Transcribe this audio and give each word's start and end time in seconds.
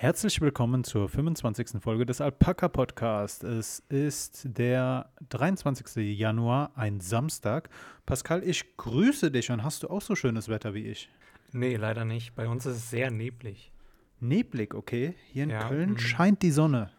Herzlich 0.00 0.40
willkommen 0.40 0.82
zur 0.82 1.10
25. 1.10 1.82
Folge 1.82 2.06
des 2.06 2.22
Alpaka 2.22 2.68
Podcast. 2.68 3.44
Es 3.44 3.80
ist 3.90 4.46
der 4.56 5.10
23. 5.28 6.18
Januar, 6.18 6.70
ein 6.74 7.00
Samstag. 7.00 7.68
Pascal, 8.06 8.42
ich 8.42 8.78
grüße 8.78 9.30
dich 9.30 9.50
und 9.50 9.62
hast 9.62 9.82
du 9.82 9.90
auch 9.90 10.00
so 10.00 10.16
schönes 10.16 10.48
Wetter 10.48 10.72
wie 10.72 10.86
ich? 10.86 11.10
Nee, 11.52 11.76
leider 11.76 12.06
nicht. 12.06 12.34
Bei 12.34 12.48
uns 12.48 12.64
ist 12.64 12.76
es 12.76 12.88
sehr 12.88 13.10
neblig. 13.10 13.72
Neblig, 14.20 14.72
okay. 14.72 15.16
Hier 15.34 15.44
in 15.44 15.50
Ja, 15.50 15.68
Köln 15.68 15.90
mhm. 15.90 15.98
scheint 15.98 16.40
die 16.40 16.50
Sonne. 16.50 16.90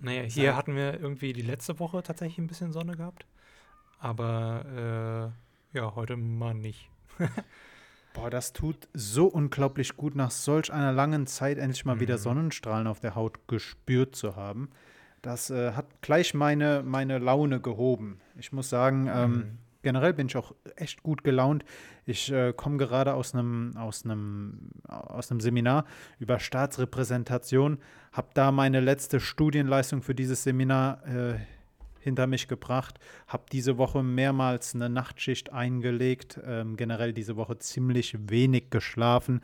Naja, 0.00 0.22
hier 0.22 0.56
hatten 0.56 0.74
wir 0.74 0.98
irgendwie 0.98 1.34
die 1.34 1.42
letzte 1.42 1.78
Woche 1.80 2.02
tatsächlich 2.02 2.38
ein 2.38 2.46
bisschen 2.46 2.72
Sonne 2.72 2.96
gehabt. 2.96 3.26
Aber 3.98 5.34
äh, 5.74 5.76
ja, 5.76 5.94
heute 5.94 6.16
mal 6.16 6.54
nicht. 6.54 6.88
Boah, 8.14 8.28
das 8.30 8.52
tut 8.52 8.88
so 8.92 9.26
unglaublich 9.26 9.96
gut, 9.96 10.14
nach 10.14 10.30
solch 10.30 10.72
einer 10.72 10.92
langen 10.92 11.26
Zeit 11.26 11.58
endlich 11.58 11.84
mal 11.84 11.98
wieder 12.00 12.16
Mhm. 12.16 12.20
Sonnenstrahlen 12.22 12.86
auf 12.86 13.00
der 13.00 13.14
Haut 13.14 13.48
gespürt 13.48 14.14
zu 14.16 14.36
haben. 14.36 14.68
Das 15.22 15.50
äh, 15.50 15.72
hat 15.72 15.86
gleich 16.02 16.34
meine, 16.34 16.82
meine 16.84 17.18
Laune 17.18 17.60
gehoben. 17.60 18.20
Ich 18.36 18.52
muss 18.52 18.68
sagen, 18.68 19.08
ähm, 19.12 19.32
Mhm. 19.32 19.58
generell 19.82 20.12
bin 20.12 20.26
ich 20.26 20.36
auch 20.36 20.54
echt 20.76 21.02
gut 21.02 21.24
gelaunt. 21.24 21.64
Ich 22.04 22.30
äh, 22.32 22.52
komme 22.52 22.76
gerade 22.76 23.14
aus 23.14 23.32
einem 23.34 23.76
aus 23.76 24.04
einem 24.04 24.70
aus 24.88 25.30
einem 25.30 25.40
Seminar 25.40 25.84
über 26.18 26.38
Staatsrepräsentation, 26.38 27.78
habe 28.12 28.28
da 28.34 28.50
meine 28.52 28.80
letzte 28.80 29.20
Studienleistung 29.20 30.02
für 30.02 30.14
dieses 30.14 30.42
Seminar 30.42 31.06
äh, 31.06 31.34
hinter 32.02 32.26
mich 32.26 32.48
gebracht, 32.48 32.98
habe 33.26 33.44
diese 33.50 33.78
Woche 33.78 34.02
mehrmals 34.02 34.74
eine 34.74 34.88
Nachtschicht 34.88 35.52
eingelegt, 35.52 36.40
ähm, 36.44 36.76
generell 36.76 37.12
diese 37.12 37.36
Woche 37.36 37.58
ziemlich 37.58 38.16
wenig 38.28 38.70
geschlafen, 38.70 39.40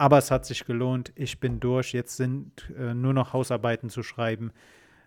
aber 0.00 0.16
es 0.16 0.30
hat 0.30 0.46
sich 0.46 0.64
gelohnt. 0.64 1.12
Ich 1.14 1.40
bin 1.40 1.60
durch. 1.60 1.92
Jetzt 1.92 2.16
sind 2.16 2.70
äh, 2.74 2.94
nur 2.94 3.12
noch 3.12 3.34
Hausarbeiten 3.34 3.90
zu 3.90 4.02
schreiben. 4.02 4.50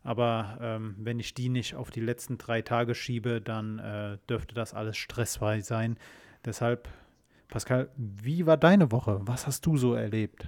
Aber 0.04 0.60
ähm, 0.62 0.94
wenn 1.00 1.20
ich 1.20 1.34
die 1.34 1.50
nicht 1.50 1.74
auf 1.74 1.90
die 1.90 2.00
letzten 2.00 2.38
drei 2.38 2.62
Tage 2.62 2.94
schiebe, 2.94 3.42
dann 3.42 3.80
äh, 3.80 4.20
dürfte 4.30 4.54
das 4.54 4.76
alles 4.76 4.98
stressfrei 4.98 5.62
sein. 5.62 5.98
Deshalb, 6.46 6.90
Pascal, 7.48 7.90
wie 7.96 8.46
war 8.46 8.56
deine 8.56 8.92
Woche? 8.92 9.20
Was 9.24 9.48
hast 9.48 9.66
du 9.66 9.78
so 9.78 9.96
erlebt? 9.96 10.48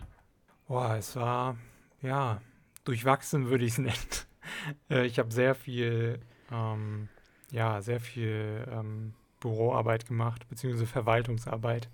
Boah, 0.68 0.96
es 0.96 1.16
war, 1.16 1.58
ja, 2.04 2.40
durchwachsen 2.84 3.50
würde 3.50 3.66
ich 3.66 3.72
es 3.72 3.78
nennen. 3.80 3.96
äh, 4.92 5.08
ich 5.08 5.18
habe 5.18 5.34
sehr 5.34 5.56
viel, 5.56 6.20
ähm, 6.52 7.10
ja, 7.52 7.82
sehr 7.82 8.00
viel 8.00 8.66
ähm, 8.72 9.14
Büroarbeit 9.40 10.08
gemacht, 10.08 10.48
beziehungsweise 10.50 10.88
Verwaltungsarbeit 10.88 11.90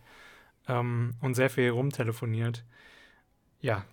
ähm, 0.68 1.16
und 1.22 1.36
sehr 1.36 1.50
viel 1.50 1.70
rumtelefoniert. 1.70 2.64
Ja, 3.60 3.86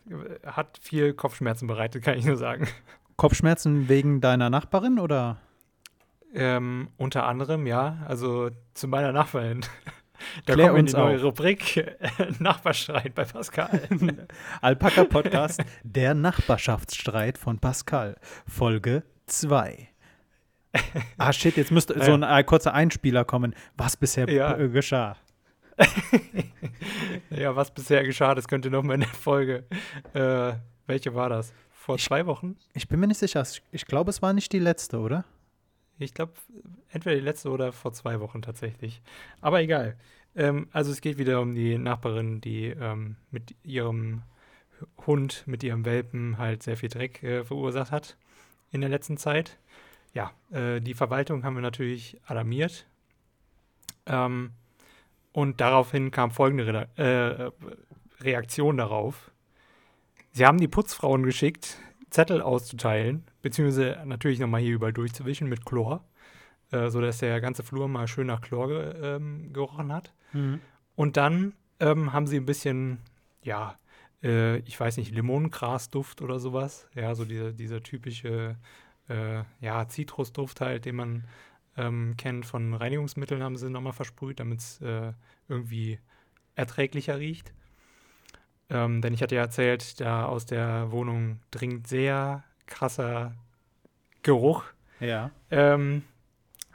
hat 0.46 0.78
viel 0.80 1.12
Kopfschmerzen 1.12 1.66
bereitet, 1.66 2.02
kann 2.04 2.18
ich 2.18 2.24
nur 2.24 2.36
sagen. 2.36 2.68
Kopfschmerzen 3.16 3.88
wegen 3.88 4.20
deiner 4.20 4.50
Nachbarin 4.50 4.98
oder? 4.98 5.38
Ähm, 6.34 6.88
unter 6.96 7.24
anderem, 7.24 7.66
ja, 7.66 7.98
also 8.06 8.50
zu 8.74 8.88
meiner 8.88 9.12
Nachbarin. 9.12 9.64
Da 10.46 10.54
Klär 10.54 10.70
in 10.70 10.80
uns 10.80 10.90
die 10.90 10.96
neue 10.96 11.16
auf. 11.18 11.22
Rubrik 11.22 11.96
Nachbarstreit 12.40 13.14
bei 13.14 13.24
Pascal. 13.24 13.80
Alpaka 14.60 15.04
Podcast, 15.04 15.62
der 15.84 16.14
Nachbarschaftsstreit 16.14 17.38
von 17.38 17.60
Pascal, 17.60 18.16
Folge 18.44 19.04
2. 19.26 19.88
Ah, 21.16 21.32
shit, 21.32 21.56
jetzt 21.56 21.70
müsste 21.70 21.94
so 22.04 22.12
ein 22.12 22.22
äh, 22.22 22.44
kurzer 22.44 22.74
Einspieler 22.74 23.24
kommen. 23.24 23.54
Was 23.76 23.96
bisher 23.96 24.28
Ja. 24.30 24.56
äh, 24.56 24.68
geschah. 24.68 25.16
ja, 27.30 27.54
was 27.56 27.70
bisher 27.72 28.04
geschah, 28.04 28.34
das 28.34 28.48
könnte 28.48 28.70
noch 28.70 28.82
mal 28.82 28.94
in 28.94 29.00
der 29.00 29.08
Folge. 29.10 29.64
Äh, 30.14 30.54
welche 30.86 31.14
war 31.14 31.28
das? 31.28 31.52
Vor 31.72 31.96
Ich- 31.96 32.04
zwei 32.04 32.26
Wochen? 32.26 32.56
Ich 32.74 32.88
bin 32.88 33.00
mir 33.00 33.06
nicht 33.06 33.18
sicher. 33.18 33.44
Ich 33.72 33.86
glaube, 33.86 34.10
es 34.10 34.20
war 34.22 34.32
nicht 34.32 34.52
die 34.52 34.58
letzte, 34.58 34.98
oder? 34.98 35.24
Ich 35.98 36.14
glaube, 36.14 36.32
entweder 36.90 37.16
die 37.16 37.22
letzte 37.22 37.50
oder 37.50 37.72
vor 37.72 37.92
zwei 37.92 38.20
Wochen 38.20 38.42
tatsächlich. 38.42 39.02
Aber 39.40 39.60
egal. 39.60 39.96
Ähm, 40.36 40.68
also 40.72 40.92
es 40.92 41.00
geht 41.00 41.18
wieder 41.18 41.40
um 41.40 41.54
die 41.54 41.76
Nachbarin, 41.78 42.40
die 42.40 42.66
ähm, 42.66 43.16
mit 43.30 43.54
ihrem 43.64 44.22
Hund, 45.06 45.42
mit 45.46 45.62
ihrem 45.64 45.84
Welpen 45.84 46.38
halt 46.38 46.62
sehr 46.62 46.76
viel 46.76 46.88
Dreck 46.88 47.22
äh, 47.22 47.42
verursacht 47.44 47.90
hat 47.90 48.16
in 48.70 48.80
der 48.80 48.90
letzten 48.90 49.16
Zeit. 49.16 49.58
Ja, 50.14 50.32
äh, 50.50 50.80
die 50.80 50.94
Verwaltung 50.94 51.44
haben 51.44 51.54
wir 51.54 51.62
natürlich 51.62 52.20
alarmiert. 52.26 52.86
Ähm, 54.06 54.52
und 55.32 55.60
daraufhin 55.60 56.10
kam 56.10 56.30
folgende 56.30 56.66
Reda 56.66 56.86
äh, 56.96 57.50
Reaktion 58.20 58.76
darauf. 58.76 59.30
Sie 60.32 60.44
haben 60.44 60.58
die 60.58 60.68
Putzfrauen 60.68 61.22
geschickt, 61.22 61.78
Zettel 62.10 62.40
auszuteilen, 62.40 63.24
beziehungsweise 63.42 64.02
natürlich 64.04 64.40
nochmal 64.40 64.60
hier 64.60 64.74
überall 64.74 64.92
durchzuwischen 64.92 65.48
mit 65.48 65.64
Chlor, 65.64 66.04
äh, 66.72 66.88
sodass 66.88 67.18
der 67.18 67.40
ganze 67.40 67.62
Flur 67.62 67.88
mal 67.88 68.08
schön 68.08 68.26
nach 68.26 68.40
Chlor 68.40 68.68
ge 68.68 68.94
ähm, 69.02 69.52
gerochen 69.52 69.92
hat. 69.92 70.12
Und 70.96 71.16
dann 71.16 71.54
ähm, 71.80 72.12
haben 72.12 72.26
sie 72.26 72.36
ein 72.36 72.46
bisschen, 72.46 72.98
ja, 73.42 73.78
äh, 74.22 74.58
ich 74.58 74.78
weiß 74.78 74.96
nicht, 74.96 75.14
Limonengrasduft 75.14 76.22
oder 76.22 76.38
sowas. 76.38 76.88
Ja, 76.94 77.14
so 77.14 77.24
dieser, 77.24 77.52
dieser 77.52 77.82
typische, 77.82 78.56
äh, 79.08 79.42
ja, 79.60 79.88
Zitrusduft 79.88 80.60
halt, 80.60 80.84
den 80.84 80.96
man 80.96 81.24
ähm, 81.76 82.14
kennt 82.16 82.46
von 82.46 82.74
Reinigungsmitteln, 82.74 83.42
haben 83.42 83.56
sie 83.56 83.70
nochmal 83.70 83.92
versprüht, 83.92 84.40
damit 84.40 84.60
es 84.60 84.80
äh, 84.80 85.12
irgendwie 85.48 85.98
erträglicher 86.54 87.18
riecht. 87.18 87.52
Ähm, 88.70 89.00
denn 89.00 89.14
ich 89.14 89.22
hatte 89.22 89.36
ja 89.36 89.42
erzählt, 89.42 90.00
da 90.00 90.26
aus 90.26 90.44
der 90.44 90.90
Wohnung 90.92 91.40
dringt 91.50 91.86
sehr 91.86 92.44
krasser 92.66 93.34
Geruch. 94.22 94.64
Ja. 95.00 95.30
Ähm, 95.50 96.02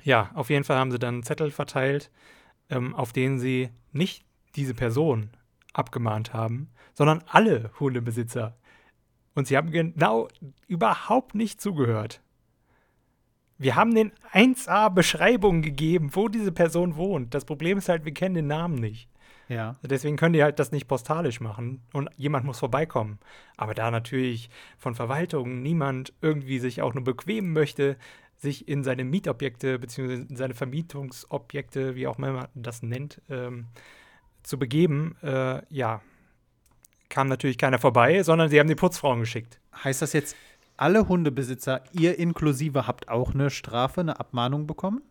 ja, 0.03 0.31
auf 0.33 0.50
jeden 0.50 0.63
Fall 0.63 0.77
haben 0.77 0.91
sie 0.91 1.00
dann 1.00 1.23
Zettel 1.23 1.51
verteilt, 1.51 2.09
ähm, 2.69 2.95
auf 2.95 3.13
denen 3.13 3.39
sie 3.39 3.69
nicht 3.91 4.25
diese 4.55 4.73
Person 4.73 5.29
abgemahnt 5.73 6.33
haben, 6.33 6.69
sondern 6.94 7.23
alle 7.27 7.71
Hundebesitzer. 7.79 8.55
Und 9.35 9.47
sie 9.47 9.57
haben 9.57 9.71
genau 9.71 10.27
überhaupt 10.67 11.35
nicht 11.35 11.59
zugehört. 11.61 12.21
Wir 13.57 13.75
haben 13.75 13.95
den 13.95 14.11
1a 14.31 14.89
Beschreibungen 14.89 15.61
gegeben, 15.61 16.09
wo 16.13 16.27
diese 16.27 16.51
Person 16.51 16.95
wohnt. 16.95 17.33
Das 17.33 17.45
Problem 17.45 17.77
ist 17.77 17.89
halt, 17.89 18.05
wir 18.05 18.13
kennen 18.13 18.35
den 18.35 18.47
Namen 18.47 18.75
nicht. 18.75 19.09
Ja. 19.47 19.75
Deswegen 19.83 20.17
können 20.17 20.33
die 20.33 20.44
halt 20.44 20.59
das 20.59 20.71
nicht 20.71 20.88
postalisch 20.88 21.39
machen 21.39 21.81
und 21.94 22.09
jemand 22.17 22.45
muss 22.45 22.59
vorbeikommen. 22.59 23.19
Aber 23.57 23.73
da 23.73 23.91
natürlich 23.91 24.49
von 24.77 24.95
Verwaltung 24.95 25.61
niemand 25.61 26.13
irgendwie 26.21 26.59
sich 26.59 26.81
auch 26.81 26.94
nur 26.94 27.03
bequemen 27.03 27.53
möchte, 27.53 27.97
sich 28.38 28.67
in 28.67 28.83
seine 28.83 29.03
Mietobjekte 29.03 29.79
bzw. 29.79 30.13
in 30.13 30.35
seine 30.35 30.53
Vermietungsobjekte, 30.53 31.95
wie 31.95 32.07
auch 32.07 32.17
immer 32.17 32.33
man 32.33 32.47
das 32.55 32.83
nennt, 32.83 33.21
ähm, 33.29 33.67
zu 34.44 34.59
begeben, 34.59 35.15
äh, 35.21 35.61
ja, 35.69 36.01
kam 37.13 37.28
natürlich 37.28 37.59
keiner 37.59 37.78
vorbei, 37.78 38.24
sondern 38.24 38.50
sie 38.50 38.59
haben 38.59 38.68
die 38.68 38.75
Putzfrauen 38.75 39.19
geschickt. 39.19 39.59
Heißt 39.84 40.01
das 40.01 40.13
jetzt, 40.13 40.35
alle 40.78 41.07
Hundebesitzer, 41.07 41.84
ihr 41.91 42.18
inklusive, 42.18 42.88
habt 42.88 43.07
auch 43.07 43.35
eine 43.35 43.51
Strafe, 43.51 44.01
eine 44.01 44.19
Abmahnung 44.19 44.66
bekommen? 44.66 45.03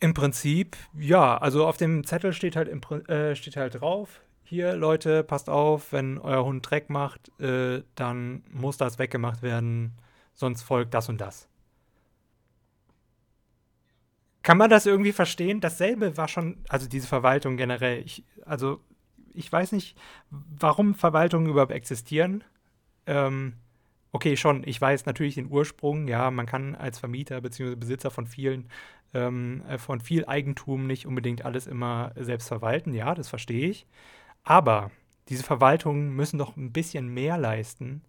Im 0.00 0.14
Prinzip, 0.14 0.78
ja, 0.98 1.36
also 1.36 1.66
auf 1.66 1.76
dem 1.76 2.04
Zettel 2.04 2.32
steht 2.32 2.56
halt, 2.56 2.68
äh, 3.10 3.36
steht 3.36 3.56
halt 3.56 3.80
drauf, 3.80 4.22
hier 4.44 4.76
Leute, 4.76 5.22
passt 5.24 5.50
auf, 5.50 5.92
wenn 5.92 6.16
euer 6.18 6.42
Hund 6.42 6.68
Dreck 6.68 6.88
macht, 6.88 7.30
äh, 7.38 7.82
dann 7.96 8.42
muss 8.50 8.78
das 8.78 8.98
weggemacht 8.98 9.42
werden, 9.42 9.92
sonst 10.32 10.62
folgt 10.62 10.94
das 10.94 11.10
und 11.10 11.20
das. 11.20 11.48
Kann 14.42 14.56
man 14.56 14.70
das 14.70 14.86
irgendwie 14.86 15.12
verstehen? 15.12 15.60
Dasselbe 15.60 16.16
war 16.16 16.28
schon, 16.28 16.64
also 16.68 16.88
diese 16.88 17.08
Verwaltung 17.08 17.58
generell, 17.58 18.02
ich, 18.06 18.24
also 18.46 18.80
ich 19.36 19.50
weiß 19.50 19.72
nicht, 19.72 19.96
warum 20.30 20.94
Verwaltungen 20.94 21.50
überhaupt 21.50 21.72
existieren. 21.72 22.44
Ähm, 23.06 23.54
okay, 24.12 24.36
schon, 24.36 24.62
ich 24.66 24.80
weiß 24.80 25.06
natürlich 25.06 25.36
den 25.36 25.50
Ursprung, 25.50 26.08
ja, 26.08 26.30
man 26.30 26.46
kann 26.46 26.74
als 26.74 26.98
Vermieter 26.98 27.40
bzw. 27.40 27.76
Besitzer 27.76 28.10
von 28.10 28.26
vielen 28.26 28.68
ähm, 29.14 29.62
äh, 29.68 29.78
von 29.78 30.00
viel 30.00 30.26
Eigentum 30.26 30.86
nicht 30.86 31.06
unbedingt 31.06 31.44
alles 31.44 31.66
immer 31.66 32.12
selbst 32.16 32.48
verwalten. 32.48 32.92
Ja, 32.92 33.14
das 33.14 33.28
verstehe 33.28 33.68
ich. 33.70 33.86
Aber 34.44 34.90
diese 35.28 35.42
Verwaltungen 35.42 36.10
müssen 36.14 36.38
doch 36.38 36.56
ein 36.56 36.72
bisschen 36.72 37.08
mehr 37.08 37.38
leisten, 37.38 38.02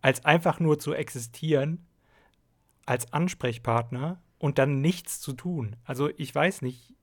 als 0.00 0.24
einfach 0.24 0.60
nur 0.60 0.78
zu 0.78 0.94
existieren 0.94 1.86
als 2.86 3.12
Ansprechpartner 3.12 4.20
und 4.38 4.58
dann 4.58 4.80
nichts 4.80 5.20
zu 5.20 5.32
tun. 5.32 5.76
Also 5.84 6.10
ich 6.16 6.34
weiß 6.34 6.62
nicht. 6.62 6.94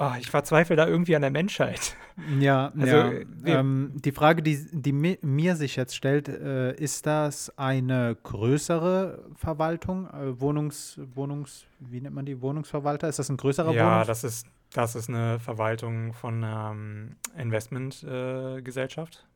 Ah, 0.00 0.16
ich 0.20 0.30
verzweifle 0.30 0.76
da 0.76 0.86
irgendwie 0.86 1.16
an 1.16 1.22
der 1.22 1.30
Menschheit. 1.32 1.96
Ja, 2.38 2.72
Also, 2.78 2.96
ja. 2.96 3.10
äh, 3.10 3.26
Ähm, 3.44 3.92
die 3.96 4.12
Frage, 4.12 4.42
die, 4.42 4.64
die 4.70 4.92
mi 4.92 5.18
mir 5.22 5.56
sich 5.56 5.74
jetzt 5.74 5.96
stellt, 5.96 6.28
äh, 6.28 6.72
ist 6.76 7.06
das 7.06 7.52
eine 7.58 8.16
größere 8.22 9.24
Verwaltung, 9.34 10.08
äh, 10.10 10.40
Wohnungs, 10.40 11.00
Wohnungs, 11.14 11.66
wie 11.80 12.00
nennt 12.00 12.14
man 12.14 12.26
die, 12.26 12.40
Wohnungsverwalter? 12.40 13.08
Ist 13.08 13.18
das 13.18 13.28
ein 13.28 13.36
größerer 13.36 13.72
ja, 13.72 13.86
Wohnungs 13.86 14.06
das 14.06 14.22
ist, 14.22 14.46
das 14.72 14.94
ist 14.94 15.08
eine 15.08 15.40
Verwaltung 15.40 16.12
von 16.12 16.44
einer 16.44 16.70
ähm, 16.72 17.16
Investmentgesellschaft. 17.36 19.26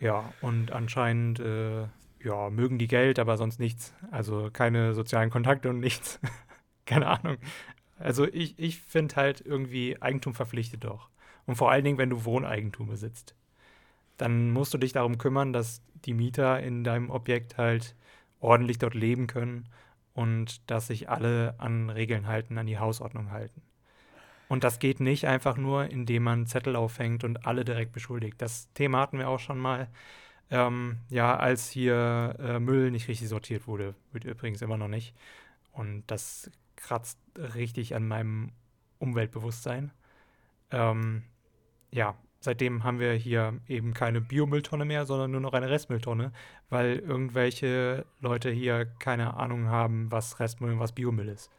Ja, 0.00 0.34
und 0.42 0.72
anscheinend 0.72 1.40
äh, 1.40 1.84
ja, 2.22 2.50
mögen 2.50 2.78
die 2.78 2.88
Geld, 2.88 3.18
aber 3.18 3.38
sonst 3.38 3.58
nichts. 3.58 3.94
Also 4.10 4.50
keine 4.52 4.92
sozialen 4.94 5.30
Kontakte 5.30 5.70
und 5.70 5.80
nichts. 5.80 6.20
keine 6.86 7.06
Ahnung. 7.06 7.38
Also 7.98 8.26
ich, 8.26 8.58
ich 8.58 8.80
finde 8.80 9.16
halt 9.16 9.40
irgendwie 9.44 10.00
Eigentum 10.00 10.34
verpflichtet 10.34 10.84
doch. 10.84 11.08
Und 11.46 11.56
vor 11.56 11.70
allen 11.70 11.84
Dingen, 11.84 11.98
wenn 11.98 12.10
du 12.10 12.24
Wohneigentum 12.24 12.88
besitzt. 12.88 13.34
Dann 14.16 14.50
musst 14.50 14.74
du 14.74 14.78
dich 14.78 14.92
darum 14.92 15.18
kümmern, 15.18 15.52
dass 15.52 15.82
die 16.04 16.14
Mieter 16.14 16.60
in 16.62 16.84
deinem 16.84 17.10
Objekt 17.10 17.58
halt 17.58 17.94
ordentlich 18.40 18.78
dort 18.78 18.94
leben 18.94 19.26
können 19.26 19.68
und 20.14 20.70
dass 20.70 20.86
sich 20.88 21.08
alle 21.08 21.54
an 21.58 21.90
Regeln 21.90 22.26
halten, 22.26 22.58
an 22.58 22.66
die 22.66 22.78
Hausordnung 22.78 23.30
halten. 23.30 23.62
Und 24.48 24.64
das 24.64 24.78
geht 24.78 25.00
nicht 25.00 25.26
einfach 25.26 25.56
nur, 25.56 25.90
indem 25.90 26.22
man 26.22 26.46
Zettel 26.46 26.76
aufhängt 26.76 27.24
und 27.24 27.46
alle 27.46 27.64
direkt 27.64 27.92
beschuldigt. 27.92 28.40
Das 28.40 28.72
Thema 28.74 29.00
hatten 29.00 29.18
wir 29.18 29.28
auch 29.28 29.40
schon 29.40 29.58
mal. 29.58 29.88
Ähm, 30.48 30.98
ja, 31.08 31.36
als 31.36 31.68
hier 31.68 32.36
äh, 32.38 32.60
Müll 32.60 32.92
nicht 32.92 33.08
richtig 33.08 33.28
sortiert 33.28 33.66
wurde, 33.66 33.94
wird 34.12 34.24
übrigens 34.24 34.62
immer 34.62 34.76
noch 34.76 34.88
nicht. 34.88 35.14
Und 35.72 36.04
das 36.06 36.50
kratzt 36.76 37.18
richtig 37.36 37.94
an 37.94 38.06
meinem 38.06 38.52
Umweltbewusstsein. 38.98 39.92
Ähm, 40.70 41.22
ja, 41.90 42.16
seitdem 42.40 42.84
haben 42.84 42.98
wir 43.00 43.12
hier 43.12 43.60
eben 43.66 43.94
keine 43.94 44.20
Biomülltonne 44.20 44.84
mehr, 44.84 45.06
sondern 45.06 45.30
nur 45.30 45.40
noch 45.40 45.52
eine 45.52 45.70
Restmülltonne, 45.70 46.32
weil 46.68 46.98
irgendwelche 46.98 48.06
Leute 48.20 48.50
hier 48.50 48.86
keine 48.98 49.34
Ahnung 49.34 49.66
haben, 49.66 50.10
was 50.10 50.40
Restmüll 50.40 50.72
und 50.72 50.78
was 50.78 50.92
Biomüll 50.92 51.28
ist. 51.28 51.50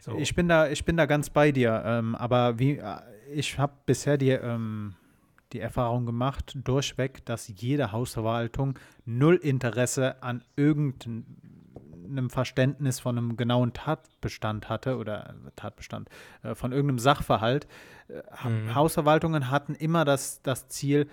So. 0.00 0.16
Ich, 0.18 0.34
bin 0.34 0.48
da, 0.48 0.68
ich 0.68 0.84
bin 0.84 0.96
da 0.96 1.06
ganz 1.06 1.30
bei 1.30 1.52
dir, 1.52 1.82
ähm, 1.84 2.14
aber 2.14 2.58
wie, 2.58 2.78
äh, 2.78 2.96
ich 3.32 3.58
habe 3.58 3.72
bisher 3.86 4.16
die, 4.16 4.30
ähm, 4.30 4.94
die 5.52 5.60
Erfahrung 5.60 6.06
gemacht, 6.06 6.56
durchweg, 6.62 7.24
dass 7.24 7.48
jede 7.48 7.92
Hausverwaltung 7.92 8.78
null 9.04 9.36
Interesse 9.36 10.22
an 10.22 10.44
irgendeinem 10.56 11.24
einem 12.10 12.30
Verständnis 12.30 13.00
von 13.00 13.18
einem 13.18 13.36
genauen 13.36 13.72
Tatbestand 13.72 14.68
hatte 14.68 14.96
oder 14.96 15.34
Tatbestand 15.56 16.08
äh, 16.42 16.54
von 16.54 16.72
irgendeinem 16.72 16.98
Sachverhalt. 16.98 17.66
Äh, 18.08 18.48
mhm. 18.48 18.74
Hausverwaltungen 18.74 19.50
hatten 19.50 19.74
immer 19.74 20.04
das, 20.04 20.42
das 20.42 20.68
Ziel, 20.68 21.08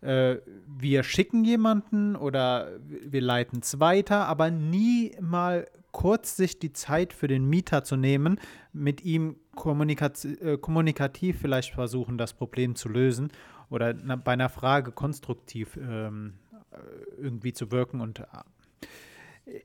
äh, 0.00 0.36
wir 0.66 1.02
schicken 1.02 1.44
jemanden 1.44 2.16
oder 2.16 2.68
wir 2.86 3.20
leiten 3.20 3.60
es 3.62 3.80
weiter, 3.80 4.26
aber 4.26 4.50
nie 4.50 5.12
mal 5.20 5.66
kurz 5.90 6.36
sich 6.36 6.58
die 6.58 6.72
Zeit 6.72 7.12
für 7.12 7.26
den 7.26 7.48
Mieter 7.48 7.82
zu 7.82 7.96
nehmen, 7.96 8.38
mit 8.72 9.04
ihm 9.04 9.36
äh, 9.56 10.56
kommunikativ 10.58 11.40
vielleicht 11.40 11.74
versuchen, 11.74 12.18
das 12.18 12.34
Problem 12.34 12.76
zu 12.76 12.88
lösen 12.88 13.32
oder 13.70 13.94
bei 13.94 14.32
einer 14.32 14.48
Frage 14.48 14.92
konstruktiv 14.92 15.76
ähm, 15.76 16.34
äh, 16.70 16.76
irgendwie 17.20 17.52
zu 17.52 17.72
wirken 17.72 18.00
und 18.00 18.22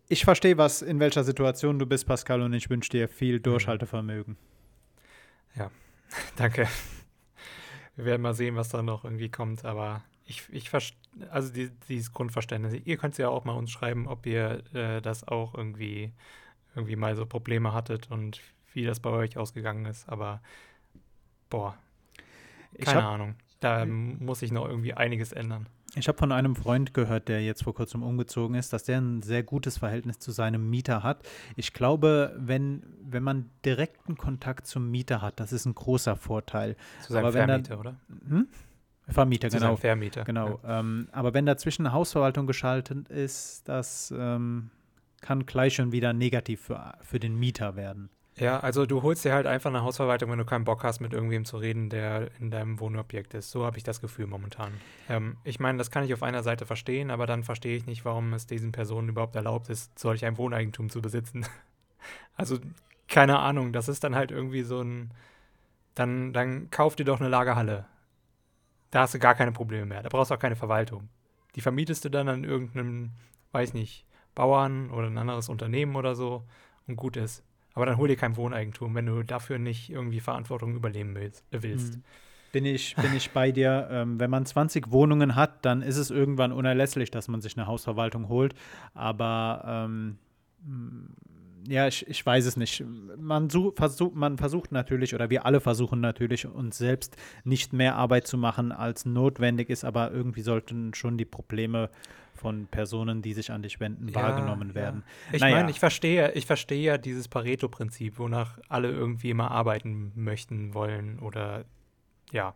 ich 0.08 0.26
verstehe, 0.26 0.58
was 0.58 0.82
in 0.82 1.00
welcher 1.00 1.24
Situation 1.24 1.80
du 1.80 1.86
bist, 1.86 2.06
Pascal, 2.06 2.42
und 2.42 2.54
ich 2.54 2.70
wünsche 2.70 2.90
dir 2.90 3.08
viel 3.08 3.38
mhm. 3.38 3.44
Durchhaltevermögen. 3.44 4.38
Ja, 5.56 5.72
danke. 6.36 6.68
Wir 7.96 8.06
werden 8.06 8.22
mal 8.22 8.34
sehen, 8.34 8.56
was 8.56 8.70
da 8.70 8.82
noch 8.82 9.04
irgendwie 9.04 9.30
kommt, 9.30 9.66
aber 9.66 10.04
ich, 10.26 10.44
ich 10.52 10.72
also 11.30 11.54
die, 11.54 11.70
dieses 11.90 12.12
Grundverständnis. 12.12 12.74
Ihr 12.86 12.98
könnt 12.98 13.18
ja 13.18 13.30
auch 13.30 13.46
mal 13.46 13.54
uns 13.54 13.72
schreiben, 13.72 14.08
ob 14.08 14.26
ihr 14.26 14.64
äh, 14.74 15.02
das 15.02 15.28
auch 15.28 15.54
irgendwie, 15.54 16.12
irgendwie 16.76 16.96
mal 16.96 17.16
so 17.16 17.26
Probleme 17.26 17.74
hattet 17.74 18.10
und 18.10 18.42
wie 18.74 18.86
das 18.86 19.00
bei 19.00 19.12
euch 19.12 19.38
ausgegangen 19.38 19.86
ist, 19.86 20.10
aber 20.10 20.42
boah, 21.50 21.78
keine 22.80 23.04
hab, 23.04 23.14
Ahnung. 23.14 23.36
Da 23.60 23.86
muss 23.86 24.40
sich 24.40 24.52
noch 24.52 24.68
irgendwie 24.68 24.94
einiges 24.94 25.32
ändern. 25.32 25.68
Ich 25.96 26.08
habe 26.08 26.18
von 26.18 26.32
einem 26.32 26.56
Freund 26.56 26.94
gehört, 26.94 27.28
der 27.28 27.44
jetzt 27.44 27.64
vor 27.64 27.76
kurzem 27.76 28.02
umgezogen 28.02 28.56
ist, 28.56 28.74
dass 28.74 28.84
der 28.84 29.00
ein 29.00 29.22
sehr 29.22 29.44
gutes 29.44 29.78
Verhältnis 29.78 30.18
zu 30.18 30.32
seinem 30.32 30.70
Mieter 30.70 31.04
hat. 31.04 31.22
Ich 31.56 31.74
glaube, 31.74 32.36
wenn, 32.38 32.84
wenn 33.04 33.22
man 33.22 33.50
direkten 33.64 34.18
Kontakt 34.18 34.66
zum 34.66 34.90
Mieter 34.90 35.22
hat, 35.22 35.40
das 35.40 35.54
ist 35.54 35.66
ein 35.66 35.76
großer 35.76 36.16
Vorteil. 36.16 36.76
Zu 37.02 37.14
seinem 37.14 37.32
Vermieter, 37.32 37.80
oder? 37.80 37.96
Hm? 38.28 38.48
Vermieter, 39.08 39.50
zu 39.50 39.58
genau. 39.58 39.76
Vermieter. 39.76 40.24
Genau. 40.24 40.60
Ja. 40.64 40.80
Ähm, 40.80 41.10
aber 41.12 41.34
wenn 41.34 41.46
dazwischen 41.46 41.86
eine 41.86 41.94
Hausverwaltung 41.94 42.48
geschaltet 42.48 43.10
ist, 43.10 43.68
das 43.68 44.14
ähm, 44.18 44.72
kann 45.22 45.46
gleich 45.46 45.76
schon 45.76 45.92
wieder 45.92 46.14
negativ 46.14 46.62
für, 46.62 46.94
für 47.02 47.20
den 47.20 47.38
Mieter 47.38 47.76
werden. 47.76 48.10
Ja, 48.38 48.60
also 48.60 48.86
du 48.86 49.04
holst 49.04 49.26
dir 49.26 49.34
halt 49.34 49.46
einfach 49.46 49.70
eine 49.70 49.84
Hausverwaltung, 49.84 50.32
wenn 50.32 50.40
du 50.40 50.46
keinen 50.46 50.64
Bock 50.64 50.84
hast, 50.84 51.00
mit 51.00 51.14
irgendwem 51.14 51.46
zu 51.46 51.58
reden, 51.58 51.90
der 51.90 52.30
in 52.40 52.50
deinem 52.50 52.80
Wohnobjekt 52.80 53.36
ist. 53.36 53.52
So 53.52 53.66
habe 53.66 53.78
ich 53.78 53.84
das 53.84 54.02
Gefühl 54.02 54.26
momentan. 54.26 54.74
Ähm, 55.08 55.38
ich 55.44 55.60
meine, 55.60 55.78
das 55.78 55.92
kann 55.92 56.04
ich 56.04 56.14
auf 56.14 56.24
einer 56.24 56.42
Seite 56.42 56.66
verstehen, 56.66 57.12
aber 57.12 57.28
dann 57.28 57.44
verstehe 57.44 57.78
ich 57.78 57.86
nicht, 57.86 58.06
warum 58.06 58.34
es 58.34 58.48
diesen 58.48 58.72
Personen 58.72 59.10
überhaupt 59.10 59.36
erlaubt 59.36 59.70
ist, 59.70 59.98
solch 60.00 60.26
ein 60.26 60.38
Wohneigentum 60.38 60.90
zu 60.90 61.02
besitzen. 61.02 61.46
also, 62.36 62.58
keine 63.08 63.38
Ahnung, 63.38 63.72
das 63.72 63.88
ist 63.88 64.04
dann 64.04 64.16
halt 64.16 64.32
irgendwie 64.32 64.64
so 64.64 64.82
ein. 64.82 65.12
Dann, 65.94 66.34
dann 66.34 66.72
kauf 66.72 66.96
dir 66.96 67.06
doch 67.06 67.20
eine 67.20 67.30
Lagerhalle. 67.30 67.86
Da 68.90 69.02
hast 69.02 69.14
du 69.14 69.20
gar 69.20 69.36
keine 69.36 69.52
Probleme 69.52 69.86
mehr. 69.86 70.02
Da 70.02 70.10
brauchst 70.10 70.32
du 70.32 70.36
auch 70.36 70.40
keine 70.40 70.56
Verwaltung. 70.56 71.08
Die 71.56 71.62
vermietest 71.62 72.04
du 72.04 72.10
dann 72.10 72.28
an 72.30 72.44
irgendeinem, 72.44 73.12
weiß 73.52 73.76
nicht, 73.76 74.08
Bauern 74.34 74.90
oder 74.90 75.06
ein 75.06 75.20
anderes 75.20 75.50
Unternehmen 75.50 75.96
oder 75.96 76.16
so 76.16 76.44
und 76.88 76.96
gut 76.96 77.16
ist. 77.16 77.44
Aber 77.74 77.86
dann 77.86 77.98
hol 77.98 78.08
dir 78.08 78.16
kein 78.16 78.38
Wohneigentum, 78.38 78.94
wenn 78.96 79.06
du 79.06 79.24
dafür 79.24 79.58
nicht 79.58 79.90
irgendwie 79.90 80.20
Verantwortung 80.20 80.76
übernehmen 80.76 81.16
willst. 81.16 81.44
Äh, 81.52 81.68
mhm. 81.68 82.04
Bin 82.52 82.66
ich, 82.66 82.96
bin 82.96 83.16
ich 83.16 83.32
bei 83.32 83.52
dir. 83.52 83.88
Ähm, 83.92 84.20
wenn 84.20 84.30
man 84.30 84.46
20 84.46 84.92
Wohnungen 84.92 85.36
hat, 85.36 85.66
dann 85.66 85.82
ist 85.82 85.98
es 85.98 86.12
irgendwann 86.12 86.52
unerlässlich, 86.52 87.10
dass 87.10 87.28
man 87.28 87.42
sich 87.42 87.58
eine 87.58 87.66
Hausverwaltung 87.66 88.30
holt. 88.30 88.54
Aber 88.94 89.64
ähm, 89.88 90.18
ja, 91.68 91.88
ich, 91.88 92.08
ich 92.08 92.26
weiß 92.26 92.46
es 92.46 92.58
nicht. 92.58 92.84
Man, 93.18 93.50
versuch, 93.50 94.14
man 94.14 94.38
versucht 94.38 94.72
natürlich, 94.72 95.16
oder 95.16 95.30
wir 95.30 95.46
alle 95.46 95.60
versuchen 95.60 96.02
natürlich, 96.02 96.46
uns 96.46 96.78
selbst 96.78 97.16
nicht 97.44 97.74
mehr 97.74 97.96
Arbeit 97.96 98.28
zu 98.28 98.38
machen, 98.38 98.72
als 98.72 99.06
notwendig 99.06 99.70
ist, 99.70 99.84
aber 99.84 100.12
irgendwie 100.12 100.42
sollten 100.42 100.94
schon 100.94 101.18
die 101.18 101.26
Probleme 101.26 101.90
von 102.34 102.68
Personen, 102.68 103.22
die 103.22 103.34
sich 103.34 103.52
an 103.52 103.62
dich 103.62 103.80
wenden, 103.80 104.10
ja, 104.10 104.16
wahrgenommen 104.16 104.76
werden. 104.76 105.04
Ja. 105.28 105.36
Ich 105.36 105.42
naja. 105.42 105.56
meine, 105.58 105.72
ich 105.72 105.80
verstehe, 105.80 106.32
ich 106.34 106.46
verstehe 106.46 106.82
ja 106.82 106.98
dieses 106.98 107.28
Pareto-Prinzip, 107.28 108.20
wonach 108.20 108.60
alle 108.68 108.90
irgendwie 108.90 109.30
immer 109.30 109.52
arbeiten 109.52 110.12
möchten 110.16 110.74
wollen 110.74 111.20
oder 111.20 111.66
ja. 112.32 112.56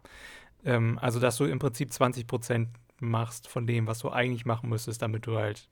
Ähm, 0.65 0.97
also, 1.01 1.19
dass 1.19 1.37
du 1.37 1.45
im 1.45 1.59
Prinzip 1.59 1.93
20 1.93 2.27
Prozent 2.27 2.69
machst 2.99 3.47
von 3.47 3.67
dem, 3.67 3.87
was 3.87 3.99
du 3.99 4.09
eigentlich 4.09 4.45
machen 4.45 4.69
müsstest, 4.69 5.01
damit 5.01 5.27
du 5.27 5.37
halt 5.37 5.69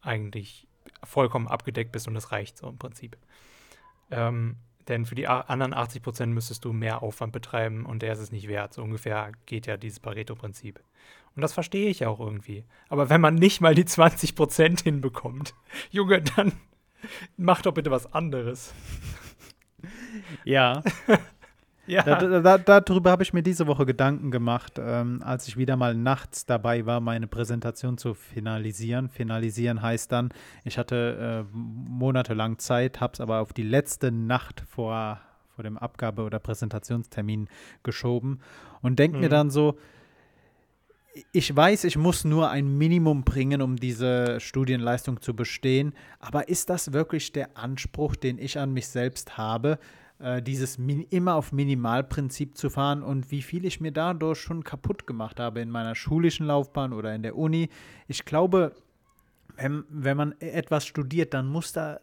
eigentlich 0.00 0.67
vollkommen 1.04 1.48
abgedeckt 1.48 1.92
bist 1.92 2.08
und 2.08 2.14
das 2.14 2.32
reicht 2.32 2.58
so 2.58 2.68
im 2.68 2.78
Prinzip. 2.78 3.16
Ähm, 4.10 4.56
denn 4.88 5.04
für 5.04 5.14
die 5.14 5.28
anderen 5.28 5.74
80 5.74 6.02
Prozent 6.02 6.32
müsstest 6.32 6.64
du 6.64 6.72
mehr 6.72 7.02
Aufwand 7.02 7.32
betreiben 7.32 7.84
und 7.84 8.00
der 8.00 8.14
ist 8.14 8.20
es 8.20 8.32
nicht 8.32 8.48
wert. 8.48 8.72
So 8.72 8.82
ungefähr 8.82 9.32
geht 9.44 9.66
ja 9.66 9.76
dieses 9.76 10.00
Pareto-Prinzip. 10.00 10.80
Und 11.36 11.42
das 11.42 11.52
verstehe 11.52 11.90
ich 11.90 12.06
auch 12.06 12.20
irgendwie. 12.20 12.64
Aber 12.88 13.10
wenn 13.10 13.20
man 13.20 13.34
nicht 13.34 13.60
mal 13.60 13.74
die 13.74 13.84
20 13.84 14.34
Prozent 14.34 14.80
hinbekommt, 14.80 15.54
Junge, 15.90 16.22
dann 16.22 16.52
mach 17.36 17.62
doch 17.62 17.74
bitte 17.74 17.90
was 17.90 18.12
anderes. 18.12 18.74
Ja. 20.44 20.82
ja. 21.88 22.02
Da, 22.02 22.40
da, 22.40 22.58
da, 22.58 22.80
darüber 22.80 23.10
habe 23.10 23.22
ich 23.22 23.32
mir 23.32 23.42
diese 23.42 23.66
Woche 23.66 23.86
Gedanken 23.86 24.30
gemacht, 24.30 24.74
ähm, 24.78 25.22
als 25.24 25.48
ich 25.48 25.56
wieder 25.56 25.76
mal 25.76 25.94
nachts 25.94 26.46
dabei 26.46 26.86
war, 26.86 27.00
meine 27.00 27.26
Präsentation 27.26 27.98
zu 27.98 28.14
finalisieren. 28.14 29.08
Finalisieren 29.08 29.82
heißt 29.82 30.12
dann, 30.12 30.30
ich 30.64 30.78
hatte 30.78 31.46
äh, 31.46 31.56
monatelang 31.56 32.58
Zeit, 32.58 33.00
habe 33.00 33.14
es 33.14 33.20
aber 33.20 33.40
auf 33.40 33.52
die 33.52 33.62
letzte 33.62 34.12
Nacht 34.12 34.62
vor, 34.68 35.20
vor 35.54 35.64
dem 35.64 35.78
Abgabe- 35.78 36.22
oder 36.22 36.38
Präsentationstermin 36.38 37.48
geschoben 37.82 38.40
und 38.82 38.98
denke 38.98 39.16
mhm. 39.16 39.22
mir 39.22 39.28
dann 39.28 39.50
so, 39.50 39.78
ich 41.32 41.54
weiß, 41.54 41.84
ich 41.84 41.96
muss 41.96 42.24
nur 42.24 42.50
ein 42.50 42.78
Minimum 42.78 43.24
bringen, 43.24 43.62
um 43.62 43.76
diese 43.76 44.40
Studienleistung 44.40 45.20
zu 45.20 45.34
bestehen. 45.34 45.94
Aber 46.20 46.48
ist 46.48 46.70
das 46.70 46.92
wirklich 46.92 47.32
der 47.32 47.56
Anspruch, 47.56 48.16
den 48.16 48.38
ich 48.38 48.58
an 48.58 48.72
mich 48.72 48.88
selbst 48.88 49.36
habe, 49.36 49.78
äh, 50.18 50.42
dieses 50.42 50.78
Min 50.78 51.02
immer 51.10 51.34
auf 51.34 51.52
Minimalprinzip 51.52 52.56
zu 52.56 52.70
fahren 52.70 53.02
und 53.02 53.30
wie 53.30 53.42
viel 53.42 53.64
ich 53.64 53.80
mir 53.80 53.92
dadurch 53.92 54.40
schon 54.40 54.64
kaputt 54.64 55.06
gemacht 55.06 55.38
habe 55.40 55.60
in 55.60 55.70
meiner 55.70 55.94
schulischen 55.94 56.46
Laufbahn 56.46 56.92
oder 56.92 57.14
in 57.14 57.22
der 57.22 57.36
Uni? 57.36 57.68
Ich 58.06 58.24
glaube, 58.24 58.74
wenn, 59.56 59.84
wenn 59.88 60.16
man 60.16 60.34
etwas 60.40 60.86
studiert, 60.86 61.34
dann 61.34 61.46
muss 61.46 61.72
da 61.72 62.00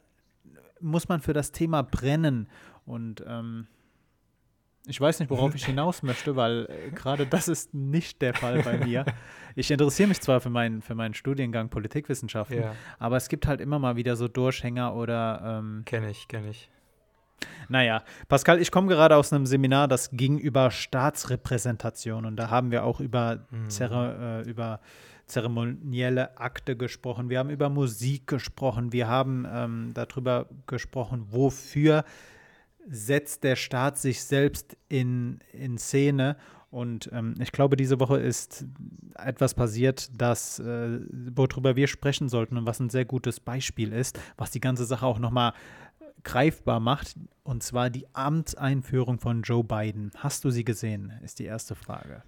muss 0.82 1.08
man 1.08 1.22
für 1.22 1.34
das 1.34 1.52
Thema 1.52 1.84
brennen 1.84 2.48
und 2.86 3.24
ähm, 3.28 3.68
ich 4.88 5.02
weiß 5.02 5.20
nicht, 5.20 5.30
worauf 5.30 5.56
ich 5.56 5.66
hinaus 5.66 6.04
möchte, 6.04 6.36
weil 6.36 6.68
äh, 6.70 6.92
gerade 6.92 7.26
das 7.26 7.48
ist 7.48 7.74
nicht 7.74 8.22
der 8.22 8.34
Fall 8.34 8.62
bei 8.62 8.86
mir. 8.86 9.06
Ich 9.58 9.72
interessiere 9.72 10.10
mich 10.10 10.20
zwar 10.20 10.42
für 10.42 10.50
meinen, 10.50 10.82
für 10.82 10.96
meinen 10.96 11.14
Studiengang 11.14 11.70
Politikwissenschaften, 11.70 12.60
ja. 12.60 12.76
aber 13.00 13.16
es 13.16 13.30
gibt 13.30 13.48
halt 13.48 13.62
immer 13.62 13.80
mal 13.80 13.96
wieder 13.96 14.18
so 14.18 14.28
Durchhänger 14.28 14.94
oder. 14.94 15.60
Ähm, 15.60 15.84
kenne 15.86 16.10
ich, 16.12 16.28
kenne 16.28 16.50
ich. 16.50 16.70
Naja, 17.70 18.04
Pascal, 18.28 18.62
ich 18.62 18.72
komme 18.72 18.88
gerade 18.88 19.16
aus 19.16 19.34
einem 19.34 19.46
Seminar, 19.46 19.88
das 19.88 20.12
ging 20.12 20.38
über 20.38 20.72
Staatsrepräsentation 20.72 22.26
und 22.26 22.36
da 22.38 22.50
haben 22.50 22.72
wir 22.72 22.84
auch 22.84 23.00
über, 23.00 23.46
Mhm. 23.50 23.70
Zere, 23.70 24.44
äh, 24.46 24.50
über 24.50 24.80
zeremonielle 25.26 26.38
Akte 26.38 26.76
gesprochen, 26.78 27.30
wir 27.30 27.40
haben 27.40 27.50
über 27.50 27.70
Musik 27.70 28.28
gesprochen, 28.28 28.92
wir 28.94 29.08
haben 29.08 29.48
ähm, 29.52 29.92
darüber 29.94 30.48
gesprochen, 30.68 31.26
wofür 31.32 32.06
setzt 32.88 33.44
der 33.44 33.56
Staat 33.56 33.98
sich 33.98 34.24
selbst 34.24 34.78
in, 34.88 35.40
in 35.52 35.78
Szene. 35.80 36.38
Und 36.70 37.10
ähm, 37.14 37.36
ich 37.40 37.52
glaube, 37.52 37.78
diese 37.78 38.00
Woche 38.00 38.18
ist 38.18 38.66
etwas 39.16 39.54
passiert, 39.54 40.12
das, 40.16 40.60
äh, 40.60 41.00
worüber 41.34 41.76
wir 41.76 41.88
sprechen 41.88 42.28
sollten 42.30 42.58
und 42.58 42.66
was 42.66 42.80
ein 42.80 42.90
sehr 42.90 43.06
gutes 43.06 43.40
Beispiel 43.40 43.94
ist, 43.94 44.20
was 44.38 44.52
die 44.52 44.60
ganze 44.60 44.86
Sache 44.86 45.06
auch 45.06 45.18
nochmal 45.18 45.54
greifbar 46.26 46.82
macht, 46.82 47.16
und 47.44 47.64
zwar 47.64 47.90
die 47.90 48.08
Amtseinführung 48.14 49.20
von 49.20 49.44
Joe 49.44 49.64
Biden. 49.64 50.12
Hast 50.18 50.44
du 50.44 50.50
sie 50.50 50.66
gesehen, 50.66 51.14
ist 51.24 51.40
die 51.40 51.46
erste 51.46 51.76
Frage. 51.76 52.24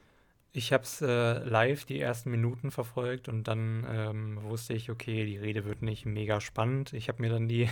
Ich 0.53 0.71
habe 0.71 0.83
es 0.83 1.01
äh, 1.01 1.43
live 1.43 1.85
die 1.85 1.99
ersten 1.99 2.31
Minuten 2.31 2.71
verfolgt 2.71 3.27
und 3.27 3.47
dann 3.47 3.85
ähm, 3.89 4.39
wusste 4.43 4.73
ich, 4.73 4.89
okay, 4.89 5.25
die 5.25 5.37
Rede 5.37 5.65
wird 5.65 5.81
nicht 5.81 6.05
mega 6.05 6.39
spannend. 6.39 6.93
Ich 6.93 7.09
habe 7.09 7.21
mir 7.21 7.29
dann 7.29 7.47
die, 7.47 7.69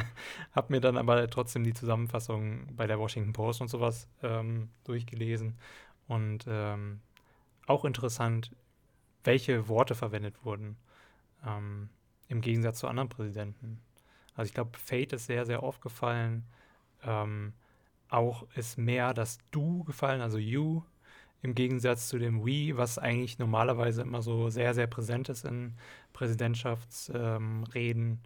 habe 0.52 0.72
mir 0.72 0.80
dann 0.80 0.96
aber 0.96 1.28
trotzdem 1.28 1.62
die 1.62 1.74
Zusammenfassung 1.74 2.74
bei 2.74 2.86
der 2.86 2.98
Washington 2.98 3.32
Post 3.32 3.60
und 3.60 3.68
sowas 3.68 4.08
ähm, 4.22 4.70
durchgelesen 4.84 5.58
und 6.08 6.46
ähm, 6.48 7.00
auch 7.66 7.84
interessant, 7.84 8.50
welche 9.22 9.68
Worte 9.68 9.94
verwendet 9.94 10.44
wurden 10.44 10.76
ähm, 11.46 11.88
im 12.28 12.40
Gegensatz 12.40 12.78
zu 12.78 12.88
anderen 12.88 13.08
Präsidenten. 13.08 13.80
Also 14.34 14.48
ich 14.48 14.54
glaube, 14.54 14.78
Fate 14.78 15.12
ist 15.14 15.26
sehr, 15.26 15.44
sehr 15.46 15.62
aufgefallen. 15.62 16.44
Ähm, 17.02 17.52
auch 18.08 18.46
ist 18.54 18.78
mehr 18.78 19.14
das 19.14 19.38
Du 19.50 19.84
gefallen, 19.84 20.20
also 20.20 20.38
You 20.38 20.82
im 21.42 21.54
Gegensatz 21.54 22.08
zu 22.08 22.18
dem 22.18 22.44
We, 22.44 22.76
was 22.76 22.98
eigentlich 22.98 23.38
normalerweise 23.38 24.00
immer 24.02 24.22
so 24.22 24.48
sehr, 24.48 24.72
sehr 24.72 24.86
präsent 24.86 25.28
ist 25.28 25.44
in 25.44 25.74
Präsidentschaftsreden 26.14 28.12
ähm, 28.12 28.18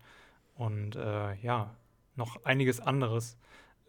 und 0.54 0.94
äh, 0.96 1.34
ja, 1.36 1.74
noch 2.14 2.44
einiges 2.44 2.80
anderes, 2.80 3.36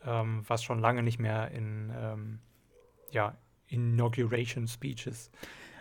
ähm, 0.04 0.44
was 0.48 0.64
schon 0.64 0.80
lange 0.80 1.04
nicht 1.04 1.20
mehr 1.20 1.52
in 1.52 1.92
ähm, 1.96 2.40
ja, 3.12 3.38
Inauguration 3.68 4.68
Speeches 4.68 5.30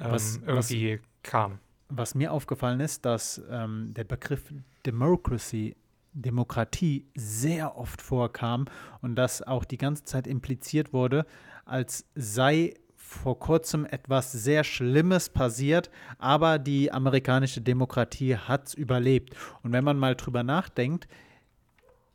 ähm, 0.00 0.10
Was- 0.10 0.40
irgendwie 0.46 1.00
kam. 1.22 1.58
Was 1.90 2.14
mir 2.14 2.32
aufgefallen 2.34 2.80
ist, 2.80 3.06
dass 3.06 3.40
ähm, 3.50 3.94
der 3.94 4.04
Begriff 4.04 4.52
Democracy, 4.84 5.74
Demokratie, 6.12 7.06
sehr 7.14 7.76
oft 7.76 8.02
vorkam 8.02 8.66
und 9.00 9.16
dass 9.16 9.42
auch 9.42 9.64
die 9.64 9.78
ganze 9.78 10.04
Zeit 10.04 10.26
impliziert 10.26 10.92
wurde, 10.92 11.26
als 11.64 12.06
sei 12.14 12.74
vor 12.96 13.38
kurzem 13.38 13.86
etwas 13.86 14.32
sehr 14.32 14.64
Schlimmes 14.64 15.30
passiert, 15.30 15.90
aber 16.18 16.58
die 16.58 16.92
amerikanische 16.92 17.60
Demokratie 17.60 18.36
hat 18.36 18.68
es 18.68 18.74
überlebt. 18.74 19.34
Und 19.62 19.72
wenn 19.72 19.84
man 19.84 19.98
mal 19.98 20.14
drüber 20.14 20.42
nachdenkt, 20.42 21.08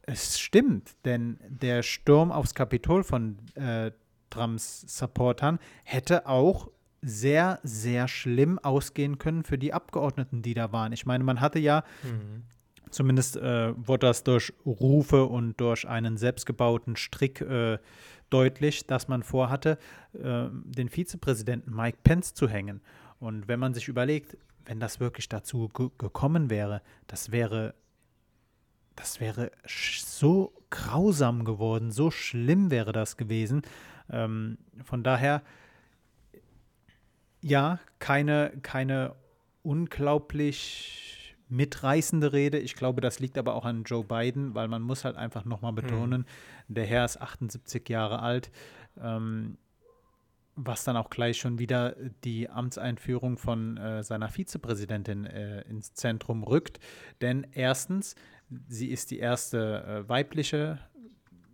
es 0.04 0.40
stimmt, 0.40 0.92
denn 1.06 1.40
der 1.48 1.82
Sturm 1.82 2.32
aufs 2.32 2.54
Kapitol 2.54 3.04
von 3.04 3.38
äh, 3.56 3.92
Trumps 4.30 4.82
Supportern 4.88 5.60
hätte 5.84 6.28
auch 6.28 6.70
sehr, 7.02 7.60
sehr 7.64 8.08
schlimm 8.08 8.60
ausgehen 8.60 9.18
können 9.18 9.44
für 9.44 9.58
die 9.58 9.74
Abgeordneten, 9.74 10.42
die 10.42 10.54
da 10.54 10.72
waren. 10.72 10.94
Ich 10.94 11.06
meine, 11.06 11.24
man 11.24 11.42
hatte 11.42 11.60
ja, 11.60 11.84
Mhm. 12.04 12.44
Zumindest 12.94 13.38
äh, 13.38 13.74
wurde 13.76 14.08
das 14.08 14.24
durch 14.24 14.54
Rufe 14.66 15.26
und 15.26 15.60
durch 15.60 15.88
einen 15.88 16.18
selbstgebauten 16.18 16.96
Strick 16.96 17.42
äh, 17.42 17.80
deutlich, 18.30 18.88
dass 18.88 19.08
man 19.08 19.24
vorhatte, 19.24 19.78
äh, 20.14 20.48
den 20.52 20.90
Vizepräsidenten 20.90 21.74
Mike 21.76 22.00
Pence 22.04 22.34
zu 22.34 22.48
hängen. 22.48 22.82
Und 23.20 23.48
wenn 23.48 23.60
man 23.60 23.74
sich 23.74 23.88
überlegt, 23.88 24.38
wenn 24.66 24.80
das 24.80 25.00
wirklich 25.00 25.30
dazu 25.30 25.70
ge 25.70 25.90
gekommen 25.98 26.50
wäre, 26.50 26.82
das 27.08 27.32
wäre, 27.32 27.74
das 28.96 29.20
wäre 29.20 29.52
so 29.68 30.54
grausam 30.70 31.46
geworden, 31.46 31.92
so 31.92 32.12
schlimm 32.12 32.72
wäre 32.72 32.92
das 32.92 33.18
gewesen. 33.18 33.62
Ähm, 34.10 34.58
von 34.84 35.04
daher, 35.04 35.42
ja, 37.42 37.80
keine, 38.00 38.52
keine 38.62 39.16
unglaublich 39.64 41.23
mitreißende 41.50 42.34
Rede. 42.34 42.58
Ich 42.60 42.76
glaube, 42.76 43.02
das 43.02 43.20
liegt 43.20 43.38
aber 43.38 43.56
auch 43.56 43.66
an 43.66 43.84
Joe 43.84 44.04
Biden, 44.04 44.56
weil 44.56 44.68
man 44.68 44.82
muss 44.82 45.06
halt 45.06 45.16
einfach 45.16 45.46
nochmal 45.46 45.74
betonen, 45.74 46.26
der 46.68 46.86
Herr 46.86 47.06
ist 47.06 47.22
78 47.22 47.88
Jahre 47.90 48.20
alt, 48.20 48.52
ähm, 49.02 49.58
was 50.56 50.84
dann 50.84 50.98
auch 50.98 51.10
gleich 51.10 51.38
schon 51.38 51.58
wieder 51.60 51.96
die 52.24 52.50
Amtseinführung 52.50 53.38
von 53.38 53.78
äh, 53.78 54.04
seiner 54.04 54.30
Vizepräsidentin 54.30 55.26
äh, 55.26 55.62
ins 55.62 55.94
Zentrum 55.94 56.44
rückt. 56.44 56.80
Denn 57.22 57.48
erstens, 57.52 58.16
sie 58.68 58.92
ist 58.92 59.12
die 59.12 59.20
erste 59.20 59.84
äh, 59.84 60.10
weibliche 60.10 60.80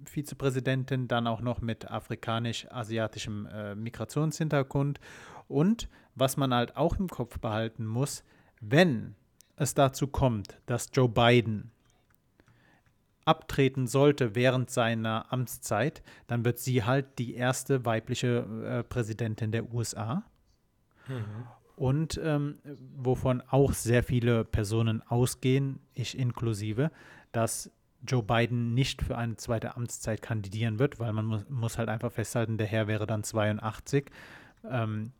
Vizepräsidentin, 0.05 1.07
dann 1.07 1.27
auch 1.27 1.41
noch 1.41 1.61
mit 1.61 1.89
afrikanisch-asiatischem 1.89 3.45
äh, 3.47 3.75
Migrationshintergrund. 3.75 4.99
Und 5.47 5.89
was 6.15 6.37
man 6.37 6.53
halt 6.53 6.75
auch 6.75 6.97
im 6.99 7.07
Kopf 7.07 7.39
behalten 7.39 7.85
muss, 7.85 8.23
wenn 8.59 9.15
es 9.59 9.73
dazu 9.73 10.07
kommt, 10.07 10.57
dass 10.65 10.89
Joe 10.93 11.09
Biden 11.09 11.71
abtreten 13.25 13.85
sollte 13.85 14.33
während 14.33 14.71
seiner 14.71 15.31
Amtszeit, 15.31 16.01
dann 16.27 16.43
wird 16.45 16.57
sie 16.57 16.83
halt 16.83 17.19
die 17.19 17.35
erste 17.35 17.85
weibliche 17.85 18.45
äh, 18.65 18.83
Präsidentin 18.83 19.51
der 19.51 19.71
USA. 19.71 20.23
Mhm. 21.07 21.47
Und 21.75 22.19
ähm, 22.23 22.57
wovon 22.97 23.41
auch 23.41 23.73
sehr 23.73 24.03
viele 24.03 24.43
Personen 24.43 25.01
ausgehen, 25.03 25.79
ich 25.93 26.17
inklusive, 26.17 26.91
dass 27.31 27.71
Joe 28.05 28.23
Biden 28.23 28.73
nicht 28.73 29.01
für 29.01 29.17
eine 29.17 29.35
zweite 29.35 29.75
Amtszeit 29.75 30.21
kandidieren 30.21 30.79
wird, 30.79 30.99
weil 30.99 31.13
man 31.13 31.25
muss, 31.25 31.49
muss 31.49 31.77
halt 31.77 31.89
einfach 31.89 32.11
festhalten, 32.11 32.57
der 32.57 32.67
Herr 32.67 32.87
wäre 32.87 33.05
dann 33.05 33.23
82. 33.23 34.09
Ähm, 34.69 35.11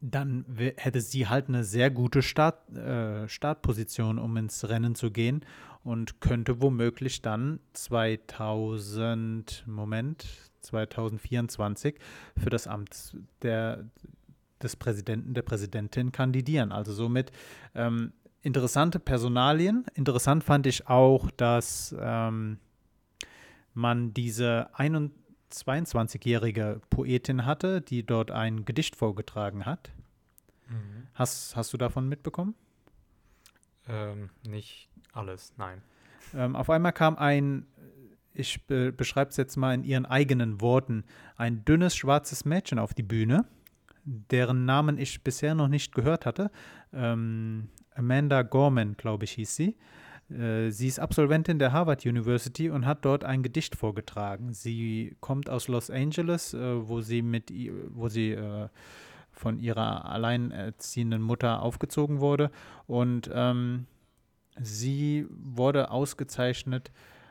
dann 0.00 0.44
hätte 0.76 1.00
sie 1.00 1.26
halt 1.26 1.48
eine 1.48 1.64
sehr 1.64 1.90
gute 1.90 2.22
Start, 2.22 2.70
äh, 2.76 3.28
Startposition, 3.28 4.18
um 4.18 4.36
ins 4.36 4.68
Rennen 4.68 4.94
zu 4.94 5.10
gehen 5.10 5.44
und 5.84 6.20
könnte 6.20 6.60
womöglich 6.60 7.22
dann 7.22 7.60
2000, 7.72 9.64
Moment, 9.66 10.26
2024 10.60 11.98
für 12.36 12.50
das 12.50 12.66
Amt 12.66 13.16
der, 13.42 13.84
des 14.62 14.76
Präsidenten, 14.76 15.34
der 15.34 15.42
Präsidentin 15.42 16.12
kandidieren. 16.12 16.72
Also 16.72 16.92
somit 16.92 17.30
ähm, 17.74 18.12
interessante 18.42 18.98
Personalien. 18.98 19.86
Interessant 19.94 20.44
fand 20.44 20.66
ich 20.66 20.88
auch, 20.88 21.30
dass 21.30 21.94
ähm, 21.98 22.58
man 23.74 24.12
diese 24.12 24.68
21 24.74 25.25
22-jährige 25.52 26.80
Poetin 26.90 27.46
hatte, 27.46 27.80
die 27.80 28.04
dort 28.04 28.30
ein 28.30 28.64
Gedicht 28.64 28.96
vorgetragen 28.96 29.66
hat. 29.66 29.90
Mhm. 30.68 31.06
Hast, 31.14 31.56
hast 31.56 31.72
du 31.72 31.76
davon 31.76 32.08
mitbekommen? 32.08 32.54
Ähm, 33.88 34.30
nicht 34.46 34.88
alles, 35.12 35.52
nein. 35.56 35.82
Ähm, 36.34 36.56
auf 36.56 36.70
einmal 36.70 36.92
kam 36.92 37.16
ein, 37.16 37.66
ich 38.32 38.66
be 38.66 38.92
beschreibe 38.92 39.30
es 39.30 39.36
jetzt 39.36 39.56
mal 39.56 39.74
in 39.74 39.84
ihren 39.84 40.06
eigenen 40.06 40.60
Worten, 40.60 41.04
ein 41.36 41.64
dünnes 41.64 41.96
schwarzes 41.96 42.44
Mädchen 42.44 42.78
auf 42.78 42.94
die 42.94 43.02
Bühne, 43.02 43.46
deren 44.04 44.64
Namen 44.64 44.98
ich 44.98 45.22
bisher 45.22 45.54
noch 45.54 45.68
nicht 45.68 45.94
gehört 45.94 46.26
hatte. 46.26 46.50
Ähm, 46.92 47.68
Amanda 47.94 48.42
Gorman, 48.42 48.96
glaube 48.96 49.24
ich, 49.24 49.32
hieß 49.32 49.56
sie. 49.56 49.76
Äh, 50.30 50.70
sie 50.70 50.88
ist 50.88 50.98
Absolventin 50.98 51.58
der 51.58 51.72
Harvard 51.72 52.04
University 52.04 52.70
und 52.70 52.86
hat 52.86 53.04
dort 53.04 53.24
ein 53.24 53.42
Gedicht 53.42 53.76
vorgetragen. 53.76 54.52
Sie 54.52 55.16
kommt 55.20 55.48
aus 55.48 55.68
Los 55.68 55.90
Angeles, 55.90 56.54
äh, 56.54 56.88
wo 56.88 57.00
sie 57.00 57.22
mit, 57.22 57.52
wo 57.90 58.08
sie 58.08 58.32
äh, 58.32 58.68
von 59.30 59.58
ihrer 59.58 60.06
alleinerziehenden 60.06 61.22
Mutter 61.22 61.62
aufgezogen 61.62 62.20
wurde 62.20 62.50
und 62.86 63.30
ähm, 63.32 63.86
Sie 64.58 65.26
wurde 65.28 65.90
ausgezeichnet 65.90 66.90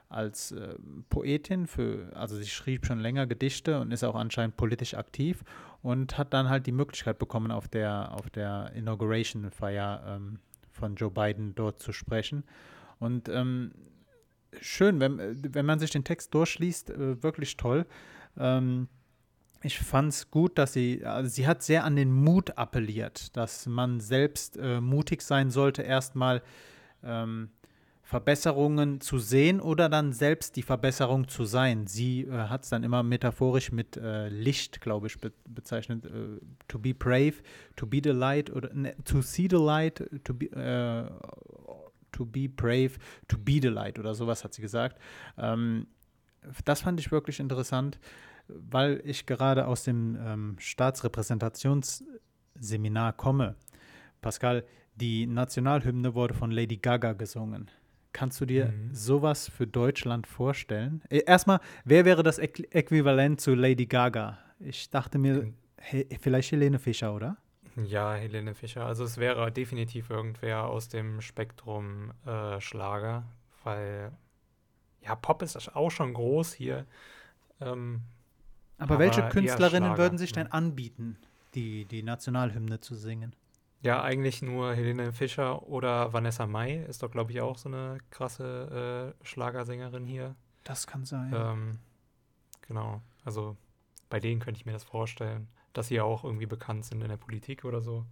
als 0.09 0.51
äh, 0.51 0.75
Poetin 1.09 1.65
für, 1.65 2.11
also 2.15 2.35
sie 2.35 2.45
schrieb 2.45 2.85
schon 2.85 2.99
länger 2.99 3.25
Gedichte 3.25 3.79
und 3.79 3.91
ist 3.91 4.03
auch 4.03 4.15
anscheinend 4.15 4.55
politisch 4.55 4.93
aktiv 4.93 5.43
und 5.81 6.17
hat 6.17 6.33
dann 6.33 6.49
halt 6.49 6.67
die 6.67 6.71
Möglichkeit 6.71 7.17
bekommen, 7.17 7.51
auf 7.51 7.67
der, 7.67 8.13
auf 8.13 8.29
der 8.29 8.71
Inauguration-Feier 8.75 10.03
ähm, 10.07 10.39
von 10.71 10.95
Joe 10.95 11.09
Biden 11.09 11.55
dort 11.55 11.79
zu 11.79 11.91
sprechen. 11.91 12.43
Und 12.99 13.29
ähm, 13.29 13.71
schön, 14.61 14.99
wenn, 14.99 15.41
wenn 15.53 15.65
man 15.65 15.79
sich 15.79 15.91
den 15.91 16.03
Text 16.03 16.33
durchliest, 16.33 16.89
äh, 16.89 17.21
wirklich 17.21 17.57
toll. 17.57 17.85
Ähm, 18.37 18.87
ich 19.61 19.79
fand 19.79 20.13
es 20.13 20.29
gut, 20.29 20.57
dass 20.57 20.73
sie, 20.73 21.03
also 21.03 21.29
sie 21.29 21.47
hat 21.47 21.63
sehr 21.63 21.85
an 21.85 21.95
den 21.95 22.11
Mut 22.11 22.57
appelliert, 22.57 23.35
dass 23.35 23.65
man 23.65 23.99
selbst 23.99 24.57
äh, 24.57 24.79
mutig 24.79 25.21
sein 25.23 25.49
sollte, 25.49 25.81
erstmal 25.81 26.43
ähm, 27.03 27.49
Verbesserungen 28.03 29.01
zu 29.01 29.17
sehen 29.17 29.59
oder 29.59 29.89
dann 29.89 30.13
selbst 30.13 30.55
die 30.55 30.61
Verbesserung 30.61 31.27
zu 31.27 31.45
sein. 31.45 31.87
Sie 31.87 32.21
äh, 32.21 32.31
hat 32.31 32.63
es 32.63 32.69
dann 32.69 32.83
immer 32.83 33.01
metaphorisch 33.01 33.71
mit 33.71 33.97
äh, 33.97 34.29
Licht, 34.29 34.79
glaube 34.81 35.07
ich, 35.07 35.19
be 35.19 35.31
bezeichnet. 35.49 36.05
Äh, 36.05 36.39
to 36.67 36.77
be 36.77 36.93
brave, 36.93 37.33
to 37.75 37.87
be 37.87 38.01
the 38.03 38.11
light 38.11 38.51
oder 38.51 38.71
ne, 38.71 38.95
to 39.05 39.23
see 39.23 39.47
the 39.49 39.57
light, 39.57 40.07
to 40.23 40.35
be, 40.35 40.45
äh, 40.45 41.09
to 42.15 42.25
be 42.25 42.48
brave, 42.48 42.98
to 43.27 43.38
be 43.38 43.60
the 43.62 43.67
light 43.67 44.00
oder 44.00 44.15
sowas 44.15 44.43
hat 44.43 44.53
sie 44.53 44.62
gesagt. 44.62 45.00
Ähm, 45.38 45.88
das 46.63 46.81
fand 46.81 47.00
ich 47.00 47.12
wirklich 47.12 47.39
interessant, 47.39 48.00
weil 48.48 49.01
ich 49.03 49.25
gerade 49.25 49.65
aus 49.67 49.84
dem 49.84 50.15
ähm, 50.19 50.55
Staatsrepräsentationsseminar 50.60 53.13
komme. 53.13 53.55
Pascal, 54.22 54.63
die 54.95 55.25
Nationalhymne 55.27 56.13
wurde 56.13 56.34
von 56.34 56.51
Lady 56.51 56.77
Gaga 56.77 57.12
gesungen. 57.13 57.69
Kannst 58.13 58.39
du 58.39 58.45
dir 58.45 58.67
mhm. 58.67 58.93
sowas 58.93 59.50
für 59.50 59.67
Deutschland 59.67 60.25
vorstellen? 60.25 61.01
Äh, 61.10 61.24
erstmal, 61.25 61.60
wer 61.84 62.05
wäre 62.05 62.24
das 62.24 62.39
Äquivalent 62.39 63.41
zu 63.41 63.55
Lady 63.55 63.88
Gaga? 63.88 64.38
Ich 64.60 64.89
dachte 64.89 65.17
mir, 65.17 65.51
he 65.81 66.07
vielleicht 66.22 66.53
Helene 66.53 66.79
Fischer, 66.79 67.13
oder? 67.13 67.36
Ja, 67.75 68.13
Helene 68.13 68.55
Fischer. 68.55 68.86
Also 68.86 69.03
es 69.03 69.17
wäre 69.17 69.51
definitiv 69.51 70.10
irgendwer 70.10 70.65
aus 70.65 70.88
dem 70.88 71.22
Spektrum 71.22 72.12
äh, 72.25 72.60
Schlager, 72.62 73.24
weil 73.63 74.12
ja, 75.01 75.15
Pop 75.15 75.41
ist 75.41 75.75
auch 75.75 75.91
schon 75.91 76.13
groß 76.13 76.53
hier. 76.53 76.86
Ähm, 77.62 78.01
aber, 78.77 78.96
aber, 78.96 79.00
welche 79.00 79.27
Künstlerinnen 79.29 79.98
würden 79.98 80.17
sich 80.17 80.32
denn 80.32 80.51
anbieten, 80.51 81.17
die, 81.53 81.86
die 81.86 82.03
Nationalhymne 82.03 82.79
zu 82.79 82.96
singen? 82.96 83.36
Ja, 83.82 84.01
eigentlich 84.01 84.41
nur 84.41 84.74
Helene 84.74 85.13
Fischer 85.13 85.67
oder 85.67 86.12
Vanessa 86.12 86.48
Mai 86.48 86.77
ist 86.77 87.03
doch, 87.03 87.12
glaube 87.12 87.32
ich, 87.32 87.41
auch 87.41 87.58
so 87.58 87.70
eine 87.70 88.00
krasse 88.10 89.13
äh, 89.22 89.25
Schlagersängerin 89.25 90.05
hier. 90.05 90.36
Das 90.63 90.88
kann 90.88 91.05
sein. 91.05 91.32
Ähm, 91.36 91.79
genau. 92.67 93.01
Also 93.24 93.55
bei 94.10 94.20
denen 94.20 94.39
könnte 94.39 94.60
ich 94.60 94.65
mir 94.65 94.72
das 94.72 94.84
vorstellen, 94.84 95.48
dass 95.77 95.88
sie 95.88 96.01
auch 96.01 96.24
irgendwie 96.24 96.46
bekannt 96.46 96.86
sind 96.86 97.01
in 97.01 97.10
der 97.10 97.17
Politik 97.17 97.65
oder 97.65 97.82
so. 97.82 98.05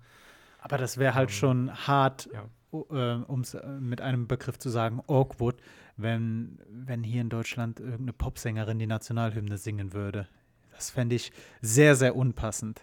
Aber 0.59 0.77
das 0.77 0.97
wäre 0.97 1.13
halt 1.13 1.29
ähm, 1.29 1.35
schon 1.35 1.87
hart, 1.87 2.29
ja. 2.31 2.45
äh, 2.71 3.23
um 3.23 3.41
es 3.41 3.53
äh, 3.53 3.67
mit 3.67 4.01
einem 4.01 4.27
Begriff 4.27 4.57
zu 4.57 4.69
sagen, 4.69 5.01
awkward, 5.07 5.57
wenn, 5.97 6.59
wenn 6.69 7.03
hier 7.03 7.21
in 7.21 7.29
Deutschland 7.29 7.79
irgendeine 7.79 8.13
Popsängerin 8.13 8.79
die 8.79 8.87
Nationalhymne 8.87 9.57
singen 9.57 9.93
würde. 9.93 10.27
Das 10.71 10.89
fände 10.89 11.15
ich 11.15 11.31
sehr, 11.61 11.95
sehr 11.95 12.15
unpassend. 12.15 12.81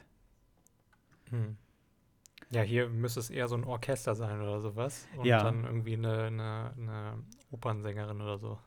Hm. 1.30 1.56
Ja, 2.50 2.62
hier 2.62 2.88
müsste 2.88 3.20
es 3.20 3.30
eher 3.30 3.48
so 3.48 3.54
ein 3.54 3.64
Orchester 3.64 4.14
sein 4.14 4.40
oder 4.40 4.60
sowas. 4.60 5.06
Und 5.16 5.24
ja. 5.24 5.42
dann 5.42 5.64
irgendwie 5.64 5.94
eine, 5.94 6.24
eine, 6.24 6.74
eine 6.76 7.18
Opernsängerin 7.50 8.20
oder 8.20 8.38
so. 8.38 8.58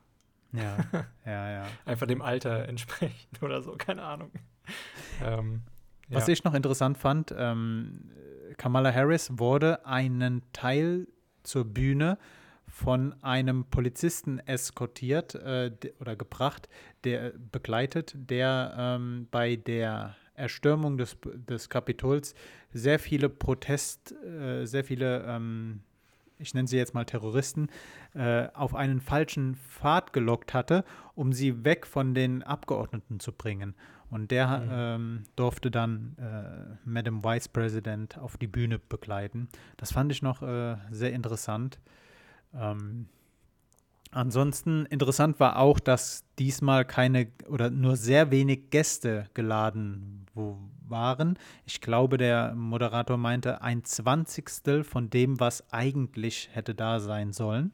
Ja, 0.52 0.76
ja, 1.26 1.50
ja. 1.50 1.66
Einfach 1.84 2.06
dem 2.06 2.22
Alter 2.22 2.68
entsprechend 2.68 3.42
oder 3.42 3.62
so, 3.62 3.76
keine 3.76 4.02
Ahnung. 4.02 4.30
ähm, 5.22 5.62
Was 6.10 6.28
ich 6.28 6.44
noch 6.44 6.54
interessant 6.54 6.98
fand, 6.98 7.34
ähm, 7.36 8.10
Kamala 8.56 8.92
Harris 8.92 9.30
wurde 9.38 9.84
einen 9.86 10.42
Teil 10.52 11.06
zur 11.42 11.64
Bühne 11.64 12.18
von 12.66 13.14
einem 13.22 13.64
Polizisten 13.66 14.40
eskortiert 14.40 15.34
äh, 15.36 15.70
oder 16.00 16.16
gebracht, 16.16 16.68
der 17.04 17.32
begleitet, 17.52 18.14
der 18.16 18.74
ähm, 18.76 19.28
bei 19.30 19.56
der 19.56 20.16
Erstürmung 20.34 20.98
des, 20.98 21.16
des 21.22 21.68
Kapitols 21.68 22.34
sehr 22.72 22.98
viele 22.98 23.28
Protest, 23.28 24.12
äh, 24.12 24.66
sehr 24.66 24.84
viele, 24.84 25.24
ähm, 25.24 25.82
ich 26.38 26.54
nenne 26.54 26.66
sie 26.66 26.76
jetzt 26.76 26.94
mal 26.94 27.04
Terroristen, 27.04 27.68
äh, 28.14 28.48
auf 28.54 28.74
einen 28.74 29.00
falschen 29.00 29.54
Pfad 29.54 30.12
gelockt 30.12 30.52
hatte, 30.52 30.84
um 31.14 31.32
sie 31.32 31.64
weg 31.64 31.86
von 31.86 32.14
den 32.14 32.42
Abgeordneten 32.42 33.20
zu 33.20 33.30
bringen. 33.30 33.74
Und 34.14 34.30
der 34.30 34.46
mhm. 34.46 34.68
ähm, 34.70 35.22
durfte 35.34 35.72
dann 35.72 36.14
äh, 36.18 36.76
Madam 36.88 37.24
Vice 37.24 37.48
President 37.48 38.16
auf 38.16 38.36
die 38.36 38.46
Bühne 38.46 38.78
begleiten. 38.78 39.48
Das 39.76 39.90
fand 39.90 40.12
ich 40.12 40.22
noch 40.22 40.40
äh, 40.40 40.76
sehr 40.92 41.12
interessant. 41.12 41.80
Ähm, 42.54 43.08
Ansonsten 44.12 44.86
interessant 44.86 45.40
war 45.40 45.58
auch, 45.58 45.80
dass 45.80 46.22
diesmal 46.38 46.84
keine 46.84 47.26
oder 47.48 47.68
nur 47.70 47.96
sehr 47.96 48.30
wenig 48.30 48.70
Gäste 48.70 49.24
geladen 49.34 50.26
waren. 50.86 51.36
Ich 51.66 51.80
glaube, 51.80 52.16
der 52.16 52.54
Moderator 52.54 53.16
meinte 53.16 53.60
ein 53.62 53.82
Zwanzigstel 53.82 54.84
von 54.84 55.10
dem, 55.10 55.40
was 55.40 55.64
eigentlich 55.72 56.48
hätte 56.52 56.76
da 56.76 57.00
sein 57.00 57.32
sollen. 57.32 57.72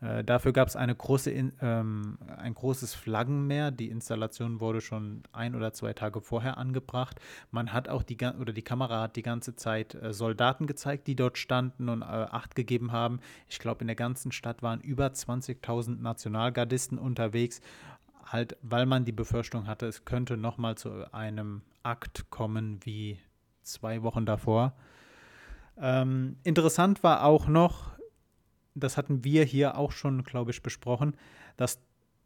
Äh, 0.00 0.24
dafür 0.24 0.52
gab 0.52 0.68
es 0.68 0.76
eine 0.76 0.94
große, 0.94 1.30
ähm, 1.30 2.18
ein 2.36 2.54
großes 2.54 2.94
Flaggenmeer. 2.94 3.70
Die 3.70 3.88
Installation 3.88 4.60
wurde 4.60 4.80
schon 4.80 5.22
ein 5.32 5.54
oder 5.54 5.72
zwei 5.72 5.92
Tage 5.92 6.20
vorher 6.20 6.58
angebracht. 6.58 7.20
Man 7.50 7.72
hat 7.72 7.88
auch 7.88 8.02
die 8.02 8.16
oder 8.16 8.52
die 8.52 8.62
Kamera 8.62 9.02
hat 9.02 9.16
die 9.16 9.22
ganze 9.22 9.56
Zeit 9.56 9.94
äh, 9.94 10.12
Soldaten 10.12 10.66
gezeigt, 10.66 11.06
die 11.06 11.16
dort 11.16 11.38
standen 11.38 11.88
und 11.88 12.02
äh, 12.02 12.04
Acht 12.04 12.54
gegeben 12.54 12.92
haben. 12.92 13.20
Ich 13.48 13.58
glaube, 13.58 13.82
in 13.82 13.86
der 13.86 13.96
ganzen 13.96 14.32
Stadt 14.32 14.62
waren 14.62 14.80
über 14.80 15.06
20.000 15.06 16.00
Nationalgardisten 16.00 16.98
unterwegs. 16.98 17.60
Halt, 18.26 18.56
weil 18.62 18.86
man 18.86 19.04
die 19.04 19.12
Befürchtung 19.12 19.66
hatte, 19.66 19.86
es 19.86 20.04
könnte 20.04 20.36
nochmal 20.36 20.76
zu 20.76 21.12
einem 21.12 21.62
Akt 21.82 22.30
kommen 22.30 22.80
wie 22.82 23.18
zwei 23.62 24.02
Wochen 24.02 24.26
davor. 24.26 24.74
Ähm, 25.76 26.36
interessant 26.44 27.02
war 27.02 27.24
auch 27.24 27.48
noch, 27.48 27.93
das 28.74 28.96
hatten 28.96 29.24
wir 29.24 29.44
hier 29.44 29.76
auch 29.76 29.92
schon, 29.92 30.24
glaube 30.24 30.50
ich, 30.50 30.62
besprochen, 30.62 31.16
dass 31.56 31.80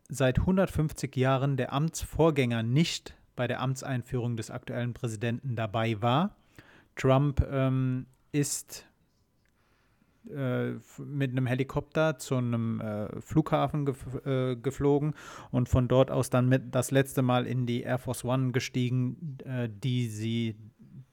seit 0.08 0.38
150 0.38 1.14
Jahren 1.16 1.56
der 1.56 1.72
Amtsvorgänger 1.72 2.62
nicht 2.62 3.14
bei 3.36 3.46
der 3.46 3.60
Amtseinführung 3.60 4.36
des 4.36 4.50
aktuellen 4.50 4.94
Präsidenten 4.94 5.54
dabei 5.54 6.00
war. 6.00 6.36
Trump 6.96 7.46
ähm, 7.50 8.06
ist 8.32 8.86
äh, 10.28 10.72
mit 10.98 11.30
einem 11.30 11.46
Helikopter 11.46 12.18
zu 12.18 12.36
einem 12.36 12.80
äh, 12.80 13.20
Flughafen 13.20 13.86
gef 13.86 14.26
äh, 14.26 14.56
geflogen 14.56 15.14
und 15.50 15.68
von 15.68 15.88
dort 15.88 16.10
aus 16.10 16.30
dann 16.30 16.48
mit 16.48 16.74
das 16.74 16.90
letzte 16.90 17.22
Mal 17.22 17.46
in 17.46 17.66
die 17.66 17.82
Air 17.82 17.98
Force 17.98 18.24
One 18.24 18.50
gestiegen, 18.52 19.38
äh, 19.44 19.68
die 19.70 20.08
sie, 20.08 20.56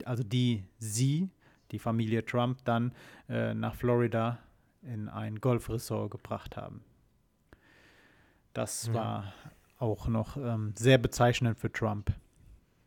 also 0.04 0.24
die 0.24 0.64
sie, 0.80 1.30
die 1.72 1.80
Familie 1.80 2.26
Trump, 2.26 2.60
dann 2.66 2.94
äh, 3.30 3.54
nach 3.54 3.76
Florida 3.76 4.40
in 4.86 5.10
ein 5.10 5.40
Golfresort 5.40 6.12
gebracht 6.12 6.58
haben. 6.58 6.84
Das 8.54 8.88
ja. 8.88 8.94
war 8.94 9.34
auch 9.78 10.08
noch 10.08 10.38
ähm, 10.38 10.74
sehr 10.78 10.98
bezeichnend 10.98 11.58
für 11.58 11.72
Trump. 11.72 12.14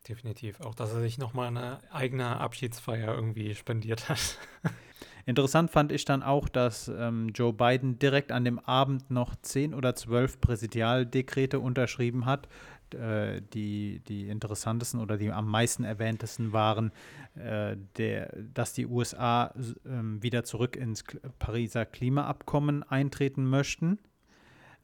Definitiv. 0.09 0.61
Auch, 0.61 0.75
dass 0.75 0.95
er 0.95 1.01
sich 1.01 1.19
nochmal 1.19 1.49
eine 1.49 1.79
eigene 1.93 2.39
Abschiedsfeier 2.41 3.15
irgendwie 3.15 3.55
spendiert 3.55 4.09
hat. 4.09 4.39
Interessant 5.27 5.71
fand 5.71 5.93
ich 5.93 6.07
dann 6.07 6.23
auch, 6.23 6.49
dass 6.49 6.89
ähm, 6.89 7.29
Joe 7.35 7.53
Biden 7.53 7.99
direkt 7.99 8.33
an 8.33 8.47
dem 8.47 8.59
Abend 8.59 9.11
noch 9.11 9.37
zehn 9.43 9.75
oder 9.75 9.95
zwölf 9.95 10.41
Präsidialdekrete 10.41 11.61
unterschrieben 11.61 12.25
hat, 12.25 12.49
äh, 12.95 13.41
die, 13.53 14.01
die 14.09 14.29
interessantesten 14.29 15.01
oder 15.01 15.17
die 15.17 15.31
am 15.31 15.49
meisten 15.49 15.85
erwähntesten 15.85 16.53
waren, 16.53 16.93
äh, 17.35 17.77
der, 17.97 18.35
dass 18.55 18.73
die 18.73 18.87
USA 18.87 19.55
äh, 19.55 20.23
wieder 20.23 20.45
zurück 20.45 20.77
ins 20.77 21.05
Pariser 21.39 21.87
Klimaabkommen 21.87 22.83
eintreten 22.83 23.45
möchten, 23.49 23.99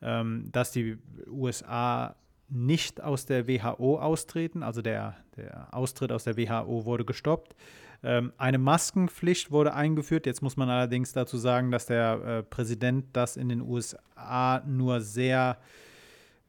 ähm, 0.02 0.48
dass 0.52 0.72
die 0.72 0.98
USA 1.26 2.16
nicht 2.48 3.02
aus 3.02 3.26
der 3.26 3.48
WHO 3.48 3.98
austreten, 3.98 4.62
also 4.62 4.82
der, 4.82 5.16
der 5.36 5.74
Austritt 5.74 6.12
aus 6.12 6.24
der 6.24 6.36
WHO 6.36 6.84
wurde 6.84 7.04
gestoppt. 7.04 7.54
Ähm, 8.02 8.32
eine 8.36 8.58
Maskenpflicht 8.58 9.50
wurde 9.50 9.72
eingeführt. 9.74 10.26
Jetzt 10.26 10.42
muss 10.42 10.56
man 10.56 10.68
allerdings 10.68 11.12
dazu 11.12 11.38
sagen, 11.38 11.70
dass 11.70 11.86
der 11.86 12.12
äh, 12.22 12.42
Präsident 12.42 13.06
das 13.14 13.36
in 13.36 13.48
den 13.48 13.62
USA 13.62 14.62
nur 14.66 15.00
sehr 15.00 15.58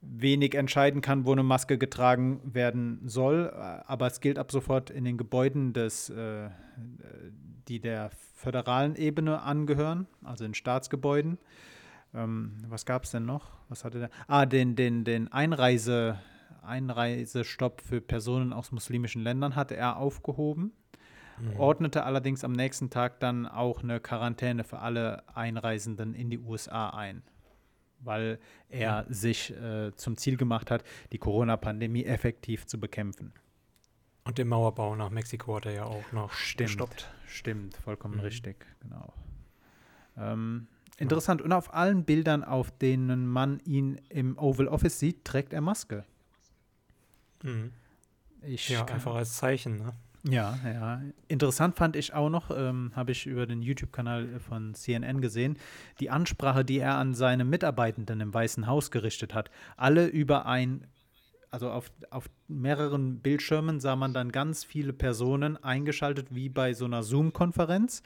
wenig 0.07 0.55
entscheiden 0.55 1.01
kann, 1.01 1.25
wo 1.25 1.31
eine 1.31 1.43
Maske 1.43 1.77
getragen 1.77 2.41
werden 2.43 3.01
soll. 3.05 3.49
Aber 3.49 4.07
es 4.07 4.21
gilt 4.21 4.37
ab 4.37 4.51
sofort 4.51 4.89
in 4.89 5.03
den 5.03 5.17
Gebäuden, 5.17 5.73
des, 5.73 6.09
äh, 6.09 6.49
die 7.67 7.79
der 7.79 8.11
föderalen 8.35 8.95
Ebene 8.95 9.41
angehören, 9.41 10.07
also 10.23 10.45
in 10.45 10.53
Staatsgebäuden. 10.53 11.37
Ähm, 12.13 12.53
was 12.67 12.85
gab 12.85 13.03
es 13.03 13.11
denn 13.11 13.25
noch? 13.25 13.49
Was 13.69 13.83
hatte 13.83 13.99
der? 13.99 14.09
Ah, 14.27 14.45
den, 14.45 14.75
den, 14.75 15.03
den 15.03 15.31
Einreise, 15.31 16.19
Einreisestopp 16.61 17.81
für 17.81 18.01
Personen 18.01 18.53
aus 18.53 18.71
muslimischen 18.71 19.21
Ländern 19.21 19.55
hatte 19.55 19.75
er 19.75 19.97
aufgehoben. 19.97 20.71
Mhm. 21.39 21.59
Ordnete 21.59 22.03
allerdings 22.03 22.43
am 22.43 22.53
nächsten 22.53 22.89
Tag 22.89 23.19
dann 23.19 23.45
auch 23.45 23.83
eine 23.83 23.99
Quarantäne 23.99 24.63
für 24.63 24.79
alle 24.79 25.23
Einreisenden 25.35 26.13
in 26.13 26.29
die 26.29 26.39
USA 26.39 26.89
ein 26.91 27.23
weil 28.05 28.39
er 28.69 29.05
sich 29.09 29.51
äh, 29.51 29.93
zum 29.95 30.17
Ziel 30.17 30.37
gemacht 30.37 30.71
hat, 30.71 30.83
die 31.11 31.17
Corona-Pandemie 31.17 32.05
effektiv 32.05 32.65
zu 32.65 32.79
bekämpfen. 32.79 33.33
Und 34.23 34.37
den 34.39 34.47
Mauerbau 34.47 34.95
nach 34.95 35.11
Mexiko 35.11 35.55
hat 35.57 35.67
er 35.67 35.71
ja 35.73 35.85
auch 35.85 36.11
noch 36.11 36.31
stimmt, 36.33 36.69
gestoppt. 36.69 37.09
Stimmt, 37.27 37.77
vollkommen 37.77 38.15
mhm. 38.15 38.21
richtig, 38.21 38.65
genau. 38.81 39.13
Ähm, 40.17 40.67
interessant. 40.97 41.41
Und 41.41 41.51
auf 41.51 41.73
allen 41.73 42.05
Bildern, 42.05 42.43
auf 42.43 42.71
denen 42.71 43.27
man 43.27 43.59
ihn 43.65 44.01
im 44.09 44.37
Oval 44.37 44.67
Office 44.67 44.99
sieht, 44.99 45.25
trägt 45.25 45.53
er 45.53 45.61
Maske. 45.61 46.05
Mhm. 47.43 47.71
Ich 48.41 48.69
Ja, 48.69 48.85
einfach 48.85 49.15
als 49.15 49.37
Zeichen, 49.37 49.77
ne? 49.77 49.93
Ja, 50.27 50.57
ja. 50.65 51.01
Interessant 51.27 51.75
fand 51.75 51.95
ich 51.95 52.13
auch 52.13 52.29
noch, 52.29 52.49
ähm, 52.49 52.91
habe 52.95 53.11
ich 53.11 53.27
über 53.27 53.45
den 53.45 53.61
YouTube-Kanal 53.61 54.39
von 54.39 54.73
CNN 54.73 55.21
gesehen, 55.21 55.57
die 55.99 56.09
Ansprache, 56.09 56.65
die 56.65 56.79
er 56.79 56.95
an 56.95 57.13
seine 57.13 57.45
Mitarbeitenden 57.45 58.21
im 58.21 58.33
Weißen 58.33 58.65
Haus 58.65 58.89
gerichtet 58.89 59.35
hat. 59.35 59.51
Alle 59.77 60.07
über 60.07 60.47
ein, 60.47 60.87
also 61.51 61.69
auf, 61.69 61.91
auf 62.09 62.27
mehreren 62.47 63.19
Bildschirmen 63.19 63.79
sah 63.79 63.95
man 63.95 64.13
dann 64.13 64.31
ganz 64.31 64.63
viele 64.63 64.93
Personen 64.93 65.63
eingeschaltet, 65.63 66.33
wie 66.33 66.49
bei 66.49 66.73
so 66.73 66.85
einer 66.85 67.03
Zoom-Konferenz. 67.03 68.01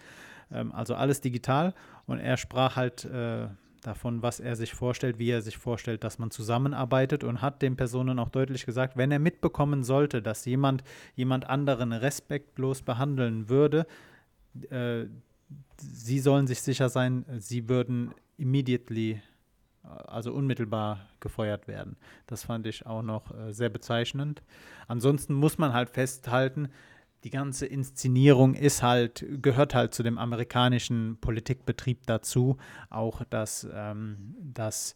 Ähm, 0.52 0.74
also 0.74 0.96
alles 0.96 1.22
digital. 1.22 1.74
Und 2.06 2.20
er 2.20 2.36
sprach 2.36 2.76
halt 2.76 3.06
äh, 3.06 3.48
davon, 3.82 4.22
was 4.22 4.40
er 4.40 4.56
sich 4.56 4.74
vorstellt, 4.74 5.20
wie 5.20 5.30
er 5.30 5.42
sich 5.42 5.58
vorstellt, 5.58 6.04
dass 6.04 6.20
man 6.20 6.32
zusammenarbeitet 6.32 7.24
und 7.24 7.42
hat 7.42 7.62
den 7.62 7.76
Personen 7.76 8.20
auch 8.20 8.30
deutlich 8.30 8.66
gesagt, 8.66 8.98
wenn 8.98 9.12
er 9.12 9.20
mitbekommen 9.20 9.84
sollte, 9.84 10.22
dass 10.22 10.46
jemand 10.46 10.84
jemand 11.16 11.50
anderen 11.50 11.94
respektlos 11.94 12.82
behandeln 12.82 13.50
würde, 13.50 13.86
äh, 14.70 15.06
sie 15.78 16.20
sollen 16.20 16.48
sich 16.48 16.62
sicher 16.62 16.90
sein, 16.90 17.26
sie 17.38 17.70
würden 17.70 18.14
immediately, 18.38 19.22
also 19.84 20.34
unmittelbar 20.34 21.08
gefeuert 21.20 21.68
werden. 21.68 21.98
Das 22.28 22.44
fand 22.44 22.68
ich 22.68 22.86
auch 22.86 23.02
noch 23.02 23.34
äh, 23.34 23.54
sehr 23.54 23.70
bezeichnend. 23.70 24.44
Ansonsten 24.88 25.34
muss 25.34 25.58
man 25.58 25.74
halt 25.74 25.90
festhalten, 25.90 26.70
die 27.24 27.30
ganze 27.30 27.66
Inszenierung 27.66 28.54
ist 28.54 28.82
halt, 28.82 29.26
gehört 29.42 29.76
halt 29.76 29.94
zu 29.94 30.04
dem 30.04 30.18
amerikanischen 30.18 31.18
Politikbetrieb 31.20 32.06
dazu. 32.06 32.58
Auch 32.90 33.24
dass, 33.30 33.68
ähm, 33.74 34.36
dass, 34.42 34.96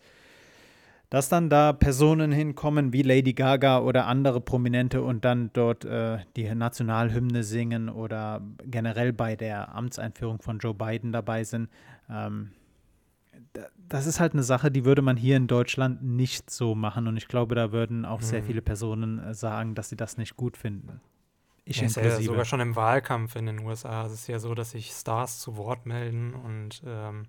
dass 1.10 1.30
dann 1.30 1.50
da 1.50 1.74
Personen 1.74 2.32
hinkommen 2.32 2.94
wie 2.94 3.02
Lady 3.02 3.34
Gaga 3.34 3.80
oder 3.80 4.08
andere 4.08 4.40
Prominente 4.42 5.02
und 5.04 5.26
dann 5.26 5.50
dort 5.54 5.86
äh, 5.86 6.20
die 6.36 6.54
Nationalhymne 6.56 7.44
singen 7.44 7.90
oder 7.90 8.42
generell 8.66 9.14
bei 9.14 9.36
der 9.36 9.76
Amtseinführung 9.76 10.42
von 10.42 10.60
Joe 10.60 10.74
Biden 10.74 11.12
dabei 11.12 11.44
sind. 11.44 11.70
Ähm, 12.10 12.52
da- 13.54 13.68
das 13.90 14.08
ist 14.08 14.20
halt 14.20 14.34
eine 14.34 14.44
Sache, 14.44 14.72
die 14.72 14.86
würde 14.86 15.02
man 15.04 15.18
hier 15.18 15.38
in 15.38 15.48
Deutschland 15.48 16.02
nicht 16.04 16.50
so 16.50 16.74
machen. 16.74 17.08
Und 17.08 17.18
ich 17.18 17.28
glaube, 17.28 17.54
da 17.54 17.72
würden 17.72 18.06
auch 18.06 18.22
sehr 18.22 18.42
Mhm. 18.42 18.46
viele 18.46 18.62
Personen 18.62 19.20
äh, 19.20 19.34
sagen, 19.34 19.76
dass 19.76 19.90
sie 19.90 19.98
das 19.98 20.18
nicht 20.18 20.36
gut 20.38 20.58
finden. 20.58 21.02
Ich 21.66 21.82
Ja, 21.82 21.86
ist 21.86 21.96
ja 21.96 22.04
inklusive. 22.12 22.22
sogar 22.22 22.46
schon 22.46 22.60
im 22.60 22.76
Wahlkampf 22.76 23.36
in 23.36 23.46
den 23.48 23.60
USA. 23.60 24.06
Es 24.06 24.14
ist 24.14 24.28
ja 24.28 24.40
so, 24.40 24.54
dass 24.54 24.72
sich 24.72 24.92
Stars 24.92 25.40
zu 25.40 25.58
Wort 25.58 25.86
melden 25.86 26.34
und 26.36 26.84
ähm, 26.86 27.28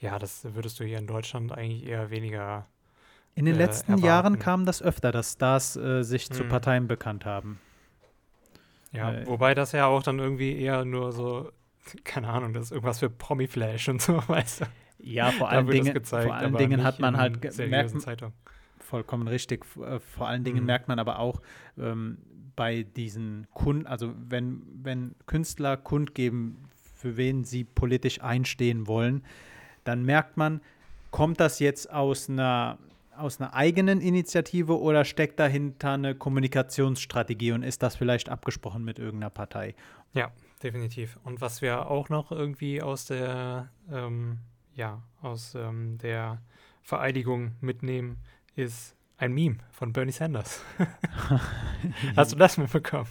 ja, 0.00 0.18
das 0.18 0.44
würdest 0.54 0.80
du 0.80 0.84
hier 0.84 0.98
in 0.98 1.06
Deutschland 1.08 1.52
eigentlich 1.52 1.86
eher 1.86 2.10
weniger. 2.10 2.66
In 3.34 3.44
den 3.44 3.54
äh, 3.54 3.56
letzten 3.56 3.92
erwarten. 3.92 3.98
Jahren 3.98 4.38
kam 4.38 4.64
das 4.64 4.80
öfter, 4.80 5.12
dass 5.12 5.32
Stars 5.34 5.76
äh, 5.76 6.02
sich 6.02 6.30
zu 6.32 6.44
Mhm. 6.44 6.48
Parteien 6.48 6.88
bekannt 6.88 7.26
haben. 7.26 7.60
Ja, 8.92 9.14
Äh, 9.14 9.24
wobei 9.24 9.54
das 9.54 9.72
ja 9.72 9.86
auch 9.86 10.02
dann 10.02 10.18
irgendwie 10.18 10.56
eher 10.58 10.84
nur 10.84 11.12
so, 11.12 11.50
keine 12.04 12.28
Ahnung, 12.28 12.52
das 12.52 12.64
ist 12.66 12.72
irgendwas 12.72 12.98
für 12.98 13.10
Promi-Flash 13.10 13.88
und 13.88 14.02
so, 14.02 14.16
weißt 14.28 14.62
du. 14.62 14.64
Ja, 14.98 15.32
vor 15.32 15.48
allen 15.50 15.70
Dingen, 15.70 15.94
gezeigt, 15.94 16.22
vor 16.22 16.34
allen 16.34 16.56
Dingen 16.56 16.82
hat 16.84 17.00
man 17.00 17.16
halt 17.16 17.42
ge- 17.42 17.50
merkt, 17.56 17.90
seriösen 17.90 18.00
Zeitungen. 18.00 18.34
vollkommen 18.78 19.28
richtig. 19.28 19.64
äh, 19.78 20.00
Vor 20.00 20.28
allen 20.28 20.44
Dingen 20.44 20.64
Mhm. 20.64 20.66
merkt 20.66 20.88
man 20.88 20.98
aber 20.98 21.18
auch 21.18 21.40
ähm, 21.78 22.18
bei 22.56 22.82
diesen 22.82 23.46
Kunden, 23.52 23.86
also 23.86 24.12
wenn, 24.28 24.62
wenn 24.82 25.14
Künstler 25.26 25.76
kundgeben, 25.76 26.68
für 26.94 27.16
wen 27.16 27.44
sie 27.44 27.64
politisch 27.64 28.20
einstehen 28.22 28.86
wollen, 28.86 29.24
dann 29.84 30.04
merkt 30.04 30.36
man, 30.36 30.60
kommt 31.10 31.40
das 31.40 31.58
jetzt 31.58 31.90
aus 31.92 32.28
einer 32.28 32.78
aus 33.14 33.40
einer 33.40 33.52
eigenen 33.52 34.00
Initiative 34.00 34.80
oder 34.80 35.04
steckt 35.04 35.38
dahinter 35.38 35.92
eine 35.92 36.14
Kommunikationsstrategie 36.14 37.52
und 37.52 37.62
ist 37.62 37.82
das 37.82 37.94
vielleicht 37.94 38.30
abgesprochen 38.30 38.84
mit 38.84 38.98
irgendeiner 38.98 39.28
Partei? 39.28 39.74
Definitiv. 40.62 41.18
Und 41.24 41.40
was 41.40 41.60
wir 41.60 41.90
auch 41.90 42.08
noch 42.08 42.30
irgendwie 42.30 42.80
aus 42.80 43.06
der, 43.06 43.70
ähm, 43.90 44.38
ja, 44.74 45.02
aus 45.20 45.54
ähm, 45.54 45.98
der 45.98 46.40
Vereidigung 46.82 47.52
mitnehmen, 47.60 48.18
ist 48.54 48.96
ein 49.22 49.32
Meme 49.32 49.56
von 49.70 49.92
Bernie 49.92 50.10
Sanders. 50.12 50.62
Hast 52.16 52.32
du 52.32 52.36
das 52.36 52.58
mitbekommen? 52.58 53.08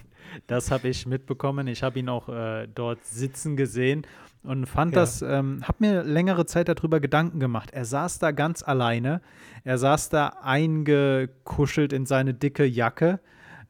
Das 0.47 0.69
habe 0.71 0.89
ich 0.89 1.05
mitbekommen. 1.05 1.67
Ich 1.67 1.83
habe 1.83 1.99
ihn 1.99 2.09
auch 2.09 2.27
äh, 2.29 2.67
dort 2.67 3.03
sitzen 3.05 3.55
gesehen 3.55 4.05
und 4.43 4.65
fand 4.65 4.93
Ja. 4.93 5.01
das, 5.01 5.21
ähm, 5.21 5.61
habe 5.67 5.77
mir 5.79 6.03
längere 6.03 6.45
Zeit 6.45 6.67
darüber 6.67 6.99
Gedanken 6.99 7.39
gemacht. 7.39 7.71
Er 7.71 7.85
saß 7.85 8.19
da 8.19 8.31
ganz 8.31 8.61
alleine. 8.63 9.21
Er 9.63 9.77
saß 9.77 10.09
da 10.09 10.27
eingekuschelt 10.41 11.93
in 11.93 12.05
seine 12.05 12.33
dicke 12.33 12.65
Jacke, 12.65 13.19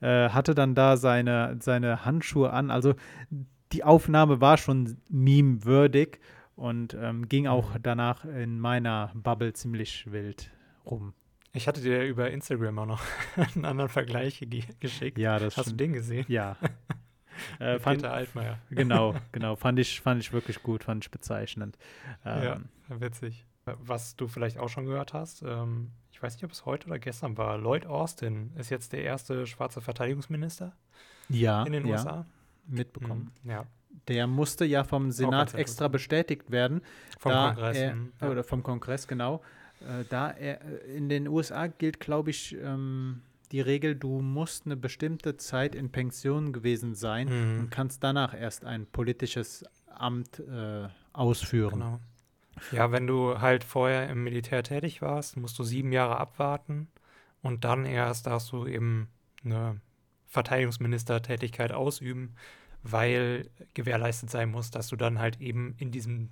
äh, 0.01 0.29
hatte 0.29 0.55
dann 0.55 0.73
da 0.75 0.97
seine, 0.97 1.57
seine 1.59 2.05
Handschuhe 2.05 2.51
an. 2.51 2.71
Also 2.71 2.95
die 3.71 3.83
Aufnahme 3.83 4.41
war 4.41 4.57
schon 4.57 4.97
meme-würdig 5.09 6.19
und 6.55 6.95
ähm, 6.99 7.27
ging 7.29 7.45
auch 7.47 7.75
Mhm. 7.75 7.83
danach 7.83 8.25
in 8.25 8.59
meiner 8.59 9.11
Bubble 9.13 9.53
ziemlich 9.53 10.11
wild 10.11 10.51
rum. 10.85 11.13
Ich 11.53 11.67
hatte 11.67 11.81
dir 11.81 12.03
über 12.05 12.31
Instagram 12.31 12.79
auch 12.79 12.85
noch 12.85 13.01
einen 13.55 13.65
anderen 13.65 13.89
Vergleich 13.89 14.39
ge 14.39 14.63
geschickt. 14.79 15.17
Ja, 15.17 15.37
das 15.39 15.57
Hast 15.57 15.65
du 15.65 15.69
stimmt. 15.69 15.79
den 15.81 15.93
gesehen? 15.93 16.25
Ja. 16.27 16.55
äh, 17.59 17.79
fand, 17.79 18.01
Peter 18.01 18.13
Altmaier. 18.13 18.59
Genau, 18.69 19.15
genau. 19.31 19.55
Fand 19.55 19.79
ich, 19.79 19.99
fand 20.01 20.21
ich 20.21 20.31
wirklich 20.31 20.63
gut, 20.63 20.83
fand 20.85 21.03
ich 21.03 21.11
bezeichnend. 21.11 21.77
Ja, 22.23 22.53
Ähm, 22.55 22.69
witzig. 23.01 23.45
Was 23.65 24.15
du 24.15 24.27
vielleicht 24.27 24.57
auch 24.57 24.69
schon 24.69 24.85
gehört 24.85 25.13
hast, 25.13 25.43
ähm, 25.43 25.91
ich 26.11 26.21
weiß 26.23 26.35
nicht, 26.35 26.43
ob 26.45 26.51
es 26.51 26.65
heute 26.65 26.87
oder 26.87 26.99
gestern 26.99 27.37
war, 27.37 27.57
Lloyd 27.57 27.85
Austin 27.85 28.51
ist 28.57 28.69
jetzt 28.69 28.91
der 28.93 29.03
erste 29.03 29.45
schwarze 29.45 29.81
Verteidigungsminister 29.81 30.75
ja, 31.29 31.63
in 31.63 31.73
den 31.73 31.85
ja, 31.85 31.93
USA. 31.93 32.25
mitbekommen. 32.65 33.31
Mhm, 33.43 33.49
Ja, 33.51 33.65
Der 34.07 34.25
musste 34.27 34.65
ja 34.65 34.83
vom 34.83 35.11
Senat 35.11 35.53
extra 35.53 35.87
bestätigt 35.89 36.49
werden. 36.51 36.81
vom 37.19 37.31
Kongress. 37.33 37.77
Er, 37.77 37.95
mhm, 37.95 38.13
ja. 38.19 38.29
Oder 38.29 38.43
vom 38.43 38.63
Kongress, 38.63 39.07
genau. 39.07 39.41
Äh, 39.87 40.05
da 40.09 40.29
er, 40.31 40.61
äh, 40.61 40.95
in 40.97 41.09
den 41.09 41.27
USA 41.27 41.67
gilt, 41.67 41.99
glaube 41.99 42.29
ich, 42.29 42.55
ähm, 42.61 43.21
die 43.51 43.61
Regel, 43.61 43.95
du 43.95 44.21
musst 44.21 44.65
eine 44.65 44.77
bestimmte 44.77 45.35
Zeit 45.37 45.75
in 45.75 45.91
Pension 45.91 46.53
gewesen 46.53 46.95
sein 46.95 47.27
Mhm, 47.27 47.59
und 47.59 47.69
kannst 47.69 48.03
danach 48.03 48.33
erst 48.33 48.63
ein 48.65 48.85
politisches 48.85 49.65
Amt 49.87 50.39
äh, 50.39 50.87
ausführen. 51.13 51.73
genau. 51.73 51.99
Ja, 52.71 52.91
wenn 52.91 53.07
du 53.07 53.39
halt 53.39 53.63
vorher 53.63 54.09
im 54.09 54.23
Militär 54.23 54.61
tätig 54.63 55.01
warst, 55.01 55.35
musst 55.37 55.57
du 55.57 55.63
sieben 55.63 55.91
Jahre 55.91 56.17
abwarten 56.17 56.87
und 57.41 57.63
dann 57.63 57.85
erst 57.85 58.27
darfst 58.27 58.51
du 58.51 58.67
eben 58.67 59.07
eine 59.43 59.79
Verteidigungsministertätigkeit 60.27 61.71
ausüben, 61.71 62.35
weil 62.83 63.49
gewährleistet 63.73 64.29
sein 64.29 64.49
muss, 64.49 64.71
dass 64.71 64.87
du 64.87 64.95
dann 64.95 65.19
halt 65.19 65.39
eben 65.41 65.75
in 65.77 65.91
diesem, 65.91 66.29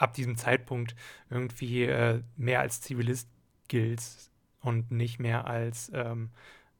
ab 0.00 0.14
diesem 0.14 0.36
Zeitpunkt 0.36 0.94
irgendwie 1.28 1.84
äh, 1.84 2.22
mehr 2.36 2.60
als 2.60 2.80
Zivilist 2.80 3.28
giltst 3.68 4.30
und 4.60 4.90
nicht 4.90 5.18
mehr 5.18 5.46
als 5.46 5.90
ähm, 5.94 6.30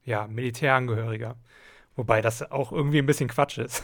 ja, 0.03 0.27
Militärangehöriger. 0.27 1.35
Wobei 1.95 2.21
das 2.21 2.51
auch 2.51 2.71
irgendwie 2.71 2.99
ein 2.99 3.05
bisschen 3.05 3.29
Quatsch 3.29 3.57
ist. 3.57 3.83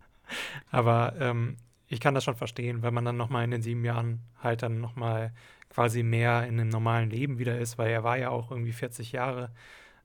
Aber 0.70 1.14
ähm, 1.18 1.56
ich 1.88 2.00
kann 2.00 2.14
das 2.14 2.24
schon 2.24 2.36
verstehen, 2.36 2.82
wenn 2.82 2.94
man 2.94 3.04
dann 3.04 3.16
nochmal 3.16 3.44
in 3.44 3.50
den 3.50 3.62
sieben 3.62 3.84
Jahren 3.84 4.20
halt 4.42 4.62
dann 4.62 4.80
nochmal 4.80 5.32
quasi 5.68 6.02
mehr 6.02 6.46
in 6.46 6.60
einem 6.60 6.68
normalen 6.68 7.10
Leben 7.10 7.38
wieder 7.38 7.58
ist, 7.58 7.78
weil 7.78 7.90
er 7.90 8.04
war 8.04 8.16
ja 8.18 8.30
auch 8.30 8.50
irgendwie 8.50 8.72
40 8.72 9.12
Jahre 9.12 9.50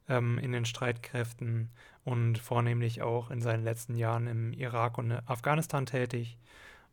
ähm, 0.10 0.38
in 0.40 0.52
den 0.52 0.66
Streitkräften 0.66 1.70
und 2.04 2.38
vornehmlich 2.38 3.02
auch 3.02 3.30
in 3.32 3.42
seinen 3.42 3.64
letzten 3.64 3.96
Jahren 3.96 4.28
im 4.28 4.54
Irak 4.54 4.98
und 4.98 5.12
Afghanistan 5.12 5.86
tätig. 5.86 6.38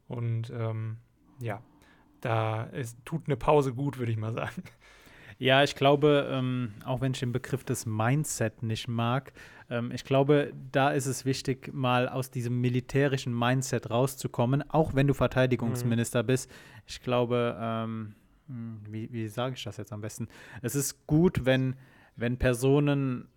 Und 0.09 0.51
ähm, 0.51 0.99
ja, 1.41 1.63
da 2.21 2.65
ist, 2.65 2.97
tut 3.05 3.23
eine 3.27 3.37
Pause 3.37 3.75
gut, 3.75 3.99
würde 3.99 4.13
ich 4.13 4.19
mal 4.19 4.33
sagen. 4.33 4.63
Ja, 5.39 5.65
ich 5.65 5.75
glaube, 5.75 6.29
ähm, 6.31 6.75
auch 6.85 7.01
wenn 7.01 7.13
ich 7.13 7.21
den 7.21 7.33
Begriff 7.33 7.65
des 7.65 7.87
Mindset 7.87 8.63
nicht 8.63 8.87
mag, 8.89 9.33
ähm, 9.69 9.91
ich 9.91 10.05
glaube, 10.05 10.53
da 10.71 10.91
ist 10.91 11.07
es 11.07 11.25
wichtig, 11.25 11.73
mal 11.73 12.09
aus 12.09 12.31
diesem 12.31 12.61
militärischen 12.61 13.37
Mindset 13.37 13.91
rauszukommen, 13.91 14.69
auch 14.71 14.95
wenn 14.95 15.07
du 15.07 15.15
Verteidigungsminister 15.15 16.23
bist. 16.23 16.51
Ich 16.87 17.03
glaube, 17.03 17.57
ähm, 17.61 18.15
hm, 18.47 18.81
wie, 18.89 19.13
wie 19.13 19.29
sage 19.29 19.55
ich 19.57 19.65
das 19.65 19.77
jetzt 19.77 19.93
am 19.93 20.01
besten? 20.01 20.29
Es 20.63 20.75
ist 20.75 21.07
gut, 21.07 21.45
wenn, 21.45 21.77
wenn 22.17 22.39
Personen 22.39 23.29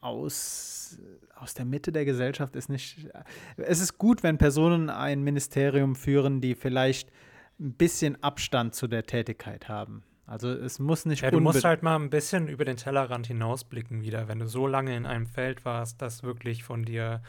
aus, 0.00 0.98
aus 1.34 1.54
der 1.54 1.64
Mitte 1.64 1.92
der 1.92 2.04
Gesellschaft 2.04 2.56
ist 2.56 2.68
nicht. 2.68 3.08
Es 3.56 3.80
ist 3.80 3.98
gut, 3.98 4.22
wenn 4.22 4.38
Personen 4.38 4.90
ein 4.90 5.22
Ministerium 5.22 5.94
führen, 5.96 6.40
die 6.40 6.54
vielleicht 6.54 7.10
ein 7.58 7.72
bisschen 7.72 8.22
Abstand 8.22 8.74
zu 8.74 8.86
der 8.86 9.04
Tätigkeit 9.04 9.68
haben. 9.68 10.02
Also 10.26 10.50
es 10.50 10.78
muss 10.78 11.06
nicht 11.06 11.22
Ja, 11.22 11.30
du 11.30 11.40
musst 11.40 11.64
halt 11.64 11.82
mal 11.82 11.96
ein 11.96 12.10
bisschen 12.10 12.48
über 12.48 12.64
den 12.64 12.76
Tellerrand 12.76 13.28
hinausblicken 13.28 14.02
wieder, 14.02 14.26
wenn 14.28 14.40
du 14.40 14.48
so 14.48 14.66
lange 14.66 14.96
in 14.96 15.06
einem 15.06 15.26
Feld 15.26 15.64
warst, 15.64 16.02
das 16.02 16.24
wirklich 16.24 16.64
von 16.64 16.84
dir 16.84 17.22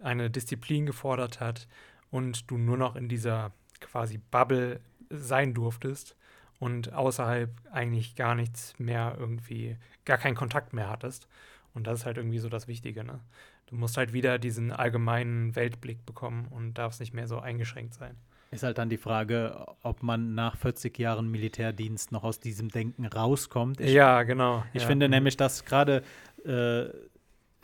eine 0.00 0.30
Disziplin 0.30 0.86
gefordert 0.86 1.40
hat 1.40 1.66
und 2.10 2.50
du 2.50 2.56
nur 2.56 2.76
noch 2.76 2.94
in 2.94 3.08
dieser 3.08 3.52
quasi 3.80 4.18
Bubble 4.18 4.80
sein 5.10 5.52
durftest 5.52 6.16
und 6.60 6.92
außerhalb 6.92 7.50
eigentlich 7.72 8.14
gar 8.14 8.34
nichts 8.34 8.78
mehr 8.78 9.16
irgendwie, 9.18 9.76
gar 10.04 10.18
keinen 10.18 10.36
Kontakt 10.36 10.72
mehr 10.72 10.88
hattest. 10.88 11.26
Und 11.74 11.86
das 11.86 12.00
ist 12.00 12.06
halt 12.06 12.16
irgendwie 12.16 12.38
so 12.38 12.48
das 12.48 12.68
Wichtige, 12.68 13.04
ne? 13.04 13.20
Du 13.66 13.76
musst 13.76 13.96
halt 13.96 14.12
wieder 14.12 14.38
diesen 14.38 14.70
allgemeinen 14.70 15.56
Weltblick 15.56 16.06
bekommen 16.06 16.46
und 16.48 16.74
darfst 16.74 17.00
nicht 17.00 17.12
mehr 17.12 17.26
so 17.26 17.40
eingeschränkt 17.40 17.94
sein. 17.94 18.16
Ist 18.50 18.62
halt 18.62 18.78
dann 18.78 18.88
die 18.88 18.98
Frage, 18.98 19.66
ob 19.82 20.04
man 20.04 20.34
nach 20.34 20.56
40 20.56 20.96
Jahren 20.98 21.28
Militärdienst 21.28 22.12
noch 22.12 22.22
aus 22.22 22.38
diesem 22.38 22.68
Denken 22.68 23.04
rauskommt. 23.06 23.80
Ich, 23.80 23.92
ja, 23.92 24.22
genau. 24.22 24.64
Ich 24.72 24.82
ja. 24.82 24.88
finde 24.88 25.08
nämlich, 25.08 25.36
dass 25.36 25.64
gerade 25.64 26.04
äh, 26.44 26.84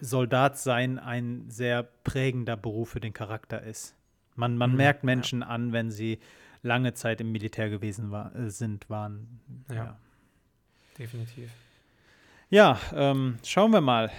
Soldat 0.00 0.58
sein 0.58 0.98
ein 0.98 1.44
sehr 1.48 1.84
prägender 1.84 2.56
Beruf 2.56 2.90
für 2.90 3.00
den 3.00 3.12
Charakter 3.12 3.62
ist. 3.62 3.94
Man, 4.34 4.56
man 4.56 4.72
mhm, 4.72 4.78
merkt 4.78 5.04
Menschen 5.04 5.42
ja. 5.42 5.46
an, 5.46 5.72
wenn 5.72 5.92
sie 5.92 6.18
lange 6.62 6.94
Zeit 6.94 7.20
im 7.20 7.30
Militär 7.30 7.70
gewesen 7.70 8.10
war, 8.10 8.34
äh, 8.34 8.50
sind, 8.50 8.90
waren. 8.90 9.40
Ja, 9.68 9.74
ja. 9.76 9.98
definitiv. 10.98 11.50
Ja, 12.52 12.80
ähm, 12.92 13.36
schauen 13.44 13.72
wir 13.72 13.80
mal. 13.80 14.10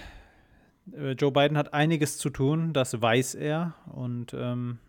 Äh, 0.93 1.11
Joe 1.11 1.33
Biden 1.33 1.57
hat 1.57 1.73
einiges 1.73 2.17
zu 2.17 2.29
tun, 2.29 2.71
das 2.71 3.01
weiß 3.01 3.35
er. 3.35 3.75
Und 3.91 4.33
ähm, 4.33 4.79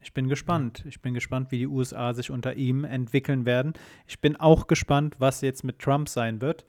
ich 0.00 0.14
bin 0.14 0.26
gespannt. 0.30 0.82
Ich 0.88 1.02
bin 1.02 1.12
gespannt, 1.12 1.50
wie 1.50 1.58
die 1.58 1.66
USA 1.66 2.14
sich 2.14 2.30
unter 2.30 2.54
ihm 2.54 2.84
entwickeln 2.84 3.44
werden. 3.44 3.74
Ich 4.06 4.22
bin 4.22 4.36
auch 4.36 4.68
gespannt, 4.68 5.16
was 5.18 5.42
jetzt 5.42 5.64
mit 5.64 5.80
Trump 5.80 6.08
sein 6.08 6.40
wird. 6.40 6.64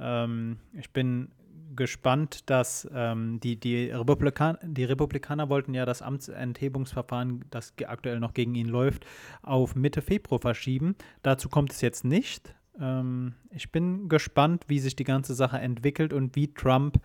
Ähm, 0.00 0.58
ich 0.72 0.90
bin 0.90 1.30
gespannt, 1.76 2.50
dass 2.50 2.88
ähm, 2.92 3.38
die, 3.38 3.54
die, 3.54 3.90
Republikan 3.90 4.58
die 4.60 4.84
Republikaner 4.84 5.48
wollten 5.50 5.72
ja 5.72 5.86
das 5.86 6.02
Amtsenthebungsverfahren, 6.02 7.44
das 7.50 7.74
aktuell 7.86 8.18
noch 8.18 8.34
gegen 8.34 8.56
ihn 8.56 8.68
läuft, 8.68 9.06
auf 9.42 9.76
Mitte 9.76 10.02
Februar 10.02 10.40
verschieben. 10.40 10.96
Dazu 11.22 11.48
kommt 11.48 11.70
es 11.70 11.80
jetzt 11.80 12.04
nicht. 12.04 12.56
Ähm, 12.80 13.34
ich 13.50 13.70
bin 13.70 14.08
gespannt, 14.08 14.64
wie 14.68 14.78
sich 14.78 14.96
die 14.96 15.04
ganze 15.04 15.34
Sache 15.34 15.58
entwickelt 15.58 16.12
und 16.12 16.36
wie 16.36 16.52
Trump 16.52 17.00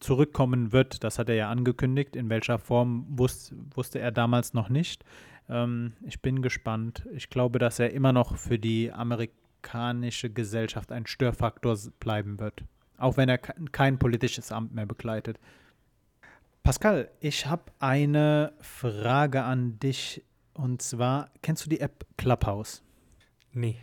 zurückkommen 0.00 0.72
wird. 0.72 1.04
Das 1.04 1.18
hat 1.18 1.28
er 1.28 1.36
ja 1.36 1.50
angekündigt. 1.50 2.16
In 2.16 2.28
welcher 2.28 2.58
Form 2.58 3.06
wus 3.08 3.54
wusste 3.74 3.98
er 3.98 4.10
damals 4.10 4.54
noch 4.54 4.68
nicht. 4.68 5.04
Ähm, 5.48 5.94
ich 6.02 6.20
bin 6.20 6.42
gespannt. 6.42 7.06
Ich 7.14 7.30
glaube, 7.30 7.58
dass 7.58 7.78
er 7.78 7.92
immer 7.92 8.12
noch 8.12 8.36
für 8.36 8.58
die 8.58 8.92
amerikanische 8.92 10.30
Gesellschaft 10.30 10.92
ein 10.92 11.06
Störfaktor 11.06 11.78
bleiben 12.00 12.40
wird. 12.40 12.64
Auch 12.98 13.16
wenn 13.16 13.28
er 13.28 13.38
kein 13.38 13.98
politisches 13.98 14.52
Amt 14.52 14.74
mehr 14.74 14.86
begleitet. 14.86 15.38
Pascal, 16.62 17.10
ich 17.18 17.46
habe 17.46 17.64
eine 17.80 18.52
Frage 18.60 19.42
an 19.42 19.78
dich. 19.80 20.24
Und 20.54 20.82
zwar, 20.82 21.30
kennst 21.42 21.64
du 21.64 21.70
die 21.70 21.80
App 21.80 22.06
Clubhouse? 22.16 22.82
Nee. 23.52 23.76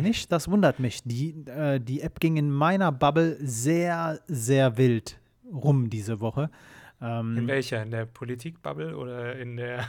Nicht? 0.00 0.32
Das 0.32 0.50
wundert 0.50 0.78
mich. 0.78 1.02
Die, 1.04 1.30
äh, 1.46 1.80
die 1.80 2.00
App 2.00 2.20
ging 2.20 2.36
in 2.36 2.50
meiner 2.50 2.92
Bubble 2.92 3.36
sehr, 3.40 4.20
sehr 4.26 4.76
wild 4.76 5.18
rum 5.52 5.90
diese 5.90 6.20
Woche. 6.20 6.50
Ähm, 7.00 7.36
in 7.38 7.46
welcher? 7.46 7.82
In 7.82 7.90
der 7.90 8.06
Politik-Bubble 8.06 8.96
oder 8.96 9.36
in 9.36 9.56
der. 9.56 9.86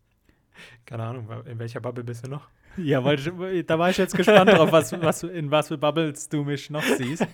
Keine 0.86 1.04
Ahnung, 1.04 1.28
in 1.46 1.58
welcher 1.58 1.80
Bubble 1.80 2.04
bist 2.04 2.26
du 2.26 2.30
noch? 2.30 2.48
Ja, 2.76 3.02
weil 3.04 3.18
ich, 3.18 3.66
da 3.66 3.78
war 3.78 3.90
ich 3.90 3.96
jetzt 3.96 4.14
gespannt 4.14 4.50
drauf, 4.50 4.70
was, 4.70 4.92
was, 5.00 5.22
in 5.22 5.50
was 5.50 5.68
für 5.68 5.78
Bubbles 5.78 6.28
du 6.28 6.44
mich 6.44 6.68
noch 6.70 6.82
siehst. 6.82 7.26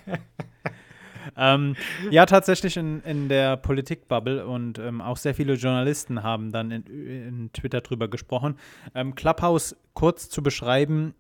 ähm, 1.37 1.75
ja, 2.11 2.27
tatsächlich 2.27 2.77
in, 2.77 3.01
in 3.03 3.29
der 3.29 3.57
Politik-Bubble 3.57 4.47
und 4.47 4.79
ähm, 4.79 5.01
auch 5.01 5.17
sehr 5.17 5.35
viele 5.35 5.55
Journalisten 5.55 6.23
haben 6.23 6.53
dann 6.53 6.71
in, 6.71 6.85
in 6.87 7.53
Twitter 7.53 7.81
drüber 7.81 8.09
gesprochen. 8.09 8.57
Ähm, 8.95 9.15
Clubhouse 9.15 9.77
kurz 9.95 10.29
zu 10.29 10.43
beschreiben 10.43 11.15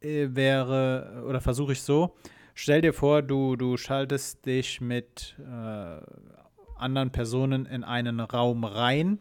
wäre, 0.00 1.24
oder 1.26 1.40
versuche 1.40 1.72
ich 1.72 1.82
so, 1.82 2.16
stell 2.54 2.80
dir 2.80 2.92
vor, 2.92 3.22
du, 3.22 3.56
du 3.56 3.76
schaltest 3.76 4.44
dich 4.46 4.80
mit 4.80 5.36
äh, 5.38 6.00
anderen 6.76 7.10
Personen 7.10 7.66
in 7.66 7.84
einen 7.84 8.20
Raum 8.20 8.64
rein 8.64 9.18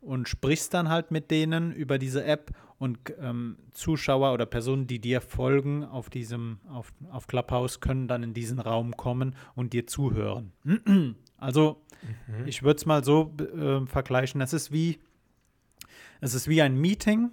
und 0.00 0.28
sprichst 0.28 0.74
dann 0.74 0.88
halt 0.88 1.10
mit 1.10 1.30
denen 1.30 1.72
über 1.72 1.98
diese 1.98 2.24
App 2.24 2.52
und 2.78 2.98
ähm, 3.20 3.58
Zuschauer 3.72 4.32
oder 4.32 4.46
Personen, 4.46 4.86
die 4.86 5.00
dir 5.00 5.20
folgen 5.20 5.84
auf 5.84 6.08
diesem, 6.08 6.60
auf, 6.70 6.92
auf 7.10 7.26
Clubhouse, 7.26 7.80
können 7.80 8.08
dann 8.08 8.22
in 8.22 8.32
diesen 8.32 8.58
Raum 8.58 8.96
kommen 8.96 9.36
und 9.54 9.72
dir 9.72 9.86
zuhören. 9.86 10.52
Also, 11.42 11.80
mhm. 12.26 12.46
ich 12.46 12.62
würde 12.62 12.76
es 12.76 12.84
mal 12.84 13.02
so 13.02 13.34
äh, 13.38 13.86
vergleichen. 13.86 14.42
Es 14.42 14.52
ist 14.52 14.72
wie, 14.72 14.98
es 16.20 16.34
ist 16.34 16.48
wie 16.48 16.60
ein 16.60 16.78
Meeting, 16.78 17.30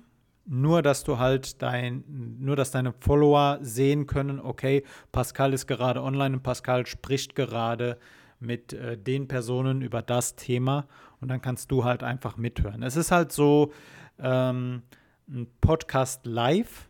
nur 0.48 0.82
dass 0.82 1.04
du 1.04 1.20
halt 1.20 1.62
dein, 1.62 2.04
nur 2.40 2.56
dass 2.56 2.72
deine 2.72 2.94
Follower 2.94 3.60
sehen 3.62 4.08
können, 4.08 4.40
okay, 4.40 4.84
Pascal 5.12 5.54
ist 5.54 5.68
gerade 5.68 6.02
online 6.02 6.38
und 6.38 6.44
Pascal 6.44 6.86
spricht 6.88 7.36
gerade 7.36 7.98
mit 8.40 8.74
äh, 8.74 8.98
den 8.98 9.28
Personen 9.28 9.82
über 9.82 10.02
das 10.02 10.36
Thema 10.36 10.88
und 11.20 11.28
dann 11.30 11.42
kannst 11.42 11.72
du 11.72 11.84
halt 11.84 12.04
einfach 12.04 12.38
mithören. 12.38 12.82
Es 12.84 12.96
ist 12.96 13.12
halt 13.12 13.32
so 13.32 13.72
ähm, 14.20 14.84
ein 15.28 15.48
Podcast 15.60 16.26
live. 16.26 16.88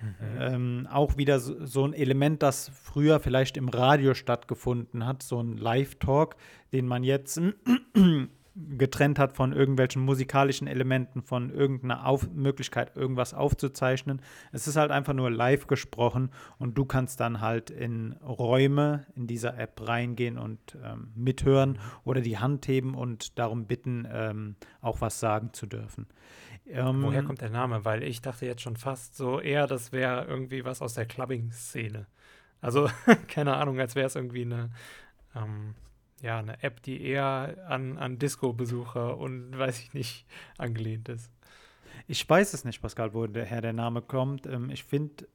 Mhm. 0.00 0.40
Ähm, 0.40 0.88
auch 0.90 1.16
wieder 1.16 1.38
so, 1.38 1.64
so, 1.64 1.84
ein 1.84 1.92
Element, 1.92 2.42
das 2.42 2.70
früher 2.70 3.20
vielleicht 3.20 3.56
im 3.56 3.68
Radio 3.68 4.14
stattgefunden 4.14 5.06
hat, 5.06 5.22
so 5.22 5.40
ein 5.40 5.56
Live-Talk, 5.56 6.34
den 6.72 6.86
man 6.88 7.04
jetzt 7.04 7.40
getrennt 8.54 9.18
hat 9.18 9.32
von 9.32 9.52
irgendwelchen 9.52 10.02
musikalischen 10.02 10.66
Elementen, 10.66 11.22
von 11.22 11.50
irgendeiner 11.50 12.06
Auf 12.06 12.30
Möglichkeit, 12.30 12.96
irgendwas 12.96 13.32
aufzuzeichnen. 13.32 14.20
Es 14.52 14.66
ist 14.66 14.76
halt 14.76 14.90
einfach 14.90 15.14
nur 15.14 15.30
live 15.30 15.66
gesprochen 15.66 16.30
und 16.58 16.76
du 16.76 16.84
kannst 16.84 17.20
dann 17.20 17.40
halt 17.40 17.70
in 17.70 18.12
Räume 18.22 19.06
in 19.16 19.26
dieser 19.26 19.58
App 19.58 19.86
reingehen 19.86 20.36
und 20.36 20.76
ähm, 20.84 21.12
mithören 21.14 21.78
oder 22.04 22.20
die 22.20 22.38
Hand 22.38 22.68
heben 22.68 22.94
und 22.94 23.38
darum 23.38 23.66
bitten, 23.66 24.06
ähm, 24.10 24.56
auch 24.80 25.00
was 25.00 25.18
sagen 25.18 25.52
zu 25.52 25.66
dürfen. 25.66 26.06
Ähm, 26.66 27.02
Woher 27.02 27.22
kommt 27.22 27.40
der 27.40 27.50
Name? 27.50 27.84
Weil 27.84 28.02
ich 28.02 28.20
dachte 28.20 28.46
jetzt 28.46 28.62
schon 28.62 28.76
fast 28.76 29.16
so 29.16 29.40
eher, 29.40 29.66
das 29.66 29.92
wäre 29.92 30.26
irgendwie 30.26 30.64
was 30.64 30.82
aus 30.82 30.94
der 30.94 31.06
Clubbing-Szene. 31.06 32.06
Also, 32.60 32.88
keine 33.28 33.56
Ahnung, 33.56 33.80
als 33.80 33.94
wäre 33.94 34.06
es 34.06 34.14
irgendwie 34.14 34.42
eine 34.42 34.70
ähm, 35.34 35.74
ja, 36.22 36.38
eine 36.38 36.62
App, 36.62 36.82
die 36.82 37.02
eher 37.02 37.56
an, 37.68 37.98
an 37.98 38.18
Disco-Besucher 38.18 39.18
und 39.18 39.58
weiß 39.58 39.80
ich 39.80 39.94
nicht 39.94 40.26
angelehnt 40.56 41.08
ist. 41.08 41.30
Ich 42.08 42.28
weiß 42.28 42.54
es 42.54 42.64
nicht, 42.64 42.80
Pascal, 42.80 43.12
woher 43.12 43.60
der 43.60 43.72
Name 43.72 44.02
kommt. 44.02 44.46
Ähm, 44.46 44.70
ich 44.70 44.84
finde 44.84 45.26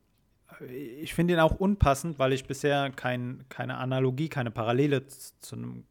ich 0.71 1.13
finde 1.13 1.35
ihn 1.35 1.39
auch 1.39 1.59
unpassend, 1.59 2.17
weil 2.19 2.33
ich 2.33 2.45
bisher 2.45 2.89
kein, 2.89 3.43
keine 3.49 3.77
Analogie, 3.77 4.29
keine 4.29 4.49
Parallele 4.49 5.05
zu 5.05 5.55
einem, 5.55 5.83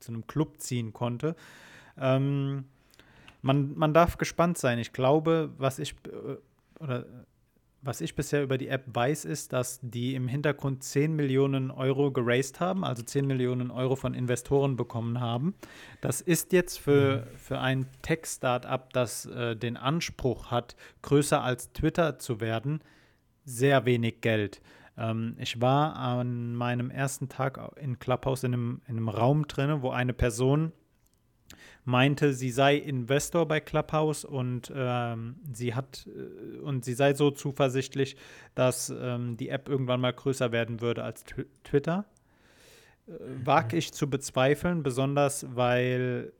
zu 0.00 0.12
einem 0.12 0.26
Club 0.26 0.60
ziehen 0.60 0.92
konnte. 0.92 1.36
Ähm, 1.96 2.64
man, 3.42 3.76
man 3.76 3.94
darf 3.94 4.18
gespannt 4.18 4.58
sein. 4.58 4.78
Ich 4.78 4.92
glaube, 4.92 5.50
was 5.58 5.78
ich 5.78 5.94
äh, 6.06 6.82
oder 6.82 7.06
was 7.80 8.00
ich 8.00 8.14
bisher 8.16 8.42
über 8.42 8.58
die 8.58 8.68
App 8.68 8.84
weiß, 8.86 9.24
ist, 9.24 9.52
dass 9.52 9.78
die 9.82 10.14
im 10.14 10.26
Hintergrund 10.26 10.82
10 10.82 11.14
Millionen 11.14 11.70
Euro 11.70 12.10
geraced 12.10 12.58
haben, 12.60 12.84
also 12.84 13.02
10 13.02 13.26
Millionen 13.26 13.70
Euro 13.70 13.94
von 13.94 14.14
Investoren 14.14 14.76
bekommen 14.76 15.20
haben. 15.20 15.54
Das 16.00 16.20
ist 16.20 16.52
jetzt 16.52 16.78
für, 16.78 17.18
mhm. 17.18 17.36
für 17.36 17.58
ein 17.60 17.86
Tech-Startup, 18.02 18.92
das 18.92 19.26
äh, 19.26 19.54
den 19.54 19.76
Anspruch 19.76 20.50
hat, 20.50 20.74
größer 21.02 21.42
als 21.42 21.72
Twitter 21.72 22.18
zu 22.18 22.40
werden, 22.40 22.80
sehr 23.44 23.84
wenig 23.86 24.20
Geld. 24.22 24.60
Ähm, 24.96 25.36
ich 25.38 25.60
war 25.60 25.94
an 25.96 26.56
meinem 26.56 26.90
ersten 26.90 27.28
Tag 27.28 27.60
in 27.80 27.98
Clubhouse 28.00 28.42
in 28.42 28.54
einem, 28.54 28.82
in 28.88 28.96
einem 28.96 29.08
Raum 29.08 29.46
drin, 29.46 29.82
wo 29.82 29.90
eine 29.90 30.14
Person 30.14 30.72
meinte, 31.88 32.34
sie 32.34 32.50
sei 32.50 32.76
Investor 32.76 33.48
bei 33.48 33.60
Clubhouse 33.60 34.24
und 34.24 34.70
ähm, 34.74 35.36
sie 35.52 35.74
hat 35.74 36.06
äh, 36.06 36.58
und 36.58 36.84
sie 36.84 36.92
sei 36.92 37.14
so 37.14 37.30
zuversichtlich, 37.30 38.16
dass 38.54 38.90
ähm, 38.90 39.38
die 39.38 39.48
App 39.48 39.68
irgendwann 39.68 40.00
mal 40.00 40.12
größer 40.12 40.52
werden 40.52 40.82
würde 40.82 41.02
als 41.02 41.24
Tw 41.24 41.44
Twitter. 41.64 42.04
Äh, 43.06 43.12
wag 43.42 43.72
ich 43.72 43.92
zu 43.92 44.08
bezweifeln, 44.08 44.82
besonders 44.82 45.46
weil 45.56 46.32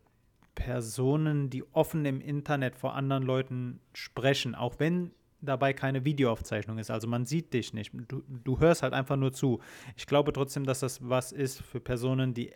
Personen, 0.55 1.49
die 1.49 1.65
offen 1.73 2.05
im 2.05 2.21
Internet 2.21 2.77
vor 2.77 2.95
anderen 2.95 3.23
Leuten 3.23 3.81
sprechen, 3.95 4.55
auch 4.55 4.75
wenn 4.79 5.13
dabei 5.41 5.73
keine 5.73 6.05
Videoaufzeichnung 6.05 6.79
ist. 6.79 6.91
Also 6.91 7.09
man 7.09 7.25
sieht 7.25 7.55
dich 7.55 7.73
nicht. 7.73 7.93
Du, 8.09 8.23
du 8.29 8.61
hörst 8.61 8.83
halt 8.83 8.93
einfach 8.93 9.17
nur 9.17 9.33
zu. 9.33 9.61
Ich 9.97 10.07
glaube 10.07 10.33
trotzdem, 10.33 10.65
dass 10.65 10.81
das 10.81 11.09
was 11.09 11.33
ist 11.33 11.63
für 11.63 11.81
Personen, 11.81 12.35
die 12.35 12.53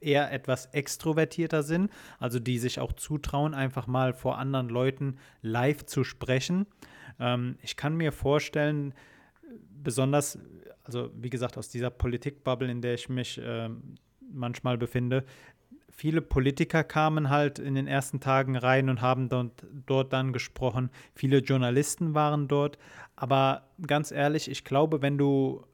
eher 0.00 0.32
etwas 0.32 0.66
extrovertierter 0.66 1.62
sind, 1.62 1.90
also 2.18 2.38
die 2.38 2.58
sich 2.58 2.80
auch 2.80 2.92
zutrauen, 2.92 3.54
einfach 3.54 3.86
mal 3.86 4.12
vor 4.12 4.38
anderen 4.38 4.68
Leuten 4.68 5.16
live 5.42 5.86
zu 5.86 6.04
sprechen. 6.04 6.66
Ähm, 7.18 7.56
ich 7.62 7.76
kann 7.76 7.96
mir 7.96 8.12
vorstellen, 8.12 8.94
besonders, 9.82 10.38
also 10.84 11.10
wie 11.14 11.30
gesagt, 11.30 11.56
aus 11.56 11.68
dieser 11.68 11.90
Politikbubble, 11.90 12.70
in 12.70 12.80
der 12.80 12.94
ich 12.94 13.08
mich 13.08 13.38
äh, 13.38 13.70
manchmal 14.30 14.78
befinde, 14.78 15.24
viele 15.98 16.22
Politiker 16.22 16.84
kamen 16.84 17.28
halt 17.28 17.58
in 17.58 17.74
den 17.74 17.88
ersten 17.88 18.20
Tagen 18.20 18.56
rein 18.56 18.88
und 18.88 19.00
haben 19.00 19.28
dort, 19.28 19.66
dort 19.86 20.12
dann 20.12 20.32
gesprochen. 20.32 20.90
Viele 21.12 21.38
Journalisten 21.38 22.14
waren 22.14 22.46
dort. 22.46 22.78
Aber 23.16 23.68
ganz 23.84 24.12
ehrlich, 24.12 24.48
ich 24.48 24.64
glaube, 24.64 25.02
wenn 25.02 25.18
du, 25.18 25.64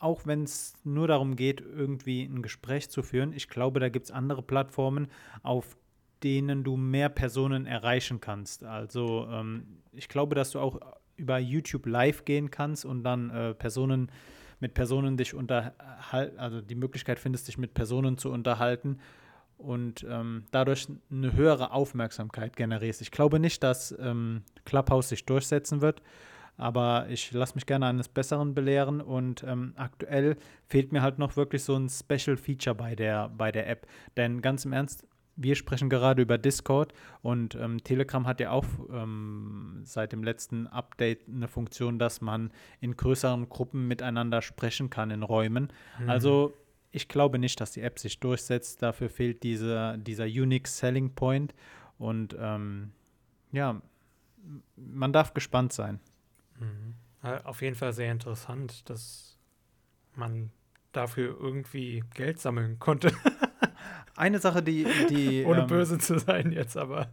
auch 0.00 0.26
wenn 0.26 0.44
es 0.44 0.74
nur 0.82 1.06
darum 1.06 1.36
geht, 1.36 1.60
irgendwie 1.60 2.24
ein 2.24 2.42
Gespräch 2.42 2.90
zu 2.90 3.02
führen, 3.02 3.32
ich 3.32 3.48
glaube, 3.48 3.78
da 3.80 3.88
gibt 3.88 4.06
es 4.06 4.10
andere 4.10 4.42
Plattformen, 4.42 5.08
auf 5.42 5.76
denen 6.22 6.64
du 6.64 6.76
mehr 6.76 7.08
Personen 7.08 7.66
erreichen 7.66 8.20
kannst. 8.20 8.64
Also 8.64 9.28
ähm, 9.30 9.78
ich 9.92 10.08
glaube, 10.08 10.34
dass 10.34 10.50
du 10.50 10.58
auch 10.58 10.80
über 11.16 11.38
YouTube 11.38 11.86
live 11.86 12.24
gehen 12.24 12.50
kannst 12.50 12.84
und 12.84 13.04
dann 13.04 13.30
äh, 13.30 13.54
Personen 13.54 14.10
mit 14.58 14.74
Personen 14.74 15.16
dich 15.16 15.34
unterhalten, 15.34 16.38
also 16.38 16.60
die 16.60 16.74
Möglichkeit 16.74 17.18
findest, 17.18 17.48
dich 17.48 17.56
mit 17.56 17.72
Personen 17.72 18.18
zu 18.18 18.30
unterhalten 18.30 18.98
und 19.56 20.06
ähm, 20.08 20.44
dadurch 20.50 20.86
eine 21.10 21.32
höhere 21.34 21.72
Aufmerksamkeit 21.72 22.56
generierst. 22.56 23.00
Ich 23.02 23.10
glaube 23.10 23.38
nicht, 23.38 23.62
dass 23.62 23.94
ähm, 23.98 24.42
Clubhouse 24.64 25.10
sich 25.10 25.24
durchsetzen 25.24 25.80
wird, 25.80 26.02
aber 26.60 27.06
ich 27.08 27.32
lasse 27.32 27.54
mich 27.54 27.66
gerne 27.66 27.86
eines 27.86 28.08
Besseren 28.08 28.54
belehren 28.54 29.00
und 29.00 29.42
ähm, 29.44 29.72
aktuell 29.76 30.36
fehlt 30.66 30.92
mir 30.92 31.02
halt 31.02 31.18
noch 31.18 31.36
wirklich 31.36 31.64
so 31.64 31.74
ein 31.74 31.88
Special 31.88 32.36
Feature 32.36 32.74
bei 32.74 32.94
der, 32.94 33.28
bei 33.30 33.50
der 33.50 33.68
App. 33.68 33.86
Denn 34.16 34.42
ganz 34.42 34.64
im 34.64 34.72
Ernst, 34.72 35.06
wir 35.36 35.54
sprechen 35.54 35.88
gerade 35.88 36.20
über 36.20 36.36
Discord 36.36 36.92
und 37.22 37.54
ähm, 37.54 37.82
Telegram 37.82 38.26
hat 38.26 38.40
ja 38.40 38.50
auch 38.50 38.66
ähm, 38.92 39.80
seit 39.84 40.12
dem 40.12 40.22
letzten 40.22 40.66
Update 40.66 41.28
eine 41.28 41.48
Funktion, 41.48 41.98
dass 41.98 42.20
man 42.20 42.50
in 42.80 42.96
größeren 42.96 43.48
Gruppen 43.48 43.88
miteinander 43.88 44.42
sprechen 44.42 44.90
kann 44.90 45.10
in 45.10 45.22
Räumen. 45.22 45.72
Mhm. 45.98 46.10
Also 46.10 46.52
ich 46.90 47.08
glaube 47.08 47.38
nicht, 47.38 47.60
dass 47.60 47.72
die 47.72 47.80
App 47.80 47.98
sich 47.98 48.20
durchsetzt. 48.20 48.82
Dafür 48.82 49.08
fehlt 49.08 49.42
dieser, 49.42 49.96
dieser 49.96 50.24
Unique 50.24 50.68
Selling 50.68 51.14
Point. 51.14 51.54
Und 51.98 52.36
ähm, 52.38 52.92
ja, 53.52 53.80
man 54.76 55.12
darf 55.12 55.32
gespannt 55.32 55.72
sein. 55.72 56.00
Mhm. 56.60 56.94
Auf 57.44 57.60
jeden 57.60 57.76
Fall 57.76 57.92
sehr 57.92 58.10
interessant, 58.12 58.88
dass 58.88 59.38
man 60.14 60.50
dafür 60.92 61.36
irgendwie 61.38 62.02
Geld 62.14 62.38
sammeln 62.38 62.78
konnte. 62.78 63.12
Eine 64.16 64.38
Sache, 64.38 64.62
die. 64.62 64.86
die 65.08 65.44
Ohne 65.46 65.62
ähm, 65.62 65.66
böse 65.66 65.98
zu 65.98 66.18
sein 66.18 66.52
jetzt, 66.52 66.76
aber 66.76 67.08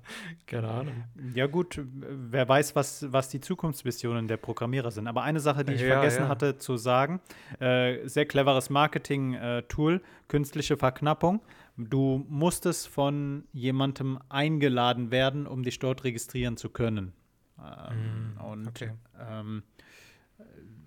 keine 0.46 0.68
Ahnung. 0.68 1.06
Ja, 1.34 1.48
gut, 1.48 1.82
wer 1.94 2.50
weiß, 2.50 2.76
was, 2.76 3.06
was 3.14 3.30
die 3.30 3.40
Zukunftsvisionen 3.40 4.28
der 4.28 4.38
Programmierer 4.38 4.92
sind. 4.92 5.08
Aber 5.08 5.24
eine 5.24 5.40
Sache, 5.40 5.64
die 5.64 5.74
ich 5.74 5.82
ja, 5.82 5.88
vergessen 5.88 6.24
ja. 6.24 6.28
hatte 6.28 6.58
zu 6.58 6.76
sagen: 6.76 7.22
äh, 7.60 8.06
sehr 8.08 8.26
cleveres 8.26 8.70
Marketing-Tool, 8.70 9.96
äh, 9.96 10.28
künstliche 10.28 10.76
Verknappung. 10.76 11.42
Du 11.78 12.26
musstest 12.28 12.88
von 12.88 13.46
jemandem 13.54 14.20
eingeladen 14.30 15.12
werden, 15.12 15.48
um 15.48 15.64
dich 15.64 15.80
dort 15.80 16.04
registrieren 16.04 16.58
zu 16.58 16.70
können. 16.70 17.14
Ähm, 17.60 18.34
mm, 18.36 18.42
und 18.42 18.68
okay. 18.68 18.92
ähm, 19.20 19.64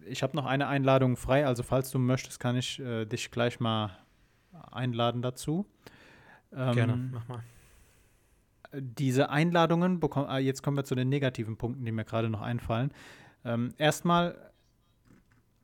ich 0.06 0.22
habe 0.22 0.37
noch 0.37 0.46
eine 0.46 0.66
Einladung 0.68 1.16
frei, 1.16 1.46
also 1.46 1.62
falls 1.62 1.90
du 1.90 1.98
möchtest, 1.98 2.40
kann 2.40 2.56
ich 2.56 2.78
äh, 2.80 3.04
dich 3.04 3.30
gleich 3.30 3.61
mal 3.61 3.96
einladen 4.70 5.22
dazu. 5.22 5.66
Ähm, 6.52 6.74
Gerne, 6.74 6.96
mach 6.96 7.28
mal. 7.28 7.42
Diese 8.72 9.30
Einladungen 9.30 9.98
bekommen, 9.98 10.26
ah, 10.28 10.38
jetzt 10.38 10.62
kommen 10.62 10.76
wir 10.76 10.85
zu 10.85 10.94
den 10.94 11.09
negativen 11.09 11.56
Punkten, 11.56 11.85
die 11.85 11.92
mir 11.92 12.04
gerade 12.04 12.30
noch 12.30 12.40
einfallen. 12.40 12.92
Ähm, 13.44 13.74
erstmal, 13.78 14.37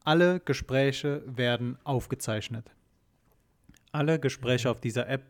alle 0.04 0.40
Gespräche 0.40 1.22
werden 1.26 1.78
aufgezeichnet. 1.84 2.72
Alle 3.92 4.18
Gespräche 4.18 4.68
mhm. 4.68 4.72
auf 4.72 4.80
dieser 4.80 5.08
App 5.08 5.22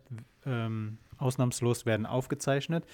ähm, 0.47 0.99
ausnahmslos 1.19 1.87
werden 1.87 2.07
aufgezeichnet 2.07 2.85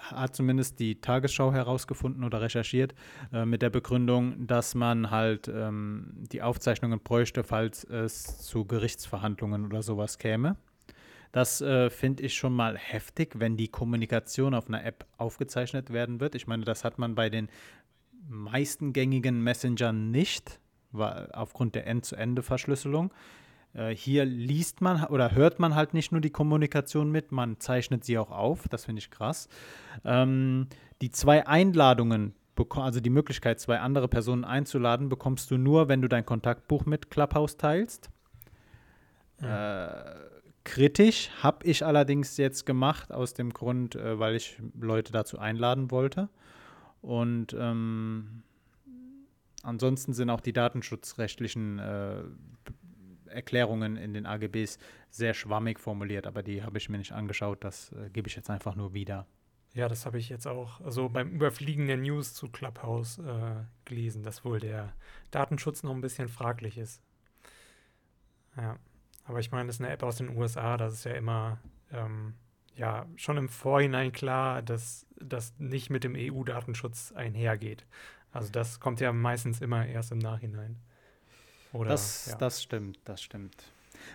hat 0.00 0.34
zumindest 0.34 0.78
die 0.80 1.00
Tagesschau 1.00 1.52
herausgefunden 1.52 2.24
oder 2.24 2.40
recherchiert, 2.40 2.94
äh, 3.32 3.44
mit 3.44 3.62
der 3.62 3.70
Begründung, 3.70 4.46
dass 4.46 4.74
man 4.74 5.10
halt 5.10 5.48
ähm, 5.48 6.12
die 6.32 6.42
Aufzeichnungen 6.42 7.00
bräuchte, 7.00 7.44
falls 7.44 7.84
es 7.84 8.38
zu 8.38 8.64
Gerichtsverhandlungen 8.64 9.66
oder 9.66 9.82
sowas 9.82 10.18
käme. 10.18 10.56
Das 11.32 11.60
äh, 11.60 11.90
finde 11.90 12.24
ich 12.24 12.34
schon 12.34 12.54
mal 12.54 12.76
heftig, 12.76 13.38
wenn 13.38 13.56
die 13.56 13.68
Kommunikation 13.68 14.54
auf 14.54 14.68
einer 14.68 14.84
App 14.84 15.06
aufgezeichnet 15.16 15.92
werden 15.92 16.20
wird. 16.20 16.34
Ich 16.34 16.46
meine, 16.46 16.64
das 16.64 16.82
hat 16.82 16.98
man 16.98 17.14
bei 17.14 17.30
den 17.30 17.48
meisten 18.28 18.92
gängigen 18.92 19.42
Messengern 19.42 20.10
nicht, 20.10 20.58
weil, 20.90 21.30
aufgrund 21.32 21.76
der 21.76 21.86
End-zu-Ende-Verschlüsselung. 21.86 23.12
Äh, 23.74 23.94
hier 23.94 24.24
liest 24.24 24.80
man 24.80 25.04
oder 25.04 25.32
hört 25.32 25.58
man 25.58 25.74
halt 25.74 25.94
nicht 25.94 26.12
nur 26.12 26.20
die 26.20 26.30
Kommunikation 26.30 27.10
mit, 27.10 27.32
man 27.32 27.60
zeichnet 27.60 28.04
sie 28.04 28.18
auch 28.18 28.30
auf. 28.30 28.68
Das 28.68 28.84
finde 28.84 29.00
ich 29.00 29.10
krass. 29.10 29.48
Ähm, 30.04 30.66
die 31.00 31.10
zwei 31.10 31.46
Einladungen, 31.46 32.34
also 32.70 33.00
die 33.00 33.10
Möglichkeit, 33.10 33.58
zwei 33.60 33.80
andere 33.80 34.08
Personen 34.08 34.44
einzuladen, 34.44 35.08
bekommst 35.08 35.50
du 35.50 35.56
nur, 35.56 35.88
wenn 35.88 36.02
du 36.02 36.08
dein 36.08 36.26
Kontaktbuch 36.26 36.84
mit 36.84 37.10
Clubhouse 37.10 37.56
teilst. 37.56 38.10
Ja. 39.40 39.86
Äh, 39.86 40.16
kritisch. 40.64 41.30
Habe 41.42 41.64
ich 41.66 41.84
allerdings 41.84 42.36
jetzt 42.36 42.66
gemacht, 42.66 43.12
aus 43.12 43.34
dem 43.34 43.52
Grund, 43.52 43.94
äh, 43.94 44.18
weil 44.18 44.34
ich 44.36 44.60
Leute 44.78 45.12
dazu 45.12 45.38
einladen 45.38 45.90
wollte. 45.90 46.28
Und 47.00 47.56
ähm, 47.58 48.42
ansonsten 49.62 50.12
sind 50.12 50.28
auch 50.28 50.40
die 50.40 50.52
datenschutzrechtlichen 50.52 51.78
äh, 51.78 52.22
Erklärungen 53.30 53.96
in 53.96 54.14
den 54.14 54.26
AGBs 54.26 54.78
sehr 55.10 55.34
schwammig 55.34 55.78
formuliert, 55.78 56.26
aber 56.26 56.42
die 56.42 56.62
habe 56.62 56.78
ich 56.78 56.88
mir 56.88 56.98
nicht 56.98 57.12
angeschaut. 57.12 57.64
Das 57.64 57.92
äh, 57.92 58.10
gebe 58.10 58.28
ich 58.28 58.36
jetzt 58.36 58.50
einfach 58.50 58.76
nur 58.76 58.94
wieder. 58.94 59.26
Ja, 59.72 59.88
das 59.88 60.04
habe 60.04 60.18
ich 60.18 60.28
jetzt 60.28 60.46
auch 60.46 60.80
also 60.80 61.08
beim 61.08 61.30
Überfliegen 61.30 61.86
der 61.86 61.96
News 61.96 62.34
zu 62.34 62.48
Clubhouse 62.48 63.18
äh, 63.18 63.54
gelesen, 63.84 64.22
dass 64.22 64.44
wohl 64.44 64.58
der 64.58 64.92
Datenschutz 65.30 65.82
noch 65.82 65.92
ein 65.92 66.00
bisschen 66.00 66.28
fraglich 66.28 66.76
ist. 66.76 67.00
Ja. 68.56 68.78
Aber 69.24 69.38
ich 69.38 69.52
meine, 69.52 69.66
das 69.66 69.76
ist 69.76 69.82
eine 69.82 69.92
App 69.92 70.02
aus 70.02 70.16
den 70.16 70.36
USA, 70.36 70.76
das 70.76 70.94
ist 70.94 71.04
ja 71.04 71.12
immer 71.12 71.60
ähm, 71.92 72.34
ja 72.74 73.06
schon 73.16 73.36
im 73.36 73.48
Vorhinein 73.48 74.10
klar, 74.10 74.62
dass 74.62 75.06
das 75.20 75.54
nicht 75.58 75.90
mit 75.90 76.02
dem 76.02 76.16
EU-Datenschutz 76.16 77.12
einhergeht. 77.12 77.86
Also 78.32 78.50
das 78.50 78.80
kommt 78.80 79.00
ja 79.00 79.12
meistens 79.12 79.60
immer 79.60 79.86
erst 79.86 80.12
im 80.12 80.18
Nachhinein. 80.18 80.80
Oder, 81.72 81.90
das, 81.90 82.26
ja. 82.26 82.36
das 82.36 82.62
stimmt, 82.62 82.98
das 83.04 83.22
stimmt. 83.22 83.54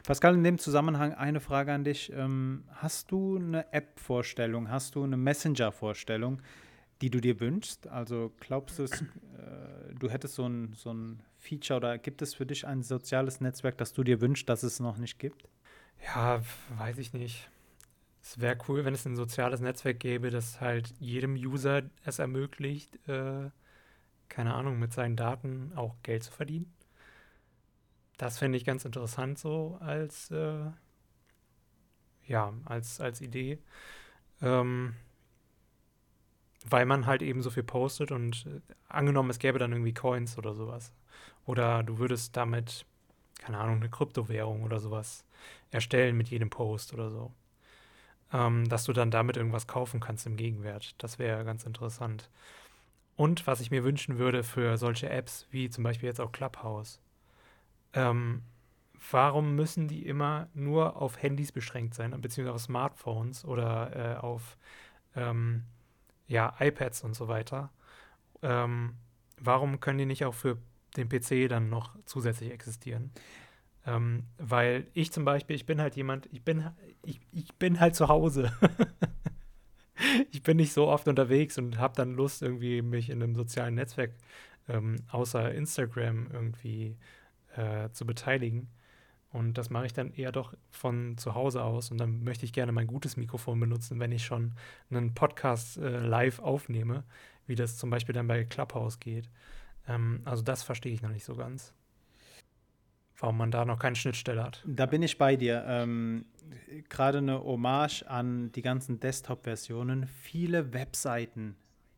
Pascal, 0.03 0.33
in 0.35 0.43
dem 0.43 0.57
Zusammenhang 0.57 1.13
eine 1.13 1.39
Frage 1.39 1.73
an 1.73 1.83
dich. 1.83 2.11
Ähm, 2.13 2.63
hast 2.73 3.11
du 3.11 3.37
eine 3.37 3.71
App-Vorstellung, 3.73 4.69
hast 4.69 4.95
du 4.95 5.03
eine 5.03 5.17
Messenger-Vorstellung, 5.17 6.41
die 7.01 7.09
du 7.09 7.21
dir 7.21 7.39
wünschst? 7.39 7.87
Also 7.87 8.31
glaubst 8.39 8.79
du, 8.79 8.83
äh, 8.83 8.87
du 9.97 10.09
hättest 10.09 10.35
so 10.35 10.47
ein, 10.47 10.73
so 10.73 10.93
ein 10.93 11.21
Feature 11.37 11.77
oder 11.77 11.97
gibt 11.97 12.21
es 12.21 12.33
für 12.33 12.45
dich 12.45 12.65
ein 12.65 12.83
soziales 12.83 13.41
Netzwerk, 13.41 13.77
das 13.77 13.93
du 13.93 14.03
dir 14.03 14.21
wünschst, 14.21 14.49
das 14.49 14.63
es 14.63 14.79
noch 14.79 14.97
nicht 14.97 15.19
gibt? 15.19 15.47
Ja, 16.03 16.41
weiß 16.77 16.97
ich 16.97 17.13
nicht. 17.13 17.49
Es 18.21 18.39
wäre 18.39 18.57
cool, 18.67 18.85
wenn 18.85 18.93
es 18.93 19.05
ein 19.05 19.15
soziales 19.15 19.59
Netzwerk 19.59 19.99
gäbe, 19.99 20.31
das 20.31 20.59
halt 20.59 20.93
jedem 20.99 21.35
User 21.35 21.83
es 22.03 22.17
ermöglicht, 22.19 22.95
äh, 23.07 23.49
keine 24.29 24.55
Ahnung, 24.55 24.79
mit 24.79 24.93
seinen 24.93 25.15
Daten 25.15 25.71
auch 25.75 25.95
Geld 26.01 26.23
zu 26.23 26.31
verdienen. 26.31 26.73
Das 28.17 28.37
fände 28.37 28.57
ich 28.57 28.65
ganz 28.65 28.85
interessant 28.85 29.37
so 29.39 29.77
als, 29.81 30.31
äh, 30.31 30.71
ja, 32.25 32.53
als, 32.65 33.01
als 33.01 33.21
Idee. 33.21 33.59
Ähm, 34.41 34.95
weil 36.67 36.85
man 36.85 37.05
halt 37.05 37.21
eben 37.21 37.41
so 37.41 37.49
viel 37.49 37.63
postet 37.63 38.11
und 38.11 38.45
äh, 38.47 38.61
angenommen, 38.89 39.29
es 39.29 39.39
gäbe 39.39 39.59
dann 39.59 39.71
irgendwie 39.71 39.93
Coins 39.93 40.37
oder 40.37 40.53
sowas. 40.53 40.93
Oder 41.45 41.83
du 41.83 41.99
würdest 41.99 42.35
damit, 42.35 42.85
keine 43.39 43.59
Ahnung, 43.59 43.77
eine 43.77 43.89
Kryptowährung 43.89 44.63
oder 44.63 44.79
sowas 44.79 45.25
erstellen 45.71 46.17
mit 46.17 46.29
jedem 46.29 46.49
Post 46.49 46.93
oder 46.93 47.11
so. 47.11 47.31
Ähm, 48.33 48.67
dass 48.67 48.85
du 48.85 48.93
dann 48.93 49.11
damit 49.11 49.37
irgendwas 49.37 49.67
kaufen 49.67 49.99
kannst 49.99 50.25
im 50.25 50.37
Gegenwert. 50.37 50.95
Das 50.97 51.19
wäre 51.19 51.45
ganz 51.45 51.65
interessant. 51.65 52.29
Und 53.15 53.47
was 53.47 53.61
ich 53.61 53.71
mir 53.71 53.83
wünschen 53.83 54.17
würde 54.17 54.43
für 54.43 54.77
solche 54.77 55.09
Apps, 55.09 55.47
wie 55.51 55.69
zum 55.69 55.83
Beispiel 55.83 56.07
jetzt 56.07 56.19
auch 56.19 56.31
Clubhouse, 56.31 56.99
ähm, 57.95 58.43
warum 59.11 59.55
müssen 59.55 59.87
die 59.87 60.05
immer 60.05 60.47
nur 60.53 61.01
auf 61.01 61.21
Handys 61.21 61.51
beschränkt 61.51 61.95
sein, 61.95 62.11
beziehungsweise 62.21 62.55
auf 62.55 62.61
Smartphones 62.61 63.45
oder 63.45 64.15
äh, 64.15 64.17
auf 64.17 64.57
ähm, 65.15 65.63
ja, 66.27 66.53
iPads 66.59 67.03
und 67.03 67.15
so 67.15 67.27
weiter? 67.27 67.71
Ähm, 68.41 68.95
warum 69.39 69.79
können 69.79 69.97
die 69.97 70.05
nicht 70.05 70.25
auch 70.25 70.33
für 70.33 70.57
den 70.97 71.09
PC 71.09 71.49
dann 71.49 71.69
noch 71.69 71.95
zusätzlich 72.05 72.51
existieren. 72.51 73.11
Ähm, 73.85 74.23
weil 74.37 74.87
ich 74.93 75.11
zum 75.11 75.25
Beispiel, 75.25 75.55
ich 75.55 75.65
bin 75.65 75.79
halt 75.79 75.95
jemand, 75.95 76.27
ich 76.31 76.43
bin, 76.43 76.65
ich, 77.03 77.19
ich 77.31 77.53
bin 77.55 77.79
halt 77.79 77.95
zu 77.95 78.07
Hause. 78.07 78.51
ich 80.31 80.41
bin 80.41 80.57
nicht 80.57 80.73
so 80.73 80.87
oft 80.87 81.07
unterwegs 81.07 81.57
und 81.57 81.77
habe 81.77 81.95
dann 81.95 82.15
Lust, 82.15 82.41
irgendwie 82.41 82.81
mich 82.81 83.09
in 83.09 83.21
einem 83.21 83.35
sozialen 83.35 83.75
Netzwerk 83.75 84.11
ähm, 84.67 84.97
außer 85.11 85.53
Instagram 85.53 86.29
irgendwie 86.31 86.87
äh, 86.87 86.95
zu 87.91 88.05
beteiligen. 88.05 88.69
Und 89.35 89.57
das 89.57 89.69
mache 89.69 89.85
ich 89.85 89.91
dann 89.91 90.13
eher 90.13 90.31
doch 90.31 90.53
von 90.71 91.17
zu 91.17 91.35
Hause 91.35 91.61
aus. 91.61 91.91
Und 91.91 91.97
dann 91.97 92.23
möchte 92.23 92.45
ich 92.45 92.53
gerne 92.53 92.71
mein 92.71 92.87
gutes 92.87 93.17
Mikrofon 93.17 93.59
benutzen, 93.59 93.99
wenn 93.99 94.13
ich 94.13 94.23
schon 94.23 94.53
einen 94.89 95.13
Podcast 95.13 95.77
äh, 95.77 95.99
live 95.99 96.39
aufnehme, 96.39 97.03
wie 97.45 97.55
das 97.55 97.75
zum 97.75 97.89
Beispiel 97.89 98.13
dann 98.13 98.27
bei 98.27 98.45
Clubhouse 98.45 98.99
geht. 99.01 99.29
Ähm, 99.89 100.21
also 100.23 100.41
das 100.41 100.63
verstehe 100.63 100.93
ich 100.93 101.01
noch 101.01 101.09
nicht 101.09 101.25
so 101.25 101.35
ganz. 101.35 101.73
Warum 103.17 103.37
man 103.37 103.51
da 103.51 103.65
noch 103.65 103.77
keine 103.77 103.97
Schnittstelle 103.97 104.41
hat. 104.41 104.63
Da 104.65 104.85
bin 104.85 105.03
ich 105.03 105.17
bei 105.17 105.35
dir. 105.35 105.65
Ähm, 105.67 106.25
Gerade 106.87 107.17
eine 107.17 107.43
Hommage 107.43 108.03
an 108.03 108.53
die 108.53 108.61
ganzen 108.61 109.01
Desktop-Versionen. 109.01 110.07
Viele 110.07 110.73
Webseiten 110.73 111.57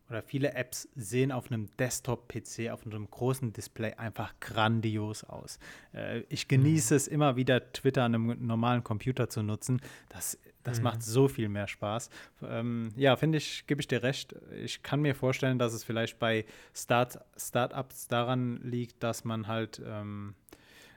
oder 0.09 0.21
viele 0.21 0.53
Apps 0.53 0.87
sehen 0.95 1.31
auf 1.31 1.51
einem 1.51 1.69
Desktop-PC, 1.77 2.69
auf 2.71 2.85
einem 2.85 3.09
großen 3.09 3.51
Display 3.53 3.93
einfach 3.95 4.33
grandios 4.39 5.23
aus. 5.23 5.59
Äh, 5.93 6.21
ich 6.29 6.47
genieße 6.47 6.93
mhm. 6.93 6.97
es 6.97 7.07
immer 7.07 7.35
wieder, 7.35 7.71
Twitter 7.73 8.03
an 8.03 8.15
einem 8.15 8.45
normalen 8.45 8.83
Computer 8.83 9.29
zu 9.29 9.43
nutzen. 9.43 9.81
Das, 10.09 10.39
das 10.63 10.77
mhm. 10.77 10.83
macht 10.85 11.03
so 11.03 11.27
viel 11.27 11.49
mehr 11.49 11.67
Spaß. 11.67 12.09
Ähm, 12.43 12.89
ja, 12.95 13.15
finde 13.15 13.37
ich, 13.37 13.67
gebe 13.67 13.81
ich 13.81 13.87
dir 13.87 14.03
recht. 14.03 14.35
Ich 14.63 14.81
kann 14.83 15.01
mir 15.01 15.15
vorstellen, 15.15 15.59
dass 15.59 15.73
es 15.73 15.83
vielleicht 15.83 16.19
bei 16.19 16.45
Start, 16.73 17.19
Startups 17.35 18.07
daran 18.07 18.61
liegt, 18.63 19.03
dass 19.03 19.25
man 19.25 19.47
halt 19.47 19.81
ähm, 19.85 20.35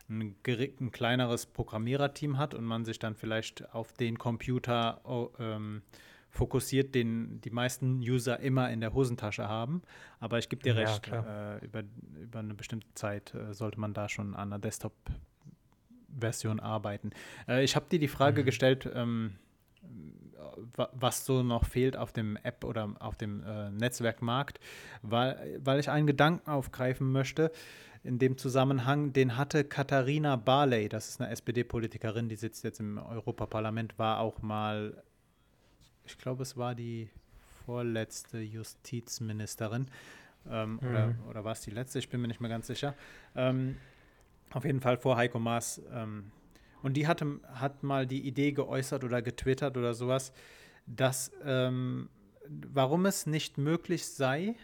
ein, 0.09 0.37
ein, 0.47 0.91
kleineres 0.91 1.47
Programmiererteam 1.47 2.39
hat 2.39 2.55
und 2.55 2.65
man 2.65 2.85
sich 2.85 2.99
dann 2.99 3.15
vielleicht 3.15 3.73
auf 3.75 3.93
den 3.93 4.19
Computer 4.19 5.01
oh, 5.05 5.31
ähm, 5.39 5.83
fokussiert, 6.31 6.95
den 6.95 7.41
die 7.41 7.51
meisten 7.51 8.01
User 8.01 8.41
immer 8.41 8.71
in 8.71 8.81
der 8.81 8.95
Hosentasche 8.95 9.49
haben. 9.49 9.83
Aber 10.21 10.39
ich 10.39 10.49
gebe 10.49 10.63
dir 10.63 10.75
ja, 10.75 10.81
recht, 10.81 11.09
äh, 11.09 11.65
über, 11.65 11.83
über 12.21 12.39
eine 12.39 12.55
bestimmte 12.55 12.87
Zeit 12.95 13.35
äh, 13.35 13.53
sollte 13.53 13.81
man 13.81 13.93
da 13.93 14.09
schon 14.09 14.35
an 14.35 14.53
einer 14.53 14.59
Desktop-Version 14.59 16.61
arbeiten. 16.61 17.11
Äh, 17.49 17.65
ich 17.65 17.77
habe 17.77 17.87
dir 17.91 17.99
die 17.99 18.09
Frage 18.09 18.43
mhm. 18.43 18.47
gestellt, 18.47 18.89
ähm, 18.95 19.35
was 20.75 21.27
so 21.27 21.43
noch 21.43 21.65
fehlt 21.65 21.97
auf 21.97 22.13
dem 22.13 22.37
App 22.37 22.65
oder 22.65 22.95
auf 23.01 23.17
dem 23.17 23.43
äh, 23.45 23.71
Netzwerkmarkt, 23.71 24.61
weil, 25.03 25.59
weil 25.63 25.81
ich 25.81 25.91
einen 25.91 26.07
Gedanken 26.07 26.49
aufgreifen 26.49 27.11
möchte 27.11 27.51
in 28.03 28.19
dem 28.19 28.39
Zusammenhang, 28.39 29.13
den 29.13 29.37
hatte 29.37 29.65
Katharina 29.65 30.37
Barley, 30.37 30.89
das 30.89 31.09
ist 31.09 31.21
eine 31.21 31.31
SPD-Politikerin, 31.31 32.29
die 32.29 32.37
sitzt 32.37 32.65
jetzt 32.65 32.81
im 32.81 32.99
Europaparlament, 32.99 33.99
war 33.99 34.21
auch 34.21 34.41
mal 34.41 35.03
ich 36.11 36.19
glaube, 36.19 36.43
es 36.43 36.57
war 36.57 36.75
die 36.75 37.09
vorletzte 37.65 38.39
Justizministerin. 38.39 39.87
Ähm, 40.49 40.73
mhm. 40.73 40.89
Oder, 40.89 41.15
oder 41.29 41.45
war 41.45 41.53
es 41.53 41.61
die 41.61 41.71
letzte? 41.71 41.99
Ich 41.99 42.09
bin 42.09 42.21
mir 42.21 42.29
nicht 42.29 42.41
mehr 42.41 42.51
ganz 42.51 42.67
sicher. 42.67 42.95
Ähm, 43.35 43.77
auf 44.51 44.65
jeden 44.65 44.81
Fall 44.81 44.97
vor 44.97 45.17
Heiko 45.17 45.39
Maas. 45.39 45.81
Ähm, 45.93 46.33
und 46.83 46.95
die 46.95 47.07
hatte, 47.07 47.41
hat 47.53 47.83
mal 47.83 48.07
die 48.07 48.27
Idee 48.27 48.53
geäußert 48.53 49.05
oder 49.05 49.23
getwittert 49.23 49.77
oder 49.77 49.95
sowas, 49.95 50.33
dass 50.87 51.31
ähm, 51.45 52.09
warum 52.49 53.07
es 53.07 53.27
nicht 53.27 53.59
möglich 53.59 54.07
sei, 54.07 54.55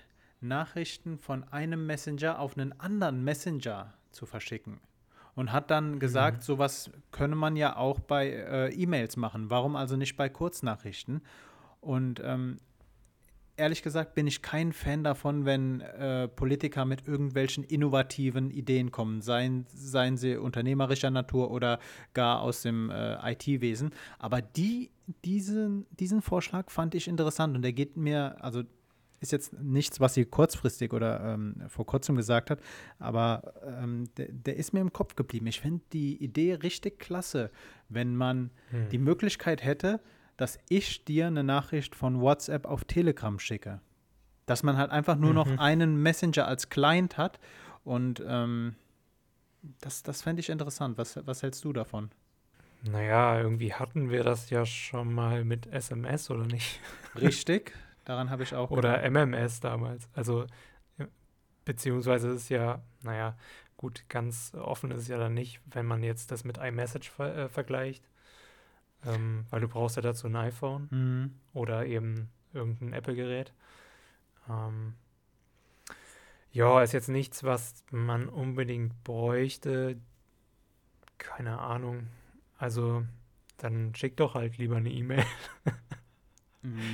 Nachrichten 0.41 1.19
von 1.19 1.45
einem 1.45 1.87
Messenger 1.87 2.39
auf 2.39 2.57
einen 2.57 2.79
anderen 2.81 3.23
Messenger 3.23 3.95
zu 4.11 4.27
verschicken 4.27 4.81
und 5.37 5.53
hat 5.53 5.71
dann 5.71 6.01
gesagt, 6.01 6.39
mhm. 6.39 6.43
sowas 6.43 6.91
könne 7.13 7.37
man 7.37 7.55
ja 7.55 7.77
auch 7.77 8.01
bei 8.01 8.31
äh, 8.31 8.73
E-Mails 8.75 9.17
machen. 9.17 9.51
Warum 9.51 9.77
also 9.77 9.97
nicht 9.97 10.17
bei 10.17 10.29
Kurznachrichten? 10.29 11.21
Und 11.81 12.21
ähm, 12.25 12.57
ehrlich 13.57 13.83
gesagt 13.83 14.15
bin 14.15 14.27
ich 14.27 14.41
kein 14.41 14.73
Fan 14.73 15.05
davon, 15.05 15.45
wenn 15.45 15.83
äh, 15.83 16.27
Politiker 16.27 16.87
mit 16.87 17.07
irgendwelchen 17.07 17.65
innovativen 17.65 18.51
Ideen 18.51 18.91
kommen, 18.91 19.21
seien, 19.21 19.67
seien 19.69 20.17
sie 20.17 20.37
unternehmerischer 20.37 21.11
Natur 21.11 21.51
oder 21.51 21.79
gar 22.15 22.41
aus 22.41 22.63
dem 22.63 22.91
äh, 22.91 23.33
IT-Wesen. 23.33 23.91
Aber 24.19 24.41
die, 24.41 24.91
diesen, 25.25 25.87
diesen 25.91 26.23
Vorschlag 26.23 26.71
fand 26.71 26.95
ich 26.95 27.09
interessant 27.09 27.55
und 27.57 27.63
der 27.63 27.75
geht 27.75 27.97
mir, 27.99 28.43
also 28.43 28.63
ist 29.21 29.33
jetzt 29.33 29.53
nichts, 29.55 30.01
was 30.01 30.15
sie 30.15 30.25
kurzfristig 30.25 30.93
oder 30.93 31.21
ähm, 31.35 31.57
vor 31.69 31.87
kurzem 31.87 32.17
gesagt 32.17 32.51
hat, 32.51 32.61
aber 32.99 33.55
ähm, 33.65 34.09
der, 34.17 34.29
der, 34.31 34.57
ist 34.57 34.73
mir 34.73 34.81
im 34.81 34.93
Kopf 34.93 35.17
geblieben. 35.17 35.47
Ich 35.47 35.61
finde 35.61 35.83
die 35.93 36.23
Idee 36.23 36.55
richtig 36.55 36.99
klasse, 36.99 37.51
wenn 37.89 38.17
man 38.17 38.51
hm. 38.71 38.89
die 38.91 38.99
Möglichkeit 38.99 39.65
hätte, 39.65 40.01
dass 40.37 40.59
ich 40.69 41.05
dir 41.05 41.29
eine 41.29 41.45
Nachricht 41.45 41.95
von 41.95 42.21
WhatsApp 42.21 42.67
auf 42.67 42.85
Telegram 42.85 43.39
schicke. 43.39 43.81
Dass 44.45 44.63
man 44.63 44.77
halt 44.77 44.91
einfach 44.91 45.17
nur 45.17 45.31
mhm. 45.31 45.37
noch 45.37 45.59
einen 45.59 46.01
Messenger 46.03 46.47
als 46.47 46.69
Client 46.69 47.17
hat 47.17 47.41
und 47.85 48.23
ähm, 48.27 48.77
das, 49.81 50.03
das 50.03 50.23
fände 50.23 50.41
ich 50.41 50.51
interessant. 50.51 50.99
Was, 50.99 51.19
was 51.27 51.43
hältst 51.43 51.65
du 51.65 51.73
davon? 51.73 52.11
Naja, 52.83 53.41
irgendwie 53.41 53.73
hatten 53.73 54.11
wir 54.11 54.23
das 54.23 54.51
ja 54.51 54.65
schon 54.65 55.13
mal 55.13 55.45
mit 55.45 55.67
SMS, 55.67 56.31
oder 56.31 56.47
nicht? 56.47 56.81
Richtig. 57.21 57.73
Daran 58.07 58.31
habe 58.31 58.45
ich 58.45 58.55
auch. 58.55 58.71
Oder 58.71 59.03
gedacht. 59.03 59.11
MMS 59.11 59.61
damals. 59.61 60.09
Also, 60.15 60.47
beziehungsweise 61.65 62.31
ist 62.31 62.49
ja, 62.49 62.81
naja, 63.03 63.37
gut, 63.77 64.09
ganz 64.09 64.55
offen 64.55 64.93
ist 64.93 65.03
es 65.03 65.09
ja 65.09 65.19
dann 65.19 65.35
nicht, 65.35 65.61
wenn 65.67 65.85
man 65.85 66.03
jetzt 66.03 66.31
das 66.31 66.45
mit 66.45 66.57
iMessage 66.57 67.11
ver 67.11 67.37
äh, 67.37 67.49
vergleicht. 67.49 68.09
Ähm, 69.05 69.45
weil 69.51 69.61
du 69.61 69.69
brauchst 69.69 69.97
ja 69.97 70.03
dazu 70.03 70.29
ein 70.29 70.37
iPhone 70.37 70.89
mhm. 70.91 71.35
oder 71.53 71.85
eben 71.85 72.31
irgendein 72.55 72.93
Apple-Gerät. 72.93 73.53
Ähm, 74.49 74.95
ja, 76.53 76.83
ist 76.83 76.93
jetzt 76.93 77.09
nichts, 77.09 77.43
was 77.43 77.85
man 77.91 78.29
unbedingt 78.29 79.03
bräuchte. 79.03 80.01
Keine 81.19 81.59
Ahnung. 81.59 82.07
Also, 82.57 83.05
dann 83.59 83.95
schick 83.97 84.17
doch 84.17 84.35
halt 84.35 84.59
lieber 84.59 84.77
eine 84.77 84.91
E-Mail. 84.91 85.25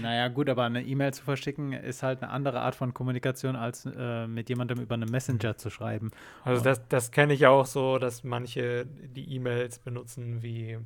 Naja, 0.01 0.29
gut, 0.29 0.49
aber 0.49 0.65
eine 0.65 0.83
E-Mail 0.83 1.15
zu 1.15 1.25
verschicken 1.25 1.73
ist 1.73 2.03
halt 2.03 2.23
eine 2.23 2.31
andere 2.31 2.61
Art 2.61 2.75
von 2.75 2.93
Kommunikation, 2.93 3.57
als 3.57 3.87
äh, 3.87 4.27
mit 4.27 4.49
jemandem 4.49 4.81
über 4.81 4.95
einen 4.95 5.11
Messenger 5.11 5.57
zu 5.57 5.71
schreiben. 5.71 6.11
Also 6.45 6.63
das, 6.63 6.87
das 6.89 7.11
kenne 7.11 7.33
ich 7.33 7.47
auch 7.47 7.67
so, 7.67 7.99
dass 7.99 8.25
manche 8.25 8.87
die 8.87 9.35
E-Mails 9.35 9.79
benutzen 9.79 10.43
wie 10.43 10.79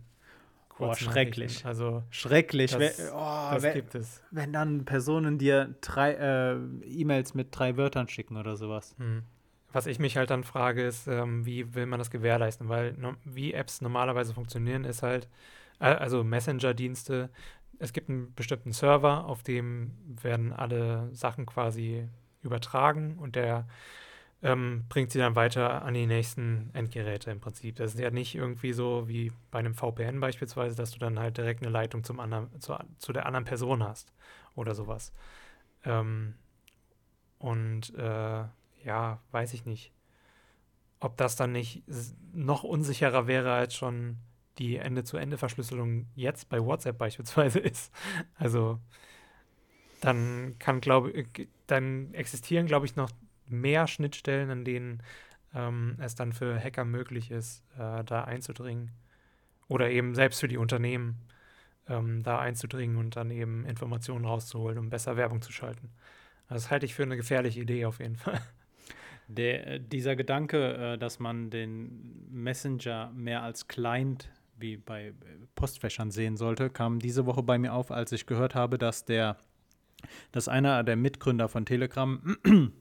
Oh, 0.78 0.92
schrecklich. 0.94 1.64
Also 1.64 2.02
schrecklich. 2.10 2.72
Das, 2.72 2.98
wenn, 2.98 3.08
oh, 3.14 3.48
das 3.50 3.62
wenn, 3.62 3.74
gibt 3.74 3.94
es. 3.94 4.22
Wenn 4.30 4.52
dann 4.52 4.84
Personen 4.84 5.38
dir 5.38 5.74
drei 5.80 6.12
äh, 6.12 6.56
E-Mails 6.84 7.34
mit 7.34 7.48
drei 7.50 7.76
Wörtern 7.76 8.08
schicken 8.08 8.36
oder 8.36 8.56
sowas. 8.56 8.94
Hm. 8.98 9.22
Was 9.72 9.86
ich 9.86 9.98
mich 9.98 10.16
halt 10.16 10.30
dann 10.30 10.44
frage, 10.44 10.84
ist, 10.84 11.06
ähm, 11.06 11.44
wie 11.46 11.74
will 11.74 11.86
man 11.86 11.98
das 11.98 12.10
gewährleisten? 12.10 12.68
Weil 12.68 12.92
no, 12.94 13.14
wie 13.24 13.52
Apps 13.52 13.80
normalerweise 13.80 14.34
funktionieren, 14.34 14.84
ist 14.84 15.02
halt, 15.02 15.28
äh, 15.80 15.86
also 15.86 16.24
Messenger-Dienste, 16.24 17.30
es 17.78 17.92
gibt 17.92 18.08
einen 18.08 18.34
bestimmten 18.34 18.72
Server, 18.72 19.26
auf 19.26 19.42
dem 19.42 19.92
werden 20.22 20.52
alle 20.52 21.08
Sachen 21.14 21.46
quasi 21.46 22.08
übertragen 22.42 23.18
und 23.18 23.36
der 23.36 23.66
ähm, 24.42 24.84
bringt 24.88 25.10
sie 25.10 25.18
dann 25.18 25.34
weiter 25.34 25.82
an 25.82 25.94
die 25.94 26.06
nächsten 26.06 26.70
Endgeräte 26.74 27.30
im 27.30 27.40
Prinzip. 27.40 27.76
Das 27.76 27.94
ist 27.94 28.00
ja 28.00 28.10
nicht 28.10 28.34
irgendwie 28.34 28.72
so 28.72 29.08
wie 29.08 29.32
bei 29.50 29.58
einem 29.58 29.74
VPN 29.74 30.20
beispielsweise, 30.20 30.76
dass 30.76 30.90
du 30.90 30.98
dann 30.98 31.18
halt 31.18 31.36
direkt 31.38 31.62
eine 31.62 31.72
Leitung 31.72 32.04
zum 32.04 32.20
anderen, 32.20 32.60
zu, 32.60 32.76
zu 32.98 33.12
der 33.12 33.26
anderen 33.26 33.44
Person 33.44 33.82
hast 33.82 34.12
oder 34.54 34.74
sowas. 34.74 35.12
Ähm, 35.84 36.34
und 37.38 37.94
äh, 37.94 38.44
ja, 38.84 39.20
weiß 39.30 39.54
ich 39.54 39.64
nicht, 39.64 39.92
ob 41.00 41.16
das 41.16 41.36
dann 41.36 41.52
nicht 41.52 41.82
noch 42.32 42.62
unsicherer 42.62 43.26
wäre 43.26 43.52
als 43.52 43.74
schon 43.74 44.18
die 44.58 44.76
Ende-zu-Ende-Verschlüsselung 44.76 46.06
jetzt 46.14 46.48
bei 46.48 46.62
WhatsApp 46.62 46.98
beispielsweise 46.98 47.58
ist. 47.60 47.92
Also 48.36 48.78
dann 50.00 50.56
kann, 50.58 50.80
glaube 50.80 51.24
dann 51.66 52.12
existieren, 52.14 52.66
glaube 52.66 52.86
ich, 52.86 52.96
noch 52.96 53.10
mehr 53.48 53.86
Schnittstellen, 53.86 54.50
an 54.50 54.64
denen 54.64 55.02
ähm, 55.54 55.96
es 55.98 56.14
dann 56.14 56.32
für 56.32 56.58
Hacker 56.62 56.84
möglich 56.84 57.30
ist, 57.30 57.64
äh, 57.78 58.04
da 58.04 58.24
einzudringen. 58.24 58.90
Oder 59.68 59.90
eben 59.90 60.14
selbst 60.14 60.40
für 60.40 60.48
die 60.48 60.58
Unternehmen 60.58 61.16
ähm, 61.88 62.22
da 62.22 62.38
einzudringen 62.38 62.96
und 62.96 63.16
dann 63.16 63.30
eben 63.30 63.64
Informationen 63.64 64.24
rauszuholen, 64.24 64.78
um 64.78 64.90
besser 64.90 65.16
Werbung 65.16 65.42
zu 65.42 65.52
schalten. 65.52 65.90
Das 66.48 66.70
halte 66.70 66.86
ich 66.86 66.94
für 66.94 67.02
eine 67.02 67.16
gefährliche 67.16 67.60
Idee 67.60 67.86
auf 67.86 67.98
jeden 67.98 68.16
Fall. 68.16 68.40
Der, 69.28 69.66
äh, 69.66 69.80
dieser 69.80 70.14
Gedanke, 70.14 70.92
äh, 70.92 70.98
dass 70.98 71.18
man 71.18 71.50
den 71.50 72.28
Messenger 72.30 73.10
mehr 73.12 73.42
als 73.42 73.66
Client 73.66 74.30
wie 74.58 74.76
bei 74.76 75.12
Postfächern 75.54 76.10
sehen 76.10 76.36
sollte, 76.36 76.70
kam 76.70 76.98
diese 76.98 77.26
Woche 77.26 77.42
bei 77.42 77.58
mir 77.58 77.72
auf, 77.72 77.90
als 77.90 78.12
ich 78.12 78.26
gehört 78.26 78.54
habe, 78.54 78.78
dass 78.78 79.04
der, 79.04 79.36
dass 80.32 80.48
einer 80.48 80.82
der 80.84 80.96
Mitgründer 80.96 81.48
von 81.48 81.66
Telegram 81.66 82.36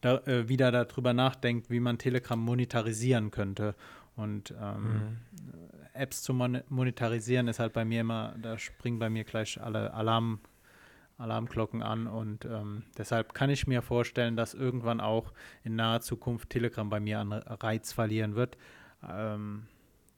da, 0.00 0.18
äh, 0.18 0.48
wieder 0.48 0.70
darüber 0.70 1.12
nachdenkt, 1.12 1.70
wie 1.70 1.80
man 1.80 1.98
Telegram 1.98 2.38
monetarisieren 2.38 3.30
könnte. 3.30 3.74
Und 4.16 4.54
ähm, 4.60 4.82
mhm. 4.82 5.16
Apps 5.94 6.22
zu 6.22 6.34
mon 6.34 6.62
monetarisieren 6.68 7.48
ist 7.48 7.60
halt 7.60 7.72
bei 7.72 7.84
mir 7.84 8.00
immer, 8.00 8.34
da 8.40 8.58
springen 8.58 8.98
bei 8.98 9.10
mir 9.10 9.24
gleich 9.24 9.60
alle 9.60 9.94
Alarm, 9.94 10.40
Alarmglocken 11.18 11.82
an 11.82 12.06
und 12.06 12.44
ähm, 12.44 12.84
deshalb 12.96 13.34
kann 13.34 13.50
ich 13.50 13.66
mir 13.66 13.82
vorstellen, 13.82 14.36
dass 14.36 14.54
irgendwann 14.54 15.00
auch 15.00 15.32
in 15.64 15.74
naher 15.74 16.00
Zukunft 16.00 16.50
Telegram 16.50 16.88
bei 16.88 17.00
mir 17.00 17.18
an 17.18 17.32
Reiz 17.32 17.92
verlieren 17.92 18.36
wird. 18.36 18.56
Ähm, 19.08 19.66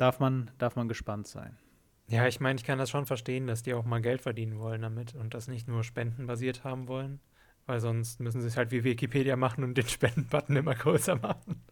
darf 0.00 0.20
man, 0.20 0.50
darf 0.58 0.76
man 0.76 0.88
gespannt 0.88 1.26
sein. 1.26 1.56
Ja, 2.08 2.26
ich 2.26 2.40
meine, 2.40 2.58
ich 2.58 2.64
kann 2.64 2.78
das 2.78 2.90
schon 2.90 3.06
verstehen, 3.06 3.46
dass 3.46 3.62
die 3.62 3.74
auch 3.74 3.84
mal 3.84 4.00
Geld 4.00 4.22
verdienen 4.22 4.58
wollen 4.58 4.82
damit 4.82 5.14
und 5.14 5.34
das 5.34 5.46
nicht 5.46 5.68
nur 5.68 5.84
spendenbasiert 5.84 6.64
haben 6.64 6.88
wollen, 6.88 7.20
weil 7.66 7.80
sonst 7.80 8.18
müssen 8.18 8.40
sie 8.40 8.48
es 8.48 8.56
halt 8.56 8.72
wie 8.72 8.82
Wikipedia 8.82 9.36
machen 9.36 9.62
und 9.62 9.76
den 9.76 9.86
Spendenbutton 9.88 10.56
immer 10.56 10.74
größer 10.74 11.16
machen. 11.16 11.62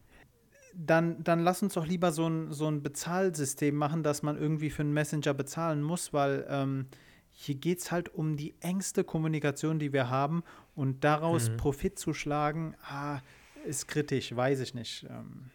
Dann, 0.75 1.25
dann 1.25 1.41
lass 1.41 1.63
uns 1.63 1.75
doch 1.75 1.87
lieber 1.87 2.13
so 2.13 2.29
ein, 2.29 2.53
so 2.53 2.71
ein 2.71 2.83
Bezahlsystem 2.83 3.75
machen, 3.75 4.05
dass 4.05 4.23
man 4.23 4.37
irgendwie 4.37 4.71
für 4.71 4.83
einen 4.83 4.93
Messenger 4.93 5.35
bezahlen 5.35 5.83
muss, 5.83 6.13
weil 6.13 6.47
ähm, 6.49 6.87
hier 7.33 7.57
geht 7.57 7.79
es 7.79 7.91
halt 7.91 8.15
um 8.15 8.37
die 8.37 8.55
engste 8.61 9.03
Kommunikation, 9.03 9.81
die 9.81 9.93
wir 9.93 10.09
haben 10.09 10.45
und 10.77 11.03
daraus 11.03 11.51
mhm. 11.51 11.57
Profit 11.57 11.99
zu 11.99 12.13
schlagen, 12.13 12.77
ah, 12.83 13.21
ist 13.65 13.89
kritisch, 13.89 14.37
weiß 14.37 14.61
ich 14.61 14.75
nicht. 14.75 15.05
Ähm, 15.11 15.51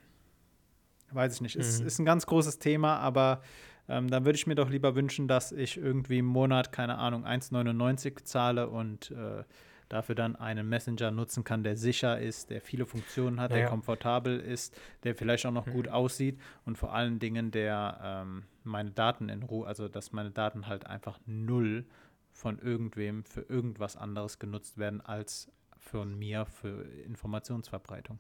weiß 1.13 1.35
ich 1.35 1.41
nicht. 1.41 1.55
Mhm. 1.55 1.61
Ist, 1.61 1.81
ist 1.81 1.99
ein 1.99 2.05
ganz 2.05 2.25
großes 2.25 2.59
Thema, 2.59 2.97
aber 2.97 3.41
ähm, 3.89 4.09
dann 4.09 4.25
würde 4.25 4.37
ich 4.37 4.47
mir 4.47 4.55
doch 4.55 4.69
lieber 4.69 4.95
wünschen, 4.95 5.27
dass 5.27 5.51
ich 5.51 5.77
irgendwie 5.77 6.19
im 6.19 6.25
Monat, 6.25 6.71
keine 6.71 6.97
Ahnung, 6.97 7.25
1,99 7.25 8.23
zahle 8.23 8.69
und 8.69 9.11
äh, 9.11 9.43
dafür 9.89 10.15
dann 10.15 10.35
einen 10.35 10.67
Messenger 10.67 11.11
nutzen 11.11 11.43
kann, 11.43 11.63
der 11.63 11.75
sicher 11.75 12.19
ist, 12.19 12.49
der 12.49 12.61
viele 12.61 12.85
Funktionen 12.85 13.39
hat, 13.39 13.51
ja, 13.51 13.57
der 13.57 13.63
ja. 13.65 13.69
komfortabel 13.69 14.39
ist, 14.39 14.75
der 15.03 15.15
vielleicht 15.15 15.45
auch 15.45 15.51
noch 15.51 15.67
mhm. 15.67 15.73
gut 15.73 15.87
aussieht 15.87 16.39
und 16.65 16.77
vor 16.77 16.93
allen 16.93 17.19
Dingen, 17.19 17.51
der 17.51 17.99
ähm, 18.03 18.43
meine 18.63 18.91
Daten 18.91 19.29
in 19.29 19.43
Ruhe, 19.43 19.67
also 19.67 19.87
dass 19.87 20.11
meine 20.11 20.31
Daten 20.31 20.67
halt 20.67 20.87
einfach 20.87 21.19
null 21.25 21.85
von 22.31 22.57
irgendwem 22.57 23.23
für 23.23 23.41
irgendwas 23.41 23.95
anderes 23.95 24.39
genutzt 24.39 24.77
werden 24.77 25.01
als 25.01 25.51
von 25.77 26.17
mir 26.17 26.45
für 26.45 26.85
Informationsverbreitung. 27.05 28.19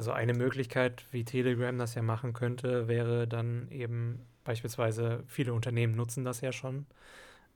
Also 0.00 0.12
eine 0.12 0.32
Möglichkeit, 0.32 1.04
wie 1.10 1.26
Telegram 1.26 1.76
das 1.76 1.94
ja 1.94 2.00
machen 2.00 2.32
könnte, 2.32 2.88
wäre 2.88 3.28
dann 3.28 3.68
eben 3.70 4.24
beispielsweise, 4.44 5.22
viele 5.26 5.52
Unternehmen 5.52 5.94
nutzen 5.94 6.24
das 6.24 6.40
ja 6.40 6.52
schon, 6.52 6.86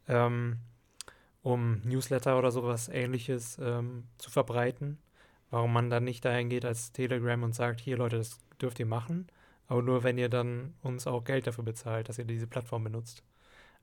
ähm, 0.08 0.58
um 1.40 1.80
Newsletter 1.84 2.38
oder 2.38 2.50
sowas 2.50 2.90
ähnliches 2.90 3.58
ähm, 3.62 4.04
zu 4.18 4.30
verbreiten. 4.30 4.98
Warum 5.48 5.72
man 5.72 5.88
dann 5.88 6.04
nicht 6.04 6.22
dahin 6.22 6.50
geht 6.50 6.66
als 6.66 6.92
Telegram 6.92 7.42
und 7.42 7.54
sagt, 7.54 7.80
hier 7.80 7.96
Leute, 7.96 8.18
das 8.18 8.38
dürft 8.60 8.78
ihr 8.78 8.84
machen, 8.84 9.26
aber 9.66 9.80
nur 9.80 10.04
wenn 10.04 10.18
ihr 10.18 10.28
dann 10.28 10.74
uns 10.82 11.06
auch 11.06 11.24
Geld 11.24 11.46
dafür 11.46 11.64
bezahlt, 11.64 12.10
dass 12.10 12.18
ihr 12.18 12.26
diese 12.26 12.46
Plattform 12.46 12.84
benutzt. 12.84 13.22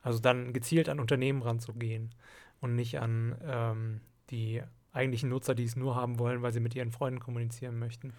Also 0.04 0.20
dann 0.20 0.54
gezielt 0.54 0.88
an 0.88 1.00
Unternehmen 1.00 1.42
ranzugehen 1.42 2.14
und 2.60 2.76
nicht 2.76 3.00
an 3.00 3.36
ähm, 3.44 4.02
die 4.30 4.62
eigentlichen 4.94 5.30
Nutzer, 5.30 5.56
die 5.56 5.66
es 5.66 5.76
nur 5.76 5.96
haben 5.96 6.20
wollen, 6.20 6.44
weil 6.44 6.54
sie 6.54 6.60
mit 6.60 6.76
ihren 6.76 6.92
Freunden 6.92 7.20
kommunizieren 7.20 7.80
möchten. 7.80 8.14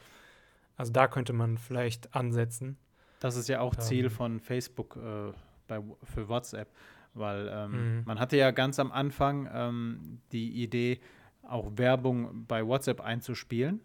Also 0.82 0.92
da 0.92 1.06
könnte 1.06 1.32
man 1.32 1.56
vielleicht 1.58 2.12
ansetzen. 2.12 2.76
Das 3.20 3.36
ist 3.36 3.48
ja 3.48 3.60
auch 3.60 3.76
Ziel 3.76 4.06
ähm, 4.06 4.10
von 4.10 4.40
Facebook 4.40 4.96
äh, 4.96 5.30
bei, 5.68 5.80
für 6.02 6.28
WhatsApp, 6.28 6.72
weil 7.14 7.48
ähm, 7.54 7.98
mhm. 7.98 8.02
man 8.04 8.18
hatte 8.18 8.36
ja 8.36 8.50
ganz 8.50 8.80
am 8.80 8.90
Anfang 8.90 9.48
ähm, 9.54 10.18
die 10.32 10.60
Idee, 10.60 10.98
auch 11.44 11.70
Werbung 11.76 12.46
bei 12.48 12.66
WhatsApp 12.66 13.00
einzuspielen. 13.00 13.80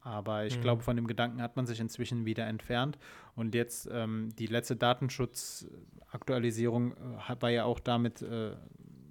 Aber 0.00 0.46
ich 0.46 0.56
mhm. 0.56 0.62
glaube, 0.62 0.82
von 0.82 0.96
dem 0.96 1.06
Gedanken 1.06 1.42
hat 1.42 1.56
man 1.56 1.66
sich 1.66 1.80
inzwischen 1.80 2.24
wieder 2.24 2.46
entfernt. 2.46 2.98
Und 3.34 3.54
jetzt 3.54 3.86
ähm, 3.92 4.30
die 4.38 4.46
letzte 4.46 4.74
Datenschutzaktualisierung 4.74 6.92
äh, 6.92 7.36
war 7.40 7.50
ja 7.50 7.64
auch 7.64 7.78
damit 7.78 8.22
äh, 8.22 8.56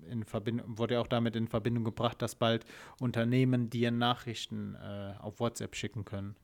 in 0.10 0.24
Verbindung, 0.24 0.76
wurde 0.76 0.96
ja 0.96 1.02
auch 1.02 1.08
damit 1.08 1.36
in 1.36 1.48
Verbindung 1.48 1.84
gebracht, 1.84 2.20
dass 2.24 2.34
bald 2.34 2.66
Unternehmen 3.00 3.70
dir 3.70 3.92
Nachrichten 3.92 4.74
äh, 4.74 5.14
auf 5.20 5.40
WhatsApp 5.40 5.76
schicken 5.76 6.04
können. 6.04 6.36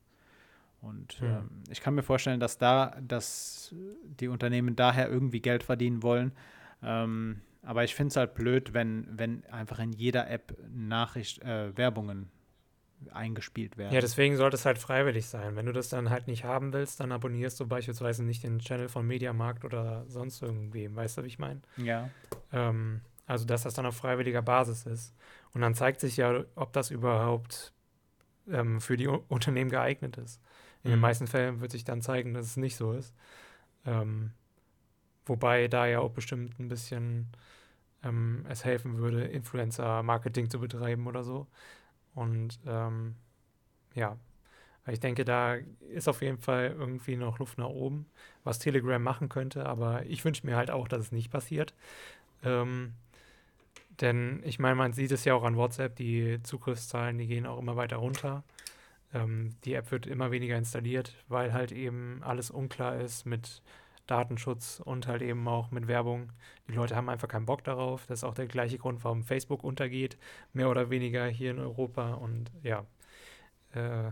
Und 0.82 1.20
mhm. 1.22 1.28
ähm, 1.28 1.50
ich 1.70 1.82
kann 1.82 1.96
mir 1.96 2.04
vorstellen, 2.04 2.40
dass 2.40 2.58
da, 2.58 2.98
dass 3.02 3.74
die 4.04 4.28
Unternehmen 4.28 4.76
daher 4.76 5.10
irgendwie 5.10 5.42
Geld 5.42 5.64
verdienen 5.64 6.04
wollen. 6.04 6.32
Ähm, 6.84 7.42
aber 7.64 7.84
ich 7.84 7.96
finde 7.96 8.10
es 8.10 8.16
halt 8.16 8.34
blöd, 8.34 8.74
wenn, 8.74 9.08
wenn 9.12 9.44
einfach 9.46 9.80
in 9.80 9.92
jeder 9.92 10.30
App 10.30 10.56
Nachricht, 10.72 11.42
äh, 11.42 11.76
Werbungen 11.76 12.30
eingespielt 13.12 13.78
werden. 13.78 13.94
Ja, 13.94 14.02
deswegen 14.02 14.38
sollte 14.38 14.56
es 14.56 14.66
halt 14.66 14.78
freiwillig 14.78 15.28
sein. 15.28 15.56
Wenn 15.56 15.66
du 15.66 15.74
das 15.74 15.90
dann 15.90 16.10
halt 16.10 16.28
nicht 16.28 16.44
haben 16.44 16.74
willst, 16.74 17.00
dann 17.00 17.12
abonnierst 17.12 17.60
du 17.60 17.68
beispielsweise 17.68 18.24
nicht 18.24 18.44
den 18.44 18.60
Channel 18.60 18.90
von 18.90 19.06
Mediamarkt 19.06 19.66
oder 19.66 20.06
sonst 20.08 20.42
irgendwem. 20.42 20.96
Weißt 20.96 21.18
du, 21.18 21.24
wie 21.24 21.28
ich 21.28 21.40
meine? 21.40 21.62
Ja. 21.78 22.10
Ähm, 22.52 23.02
also, 23.26 23.46
dass 23.46 23.64
das 23.64 23.74
dann 23.74 23.86
auf 23.86 23.96
freiwilliger 23.96 24.42
Basis 24.42 24.86
ist. 24.86 25.14
Und 25.54 25.62
dann 25.62 25.76
zeigt 25.76 26.00
sich 26.00 26.18
ja, 26.18 26.44
ob 26.56 26.74
das 26.74 26.90
überhaupt 26.90 27.74
ähm, 28.50 28.82
für 28.82 28.98
die 28.98 29.08
U 29.08 29.24
Unternehmen 29.28 29.70
geeignet 29.70 30.18
ist. 30.18 30.42
In 30.88 30.92
den 30.92 31.00
meisten 31.02 31.28
Fällen 31.28 31.62
wird 31.62 31.72
sich 31.72 31.84
dann 31.84 32.02
zeigen, 32.02 32.34
dass 32.34 32.46
es 32.46 32.58
nicht 32.58 32.76
so 32.76 32.94
ist. 32.94 33.14
Ähm, 33.86 34.32
wobei 35.26 35.68
da 35.68 35.86
ja 35.86 36.00
auch 36.00 36.12
bestimmt 36.12 36.60
ein 36.60 36.70
bisschen 36.70 37.28
ähm, 38.04 38.46
es 38.50 38.66
helfen 38.66 38.98
würde, 38.98 39.24
Influencer-Marketing 39.26 40.50
zu 40.50 40.60
betreiben 40.60 41.08
oder 41.08 41.24
so. 41.24 41.48
Und 42.16 42.60
ähm, 42.66 43.16
ja, 43.96 44.18
ich 44.88 45.00
denke, 45.00 45.26
da 45.26 45.56
ist 45.94 46.08
auf 46.08 46.22
jeden 46.22 46.38
Fall 46.38 46.76
irgendwie 46.78 47.18
noch 47.18 47.40
Luft 47.40 47.58
nach 47.58 47.68
oben, 47.68 48.06
was 48.44 48.60
Telegram 48.60 49.02
machen 49.02 49.30
könnte. 49.30 49.66
Aber 49.66 50.06
ich 50.06 50.24
wünsche 50.24 50.46
mir 50.46 50.56
halt 50.56 50.72
auch, 50.72 50.88
dass 50.88 51.02
es 51.02 51.12
nicht 51.12 51.30
passiert. 51.30 51.74
Ähm, 52.44 52.94
denn 54.02 54.42
ich 54.46 54.60
meine, 54.60 54.76
man 54.76 54.94
sieht 54.94 55.12
es 55.12 55.26
ja 55.26 55.34
auch 55.34 55.44
an 55.44 55.58
WhatsApp, 55.58 55.96
die 55.96 56.42
Zugriffszahlen, 56.44 57.18
die 57.18 57.28
gehen 57.28 57.46
auch 57.46 57.60
immer 57.60 57.76
weiter 57.76 57.98
runter. 57.98 58.44
Ähm, 59.14 59.56
die 59.64 59.74
App 59.74 59.92
wird 59.92 60.08
immer 60.08 60.32
weniger 60.32 60.58
installiert, 60.58 61.16
weil 61.28 61.54
halt 61.54 61.72
eben 61.72 62.22
alles 62.24 62.52
unklar 62.52 63.00
ist 63.00 63.26
mit 63.26 63.62
Datenschutz 64.08 64.82
und 64.84 65.08
halt 65.08 65.22
eben 65.22 65.48
auch 65.48 65.72
mit 65.72 65.88
Werbung. 65.88 66.32
Die 66.68 66.74
Leute 66.74 66.96
haben 66.96 67.10
einfach 67.10 67.28
keinen 67.28 67.46
Bock 67.46 67.64
darauf. 67.64 68.06
Das 68.08 68.20
ist 68.20 68.24
auch 68.24 68.34
der 68.34 68.48
gleiche 68.48 68.78
Grund, 68.78 69.04
warum 69.04 69.24
Facebook 69.24 69.64
untergeht, 69.64 70.18
mehr 70.54 70.70
oder 70.70 70.90
weniger 70.90 71.28
hier 71.28 71.52
in 71.52 71.60
Europa. 71.60 72.14
Und 72.14 72.52
ja, 72.64 72.86
äh, 73.74 74.12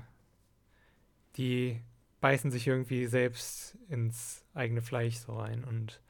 die 1.38 1.82
beißen 2.22 2.52
sich 2.52 2.68
irgendwie 2.68 3.08
selbst 3.08 3.78
ins 3.88 4.44
eigene 4.54 4.82
Fleisch 4.82 5.16
so 5.16 5.38
rein 5.38 5.64
und 5.64 6.02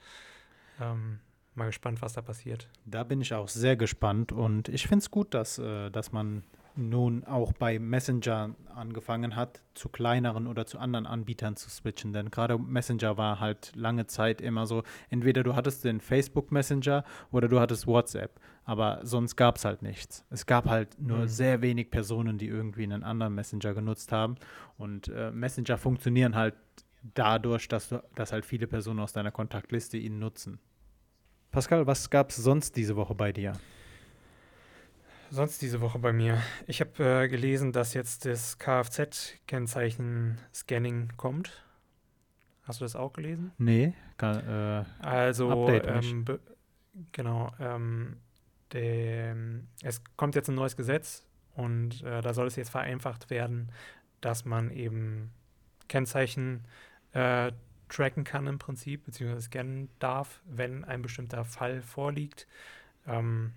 ähm, 0.79 1.19
mal 1.55 1.65
gespannt, 1.67 2.01
was 2.01 2.13
da 2.13 2.21
passiert. 2.21 2.69
Da 2.85 3.03
bin 3.03 3.21
ich 3.21 3.33
auch 3.33 3.47
sehr 3.47 3.75
gespannt 3.75 4.31
und 4.31 4.69
ich 4.69 4.87
finde 4.87 5.03
es 5.03 5.11
gut, 5.11 5.33
dass, 5.33 5.57
äh, 5.57 5.89
dass 5.89 6.11
man 6.11 6.43
nun 6.77 7.23
auch 7.23 7.53
bei 7.53 7.79
Messenger 7.79 8.55
angefangen 8.73 9.35
hat, 9.35 9.61
zu 9.73 9.89
kleineren 9.89 10.47
oder 10.47 10.65
zu 10.65 10.79
anderen 10.79 11.05
Anbietern 11.05 11.55
zu 11.55 11.69
switchen. 11.69 12.13
Denn 12.13 12.31
gerade 12.31 12.57
Messenger 12.57 13.17
war 13.17 13.39
halt 13.39 13.71
lange 13.75 14.07
Zeit 14.07 14.41
immer 14.41 14.65
so, 14.65 14.83
entweder 15.09 15.43
du 15.43 15.55
hattest 15.55 15.83
den 15.83 16.01
Facebook 16.01 16.51
Messenger 16.51 17.03
oder 17.31 17.47
du 17.47 17.59
hattest 17.59 17.87
WhatsApp. 17.87 18.39
Aber 18.63 18.99
sonst 19.03 19.35
gab 19.35 19.57
es 19.57 19.65
halt 19.65 19.81
nichts. 19.81 20.25
Es 20.29 20.45
gab 20.45 20.65
halt 20.65 20.99
nur 20.99 21.19
mhm. 21.19 21.27
sehr 21.27 21.61
wenig 21.61 21.91
Personen, 21.91 22.37
die 22.37 22.47
irgendwie 22.47 22.83
einen 22.83 23.03
anderen 23.03 23.35
Messenger 23.35 23.73
genutzt 23.73 24.11
haben. 24.11 24.35
Und 24.77 25.07
äh, 25.09 25.31
Messenger 25.31 25.77
funktionieren 25.77 26.35
halt 26.35 26.55
dadurch, 27.13 27.67
dass, 27.67 27.89
du, 27.89 28.03
dass 28.15 28.31
halt 28.31 28.45
viele 28.45 28.67
Personen 28.67 28.99
aus 28.99 29.13
deiner 29.13 29.31
Kontaktliste 29.31 29.97
ihn 29.97 30.19
nutzen. 30.19 30.59
Pascal, 31.51 31.87
was 31.87 32.09
gab 32.09 32.31
es 32.31 32.37
sonst 32.37 32.75
diese 32.75 32.95
Woche 32.95 33.15
bei 33.15 33.31
dir? 33.31 33.53
Sonst 35.35 35.61
diese 35.61 35.81
Woche 35.81 35.99
bei 35.99 36.13
mir? 36.13 36.41
Ich 36.65 36.81
habe 36.81 37.23
äh, 37.23 37.27
gelesen, 37.27 37.71
dass 37.71 37.93
jetzt 37.93 38.25
das 38.25 38.57
Kfz-Kennzeichen-Scanning 38.57 41.09
kommt. 41.17 41.63
Hast 42.63 42.81
du 42.81 42.85
das 42.85 42.95
auch 42.95 43.13
gelesen? 43.13 43.51
Nee. 43.57 43.93
Kann, 44.17 44.47
äh, 44.47 44.83
also, 45.05 45.69
ähm, 45.69 46.25
genau. 47.11 47.51
Ähm, 47.59 48.17
der, 48.71 49.35
es 49.83 50.01
kommt 50.17 50.33
jetzt 50.35 50.49
ein 50.49 50.55
neues 50.55 50.75
Gesetz 50.75 51.23
und 51.53 52.01
äh, 52.03 52.21
da 52.21 52.33
soll 52.33 52.47
es 52.47 52.55
jetzt 52.55 52.71
vereinfacht 52.71 53.29
werden, 53.29 53.71
dass 54.21 54.45
man 54.45 54.71
eben 54.71 55.31
Kennzeichen 55.87 56.65
äh, 57.13 57.51
tracken 57.89 58.23
kann 58.23 58.47
im 58.47 58.57
Prinzip, 58.57 59.05
beziehungsweise 59.05 59.45
scannen 59.45 59.89
darf, 59.99 60.41
wenn 60.45 60.83
ein 60.83 61.03
bestimmter 61.03 61.45
Fall 61.45 61.81
vorliegt. 61.81 62.47
Ähm, 63.05 63.53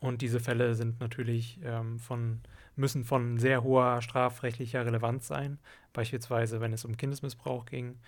und 0.00 0.22
diese 0.22 0.40
Fälle 0.40 0.74
sind 0.74 1.00
natürlich 1.00 1.58
ähm, 1.64 1.98
von, 1.98 2.40
müssen 2.76 3.04
von 3.04 3.38
sehr 3.38 3.62
hoher 3.62 4.02
strafrechtlicher 4.02 4.84
Relevanz 4.84 5.26
sein, 5.26 5.58
beispielsweise 5.92 6.60
wenn 6.60 6.72
es 6.72 6.84
um 6.84 6.96
Kindesmissbrauch 6.96 7.64
ging 7.66 7.98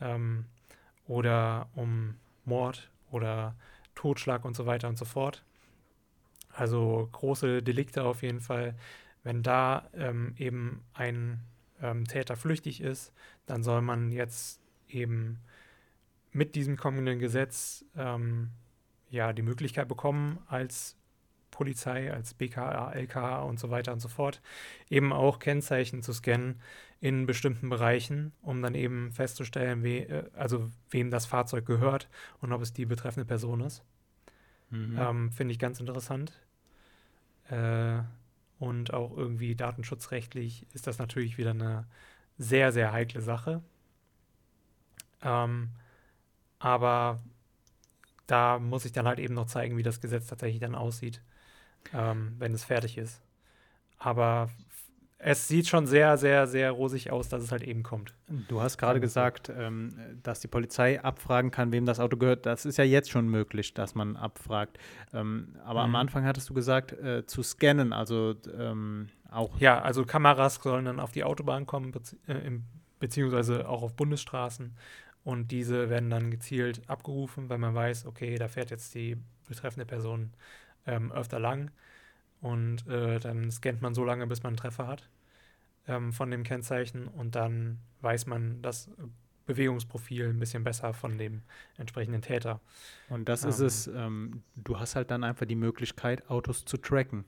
ähm, 0.00 0.44
oder 1.06 1.68
um 1.74 2.14
Mord 2.44 2.90
oder 3.10 3.56
Totschlag 3.94 4.44
und 4.44 4.54
so 4.54 4.66
weiter 4.66 4.88
und 4.88 4.98
so 4.98 5.04
fort. 5.04 5.44
Also 6.52 7.08
große 7.12 7.62
Delikte 7.62 8.04
auf 8.04 8.22
jeden 8.22 8.40
Fall. 8.40 8.74
Wenn 9.24 9.42
da 9.42 9.88
ähm, 9.94 10.34
eben 10.38 10.82
ein 10.94 11.40
ähm, 11.80 12.06
Täter 12.06 12.36
flüchtig 12.36 12.80
ist, 12.80 13.12
dann 13.46 13.62
soll 13.62 13.82
man 13.82 14.12
jetzt 14.12 14.60
eben 14.88 15.40
mit 16.30 16.54
diesem 16.54 16.76
kommenden 16.76 17.18
Gesetz 17.18 17.84
ähm, 17.96 18.50
ja 19.10 19.32
die 19.32 19.42
Möglichkeit 19.42 19.88
bekommen, 19.88 20.38
als 20.46 20.96
Polizei, 21.52 22.12
als 22.12 22.34
BKA, 22.34 22.92
LKA 22.92 23.42
und 23.42 23.60
so 23.60 23.70
weiter 23.70 23.92
und 23.92 24.00
so 24.00 24.08
fort, 24.08 24.42
eben 24.90 25.12
auch 25.12 25.38
Kennzeichen 25.38 26.02
zu 26.02 26.12
scannen 26.12 26.60
in 27.00 27.26
bestimmten 27.26 27.68
Bereichen, 27.68 28.32
um 28.42 28.60
dann 28.62 28.74
eben 28.74 29.12
festzustellen, 29.12 29.84
we, 29.84 30.08
äh, 30.08 30.30
also 30.34 30.68
wem 30.90 31.10
das 31.10 31.26
Fahrzeug 31.26 31.64
gehört 31.64 32.08
und 32.40 32.52
ob 32.52 32.62
es 32.62 32.72
die 32.72 32.86
betreffende 32.86 33.26
Person 33.26 33.60
ist. 33.60 33.84
Mhm. 34.70 34.98
Ähm, 34.98 35.32
Finde 35.32 35.52
ich 35.52 35.60
ganz 35.60 35.78
interessant. 35.78 36.32
Äh, 37.48 38.00
und 38.58 38.94
auch 38.94 39.16
irgendwie 39.16 39.54
datenschutzrechtlich 39.54 40.66
ist 40.72 40.86
das 40.86 40.98
natürlich 40.98 41.38
wieder 41.38 41.50
eine 41.50 41.86
sehr, 42.38 42.72
sehr 42.72 42.92
heikle 42.92 43.20
Sache. 43.20 43.62
Ähm, 45.22 45.70
aber 46.58 47.20
da 48.26 48.58
muss 48.58 48.84
ich 48.84 48.92
dann 48.92 49.06
halt 49.06 49.18
eben 49.18 49.34
noch 49.34 49.46
zeigen, 49.46 49.76
wie 49.76 49.82
das 49.82 50.00
Gesetz 50.00 50.28
tatsächlich 50.28 50.60
dann 50.60 50.74
aussieht, 50.74 51.20
ähm, 51.94 52.34
wenn 52.38 52.52
es 52.52 52.64
fertig 52.64 52.98
ist. 52.98 53.22
Aber 53.98 54.48
es 55.24 55.46
sieht 55.46 55.68
schon 55.68 55.86
sehr, 55.86 56.16
sehr, 56.16 56.48
sehr 56.48 56.72
rosig 56.72 57.12
aus, 57.12 57.28
dass 57.28 57.44
es 57.44 57.52
halt 57.52 57.62
eben 57.62 57.84
kommt. 57.84 58.12
Du 58.48 58.60
hast 58.60 58.76
gerade 58.76 58.98
gesagt, 58.98 59.52
ähm, 59.56 59.94
dass 60.22 60.40
die 60.40 60.48
Polizei 60.48 61.00
abfragen 61.00 61.52
kann, 61.52 61.70
wem 61.70 61.86
das 61.86 62.00
Auto 62.00 62.16
gehört. 62.16 62.44
Das 62.44 62.66
ist 62.66 62.76
ja 62.76 62.82
jetzt 62.82 63.10
schon 63.10 63.28
möglich, 63.28 63.72
dass 63.72 63.94
man 63.94 64.16
abfragt. 64.16 64.78
Ähm, 65.12 65.54
aber 65.64 65.86
mhm. 65.86 65.94
am 65.94 65.96
Anfang 65.96 66.24
hattest 66.24 66.50
du 66.50 66.54
gesagt, 66.54 66.92
äh, 66.92 67.24
zu 67.24 67.44
scannen, 67.44 67.92
also 67.92 68.34
ähm, 68.58 69.10
auch. 69.30 69.60
Ja, 69.60 69.80
also 69.80 70.04
Kameras 70.04 70.56
sollen 70.56 70.86
dann 70.86 70.98
auf 70.98 71.12
die 71.12 71.22
Autobahn 71.22 71.66
kommen, 71.66 71.92
bezieh 71.92 72.16
äh, 72.26 72.58
beziehungsweise 72.98 73.68
auch 73.68 73.82
auf 73.82 73.94
Bundesstraßen. 73.94 74.76
Und 75.24 75.52
diese 75.52 75.88
werden 75.88 76.10
dann 76.10 76.32
gezielt 76.32 76.82
abgerufen, 76.88 77.48
weil 77.48 77.58
man 77.58 77.74
weiß, 77.74 78.06
okay, 78.06 78.34
da 78.36 78.48
fährt 78.48 78.70
jetzt 78.70 78.94
die 78.94 79.16
betreffende 79.48 79.86
Person 79.86 80.32
ähm, 80.86 81.12
öfter 81.12 81.38
lang. 81.38 81.70
Und 82.40 82.86
äh, 82.88 83.20
dann 83.20 83.50
scannt 83.50 83.82
man 83.82 83.94
so 83.94 84.04
lange, 84.04 84.26
bis 84.26 84.42
man 84.42 84.50
einen 84.50 84.56
Treffer 84.56 84.86
hat 84.86 85.08
ähm, 85.86 86.12
von 86.12 86.30
dem 86.30 86.42
Kennzeichen 86.42 87.08
und 87.08 87.34
dann 87.34 87.78
weiß 88.00 88.26
man 88.26 88.62
das 88.62 88.90
Bewegungsprofil 89.46 90.28
ein 90.28 90.38
bisschen 90.38 90.64
besser 90.64 90.94
von 90.94 91.18
dem 91.18 91.42
entsprechenden 91.76 92.22
Täter. 92.22 92.60
Und 93.08 93.28
das 93.28 93.42
ähm, 93.44 93.50
ist 93.50 93.58
es, 93.60 93.86
ähm, 93.88 94.42
du 94.56 94.78
hast 94.78 94.96
halt 94.96 95.10
dann 95.10 95.24
einfach 95.24 95.46
die 95.46 95.56
Möglichkeit, 95.56 96.28
Autos 96.30 96.64
zu 96.64 96.76
tracken. 96.76 97.24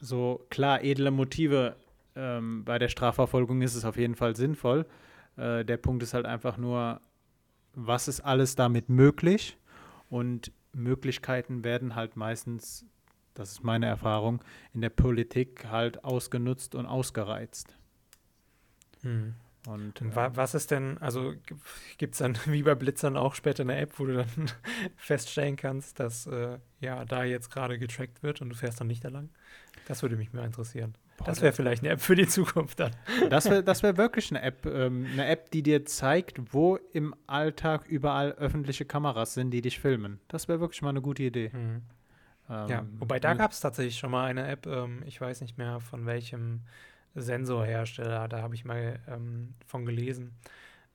So 0.00 0.46
klar, 0.50 0.82
edle 0.82 1.10
Motive 1.10 1.76
ähm, 2.16 2.64
bei 2.64 2.78
der 2.78 2.88
Strafverfolgung 2.88 3.62
ist 3.62 3.74
es 3.74 3.84
auf 3.84 3.96
jeden 3.96 4.14
Fall 4.14 4.36
sinnvoll. 4.36 4.86
Äh, 5.36 5.64
der 5.64 5.76
Punkt 5.76 6.02
ist 6.02 6.14
halt 6.14 6.26
einfach 6.26 6.56
nur, 6.56 7.00
was 7.74 8.08
ist 8.08 8.20
alles 8.20 8.56
damit 8.56 8.88
möglich? 8.88 9.58
Und 10.08 10.52
Möglichkeiten 10.72 11.64
werden 11.64 11.94
halt 11.94 12.16
meistens 12.16 12.86
das 13.34 13.52
ist 13.52 13.64
meine 13.64 13.86
Erfahrung, 13.86 14.42
in 14.74 14.80
der 14.80 14.90
Politik 14.90 15.66
halt 15.66 16.04
ausgenutzt 16.04 16.74
und 16.74 16.86
ausgereizt. 16.86 17.76
Hm. 19.02 19.34
Und, 19.66 20.00
äh, 20.00 20.14
was 20.14 20.54
ist 20.54 20.70
denn, 20.70 20.96
also 20.98 21.34
gibt 21.98 22.14
es 22.14 22.18
dann 22.18 22.36
wie 22.46 22.62
bei 22.62 22.74
Blitzern 22.74 23.16
auch 23.16 23.34
später 23.34 23.62
eine 23.62 23.76
App, 23.76 23.98
wo 23.98 24.06
du 24.06 24.14
dann 24.14 24.50
feststellen 24.96 25.56
kannst, 25.56 26.00
dass 26.00 26.26
äh, 26.26 26.58
ja 26.80 27.04
da 27.04 27.24
jetzt 27.24 27.50
gerade 27.50 27.78
getrackt 27.78 28.22
wird 28.22 28.40
und 28.40 28.50
du 28.50 28.56
fährst 28.56 28.80
dann 28.80 28.86
nicht 28.86 29.04
da 29.04 29.08
lang? 29.08 29.30
Das 29.86 30.02
würde 30.02 30.16
mich 30.16 30.32
mal 30.32 30.44
interessieren. 30.44 30.94
Boah, 31.20 31.26
das 31.26 31.40
wäre 31.42 31.52
vielleicht 31.52 31.82
eine 31.82 31.92
App 31.92 32.00
für 32.00 32.14
die 32.14 32.26
Zukunft 32.26 32.80
dann. 32.80 32.92
Das 33.28 33.44
wäre 33.44 33.62
das 33.62 33.82
wär 33.82 33.98
wirklich 33.98 34.30
eine 34.30 34.40
App, 34.40 34.64
ähm, 34.64 35.06
eine 35.12 35.26
App, 35.26 35.50
die 35.50 35.62
dir 35.62 35.84
zeigt, 35.84 36.54
wo 36.54 36.76
im 36.94 37.14
Alltag 37.26 37.86
überall 37.86 38.32
öffentliche 38.32 38.86
Kameras 38.86 39.34
sind, 39.34 39.50
die 39.50 39.60
dich 39.60 39.78
filmen. 39.78 40.18
Das 40.28 40.48
wäre 40.48 40.60
wirklich 40.60 40.80
mal 40.80 40.88
eine 40.88 41.02
gute 41.02 41.22
Idee. 41.22 41.50
Mhm. 41.52 41.82
Ähm, 42.48 42.68
ja, 42.68 42.86
wobei 42.98 43.20
da 43.20 43.34
gab 43.34 43.52
es 43.52 43.60
tatsächlich 43.60 43.98
schon 43.98 44.10
mal 44.10 44.24
eine 44.24 44.48
App, 44.48 44.66
ähm, 44.66 45.02
ich 45.04 45.20
weiß 45.20 45.42
nicht 45.42 45.58
mehr 45.58 45.80
von 45.80 46.06
welchem 46.06 46.62
Sensorhersteller, 47.14 48.26
da 48.26 48.40
habe 48.40 48.54
ich 48.54 48.64
mal 48.64 49.00
ähm, 49.06 49.52
von 49.66 49.84
gelesen. 49.84 50.38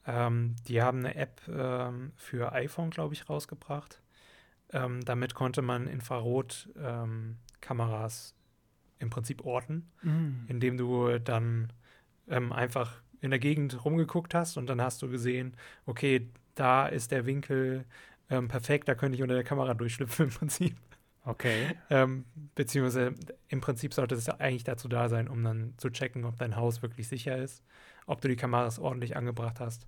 Ähm, 0.07 0.55
die 0.67 0.81
haben 0.81 1.05
eine 1.05 1.13
App 1.15 1.39
ähm, 1.47 2.13
für 2.15 2.51
iPhone, 2.51 2.89
glaube 2.89 3.13
ich, 3.13 3.29
rausgebracht. 3.29 4.01
Damit 4.71 5.35
konnte 5.35 5.61
man 5.61 5.85
Infrarot-Kameras 5.87 8.33
im 8.99 9.09
Prinzip 9.09 9.45
orten, 9.45 9.91
mhm. 10.01 10.45
indem 10.47 10.77
du 10.77 11.19
dann 11.19 11.71
einfach 12.27 13.01
in 13.21 13.29
der 13.29 13.39
Gegend 13.39 13.85
rumgeguckt 13.85 14.33
hast 14.33 14.57
und 14.57 14.67
dann 14.67 14.81
hast 14.81 15.01
du 15.01 15.09
gesehen, 15.09 15.55
okay, 15.85 16.27
da 16.55 16.87
ist 16.87 17.11
der 17.11 17.27
Winkel 17.27 17.85
perfekt, 18.27 18.87
da 18.87 18.95
könnte 18.95 19.15
ich 19.15 19.21
unter 19.21 19.35
der 19.35 19.43
Kamera 19.43 19.75
durchschlüpfen 19.75 20.25
im 20.29 20.31
Prinzip. 20.31 20.75
Okay. 21.25 21.75
Ähm, 21.89 22.25
beziehungsweise 22.53 23.15
im 23.47 23.59
Prinzip 23.59 23.93
sollte 23.93 24.13
es 24.13 24.29
eigentlich 24.29 24.63
dazu 24.63 24.87
da 24.87 25.09
sein, 25.09 25.27
um 25.27 25.43
dann 25.43 25.73
zu 25.77 25.89
checken, 25.89 26.23
ob 26.23 26.37
dein 26.37 26.55
Haus 26.55 26.83
wirklich 26.83 27.07
sicher 27.07 27.35
ist, 27.35 27.63
ob 28.05 28.21
du 28.21 28.27
die 28.27 28.35
Kameras 28.35 28.77
ordentlich 28.77 29.17
angebracht 29.17 29.59
hast. 29.59 29.87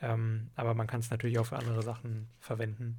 Ähm, 0.00 0.50
aber 0.56 0.74
man 0.74 0.88
kann 0.88 0.98
es 0.98 1.10
natürlich 1.10 1.38
auch 1.38 1.46
für 1.46 1.56
andere 1.56 1.82
Sachen 1.82 2.28
verwenden. 2.40 2.96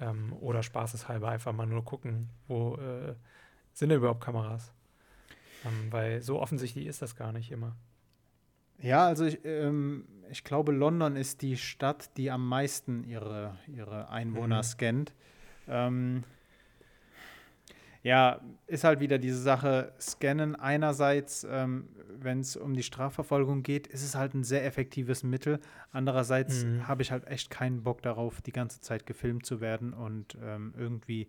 Ähm, 0.00 0.32
oder 0.32 0.64
spaßeshalber 0.64 1.28
einfach 1.28 1.52
mal 1.52 1.66
nur 1.66 1.84
gucken, 1.84 2.30
wo 2.48 2.74
äh, 2.76 3.14
sind 3.74 3.90
denn 3.90 3.98
überhaupt 3.98 4.22
Kameras? 4.22 4.72
Ähm, 5.64 5.90
weil 5.90 6.22
so 6.22 6.40
offensichtlich 6.40 6.86
ist 6.86 7.02
das 7.02 7.16
gar 7.16 7.32
nicht 7.32 7.50
immer. 7.50 7.76
Ja, 8.78 9.06
also 9.06 9.24
ich, 9.24 9.44
ähm, 9.44 10.06
ich 10.30 10.44
glaube, 10.44 10.72
London 10.72 11.16
ist 11.16 11.42
die 11.42 11.56
Stadt, 11.56 12.16
die 12.16 12.30
am 12.30 12.48
meisten 12.48 13.04
ihre, 13.04 13.58
ihre 13.66 14.08
Einwohner 14.10 14.58
mhm. 14.58 14.62
scannt. 14.62 15.14
Ähm, 15.68 16.24
ja, 18.02 18.42
ist 18.66 18.84
halt 18.84 19.00
wieder 19.00 19.18
diese 19.18 19.40
Sache, 19.40 19.94
scannen 19.98 20.56
einerseits, 20.56 21.46
ähm, 21.50 21.88
wenn 22.18 22.40
es 22.40 22.54
um 22.54 22.74
die 22.74 22.82
Strafverfolgung 22.82 23.62
geht, 23.62 23.86
ist 23.86 24.04
es 24.04 24.14
halt 24.14 24.34
ein 24.34 24.44
sehr 24.44 24.66
effektives 24.66 25.22
Mittel. 25.22 25.58
Andererseits 25.90 26.64
mhm. 26.64 26.86
habe 26.86 27.00
ich 27.00 27.10
halt 27.10 27.26
echt 27.26 27.50
keinen 27.50 27.82
Bock 27.82 28.02
darauf, 28.02 28.42
die 28.42 28.52
ganze 28.52 28.82
Zeit 28.82 29.06
gefilmt 29.06 29.46
zu 29.46 29.62
werden 29.62 29.94
und 29.94 30.36
ähm, 30.42 30.74
irgendwie 30.76 31.28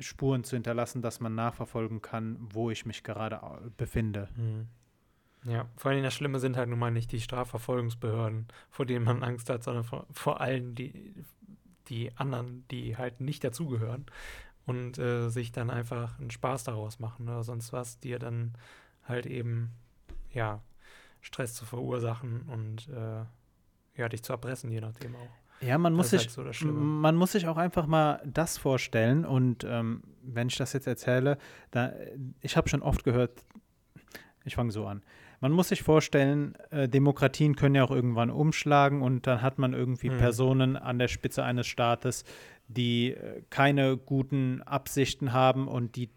Spuren 0.00 0.44
zu 0.44 0.56
hinterlassen, 0.56 1.02
dass 1.02 1.20
man 1.20 1.34
nachverfolgen 1.34 2.02
kann, 2.02 2.36
wo 2.40 2.70
ich 2.70 2.86
mich 2.86 3.02
gerade 3.02 3.40
befinde. 3.76 4.28
Mhm. 4.36 4.68
Ja, 5.44 5.68
vor 5.76 5.90
allem 5.92 6.02
das 6.02 6.14
Schlimme 6.14 6.40
sind 6.40 6.56
halt 6.56 6.68
nun 6.68 6.78
mal 6.78 6.90
nicht 6.90 7.12
die 7.12 7.20
Strafverfolgungsbehörden, 7.20 8.48
vor 8.68 8.84
denen 8.84 9.04
man 9.04 9.22
Angst 9.22 9.48
hat, 9.48 9.62
sondern 9.62 9.84
vor, 9.84 10.06
vor 10.10 10.40
allem 10.40 10.74
die, 10.74 11.14
die 11.88 12.16
anderen, 12.16 12.66
die 12.70 12.96
halt 12.96 13.20
nicht 13.20 13.44
dazugehören 13.44 14.06
und 14.66 14.98
äh, 14.98 15.28
sich 15.28 15.52
dann 15.52 15.70
einfach 15.70 16.18
einen 16.18 16.32
Spaß 16.32 16.64
daraus 16.64 16.98
machen 16.98 17.28
oder 17.28 17.44
sonst 17.44 17.72
was, 17.72 18.00
dir 18.00 18.18
dann 18.18 18.54
halt 19.04 19.26
eben, 19.26 19.70
ja, 20.30 20.62
Stress 21.20 21.54
zu 21.54 21.64
verursachen 21.64 22.42
und 22.42 22.88
äh, 22.88 23.24
ja, 23.96 24.08
dich 24.08 24.22
zu 24.22 24.32
erpressen, 24.32 24.70
je 24.70 24.80
nachdem 24.80 25.14
auch. 25.14 25.45
Ja, 25.60 25.78
man 25.78 25.94
muss, 25.94 26.10
sich, 26.10 26.28
halt 26.36 26.54
so 26.54 26.66
man 26.66 27.16
muss 27.16 27.32
sich 27.32 27.48
auch 27.48 27.56
einfach 27.56 27.86
mal 27.86 28.22
das 28.26 28.58
vorstellen 28.58 29.24
und 29.24 29.64
ähm, 29.64 30.02
wenn 30.22 30.48
ich 30.48 30.56
das 30.56 30.72
jetzt 30.72 30.86
erzähle, 30.86 31.38
da, 31.70 31.92
ich 32.40 32.56
habe 32.56 32.68
schon 32.68 32.82
oft 32.82 33.04
gehört, 33.04 33.44
ich 34.44 34.54
fange 34.54 34.70
so 34.70 34.86
an. 34.86 35.02
Man 35.40 35.52
muss 35.52 35.68
sich 35.68 35.82
vorstellen, 35.82 36.54
äh, 36.70 36.88
Demokratien 36.88 37.56
können 37.56 37.74
ja 37.74 37.84
auch 37.84 37.90
irgendwann 37.90 38.30
umschlagen 38.30 39.02
und 39.02 39.26
dann 39.26 39.42
hat 39.42 39.58
man 39.58 39.74
irgendwie 39.74 40.10
mhm. 40.10 40.18
Personen 40.18 40.76
an 40.76 40.98
der 40.98 41.08
Spitze 41.08 41.44
eines 41.44 41.66
Staates, 41.66 42.24
die 42.68 43.12
äh, 43.12 43.42
keine 43.50 43.96
guten 43.96 44.62
Absichten 44.62 45.32
haben 45.32 45.68
und 45.68 45.96
die 45.96 46.10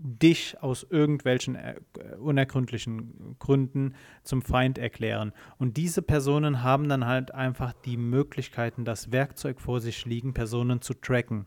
dich 0.00 0.56
aus 0.62 0.86
irgendwelchen 0.88 1.56
äh, 1.56 1.74
unergründlichen 2.20 3.36
Gründen 3.38 3.94
zum 4.22 4.42
Feind 4.42 4.78
erklären. 4.78 5.32
Und 5.58 5.76
diese 5.76 6.02
Personen 6.02 6.62
haben 6.62 6.88
dann 6.88 7.06
halt 7.06 7.34
einfach 7.34 7.72
die 7.72 7.96
Möglichkeiten, 7.96 8.84
das 8.84 9.10
Werkzeug 9.10 9.60
vor 9.60 9.80
sich 9.80 10.04
liegen, 10.06 10.34
Personen 10.34 10.80
zu 10.80 10.94
tracken. 10.94 11.46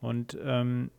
Und 0.00 0.38
ähm, 0.42 0.90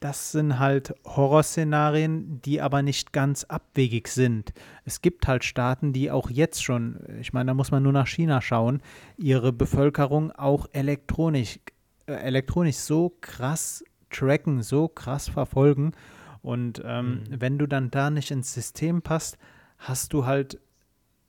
das 0.00 0.32
sind 0.32 0.58
halt 0.58 0.94
Horrorszenarien, 1.04 2.40
die 2.42 2.60
aber 2.60 2.82
nicht 2.82 3.12
ganz 3.12 3.44
abwegig 3.44 4.08
sind. 4.08 4.52
Es 4.84 5.00
gibt 5.00 5.28
halt 5.28 5.44
Staaten, 5.44 5.92
die 5.92 6.10
auch 6.10 6.28
jetzt 6.28 6.64
schon, 6.64 6.98
ich 7.20 7.32
meine, 7.32 7.48
da 7.48 7.54
muss 7.54 7.70
man 7.70 7.82
nur 7.82 7.92
nach 7.92 8.08
China 8.08 8.40
schauen, 8.40 8.82
ihre 9.16 9.52
Bevölkerung 9.52 10.32
auch 10.32 10.66
elektronisch, 10.72 11.60
äh, 12.06 12.14
elektronisch 12.14 12.76
so 12.76 13.16
krass 13.20 13.84
tracken, 14.12 14.62
so 14.62 14.88
krass 14.88 15.28
verfolgen. 15.28 15.92
Und 16.42 16.82
ähm, 16.84 17.24
mhm. 17.28 17.40
wenn 17.40 17.58
du 17.58 17.66
dann 17.66 17.90
da 17.90 18.10
nicht 18.10 18.30
ins 18.30 18.52
System 18.52 19.02
passt, 19.02 19.38
hast 19.78 20.12
du 20.12 20.26
halt 20.26 20.60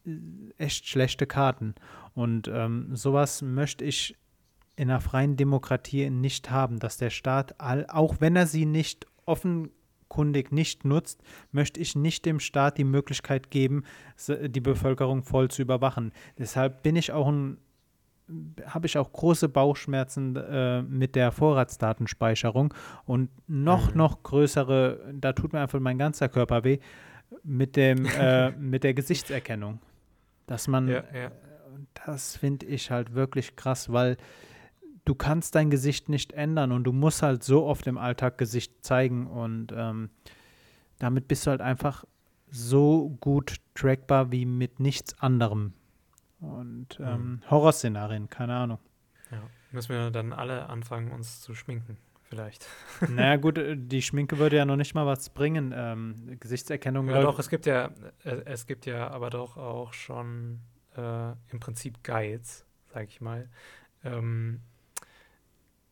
äh, 0.05 0.17
echt 0.57 0.87
schlechte 0.87 1.27
Karten. 1.27 1.75
Und 2.13 2.47
ähm, 2.47 2.95
sowas 2.95 3.41
möchte 3.41 3.83
ich 3.85 4.17
in 4.75 4.89
einer 4.89 5.01
freien 5.01 5.37
Demokratie 5.37 6.09
nicht 6.09 6.49
haben, 6.49 6.79
dass 6.79 6.97
der 6.97 7.11
Staat, 7.11 7.59
all, 7.59 7.85
auch 7.87 8.15
wenn 8.19 8.35
er 8.35 8.47
sie 8.47 8.65
nicht 8.65 9.05
offenkundig 9.25 10.51
nicht 10.51 10.83
nutzt, 10.83 11.21
möchte 11.51 11.79
ich 11.79 11.95
nicht 11.95 12.25
dem 12.25 12.39
Staat 12.39 12.77
die 12.77 12.83
Möglichkeit 12.83 13.51
geben, 13.51 13.83
die 14.27 14.61
Bevölkerung 14.61 15.23
voll 15.23 15.49
zu 15.49 15.61
überwachen. 15.61 16.11
Deshalb 16.39 16.81
bin 16.81 16.95
ich 16.95 17.11
auch 17.11 17.27
ein 17.27 17.57
habe 18.65 18.85
ich 18.87 18.97
auch 18.97 19.11
große 19.11 19.49
Bauchschmerzen 19.49 20.35
äh, 20.35 20.81
mit 20.81 21.15
der 21.15 21.31
Vorratsdatenspeicherung 21.31 22.73
und 23.05 23.29
noch, 23.47 23.91
Mhm. 23.91 23.97
noch 23.97 24.23
größere, 24.23 25.13
da 25.13 25.33
tut 25.33 25.53
mir 25.53 25.59
einfach 25.61 25.79
mein 25.79 25.97
ganzer 25.97 26.29
Körper 26.29 26.63
weh, 26.63 26.79
mit, 27.43 27.75
dem, 27.75 28.05
äh, 28.19 28.51
mit 28.51 28.83
der 28.83 28.93
Gesichtserkennung. 28.93 29.79
Dass 30.47 30.67
man, 30.67 30.87
Ja, 30.87 31.03
ja. 31.13 31.31
das 32.05 32.37
finde 32.37 32.65
ich 32.65 32.91
halt 32.91 33.13
wirklich 33.13 33.55
krass, 33.55 33.91
weil 33.91 34.17
du 35.05 35.15
kannst 35.15 35.55
dein 35.55 35.69
Gesicht 35.69 36.07
nicht 36.09 36.31
ändern 36.33 36.71
und 36.71 36.85
du 36.85 36.93
musst 36.93 37.21
halt 37.23 37.43
so 37.43 37.65
oft 37.65 37.87
im 37.87 37.97
Alltag 37.97 38.37
Gesicht 38.37 38.85
zeigen 38.85 39.27
und 39.27 39.73
ähm, 39.75 40.09
damit 40.99 41.27
bist 41.27 41.45
du 41.45 41.51
halt 41.51 41.61
einfach 41.61 42.05
so 42.49 43.17
gut 43.19 43.55
trackbar 43.75 44.31
wie 44.31 44.45
mit 44.45 44.79
nichts 44.79 45.19
anderem. 45.19 45.73
Und 46.43 46.99
Mhm. 46.99 47.05
ähm, 47.07 47.41
Horrorszenarien, 47.49 48.29
keine 48.29 48.55
Ahnung. 48.55 48.79
ja. 49.31 49.41
Müssen 49.71 49.89
wir 49.95 50.11
dann 50.11 50.33
alle 50.33 50.69
anfangen, 50.69 51.11
uns 51.11 51.41
zu 51.41 51.55
schminken, 51.55 51.97
vielleicht. 52.29 52.67
naja, 53.09 53.37
gut, 53.37 53.57
die 53.75 54.01
Schminke 54.03 54.37
würde 54.37 54.57
ja 54.57 54.65
noch 54.65 54.75
nicht 54.75 54.93
mal 54.93 55.05
was 55.07 55.29
bringen. 55.31 55.73
Ähm, 55.75 56.37
Gesichtserkennung 56.39 57.09
Ja, 57.09 57.21
doch, 57.21 57.39
es 57.39 57.49
gibt 57.49 57.65
ja, 57.65 57.89
äh, 58.23 58.41
es 58.45 58.67
gibt 58.67 58.85
ja 58.85 59.07
aber 59.09 59.29
doch 59.31 59.57
auch 59.57 59.93
schon 59.93 60.59
äh, 60.95 61.31
im 61.49 61.59
Prinzip 61.59 62.03
Guides, 62.03 62.65
sag 62.93 63.07
ich 63.07 63.19
mal, 63.21 63.49
ähm, 64.03 64.61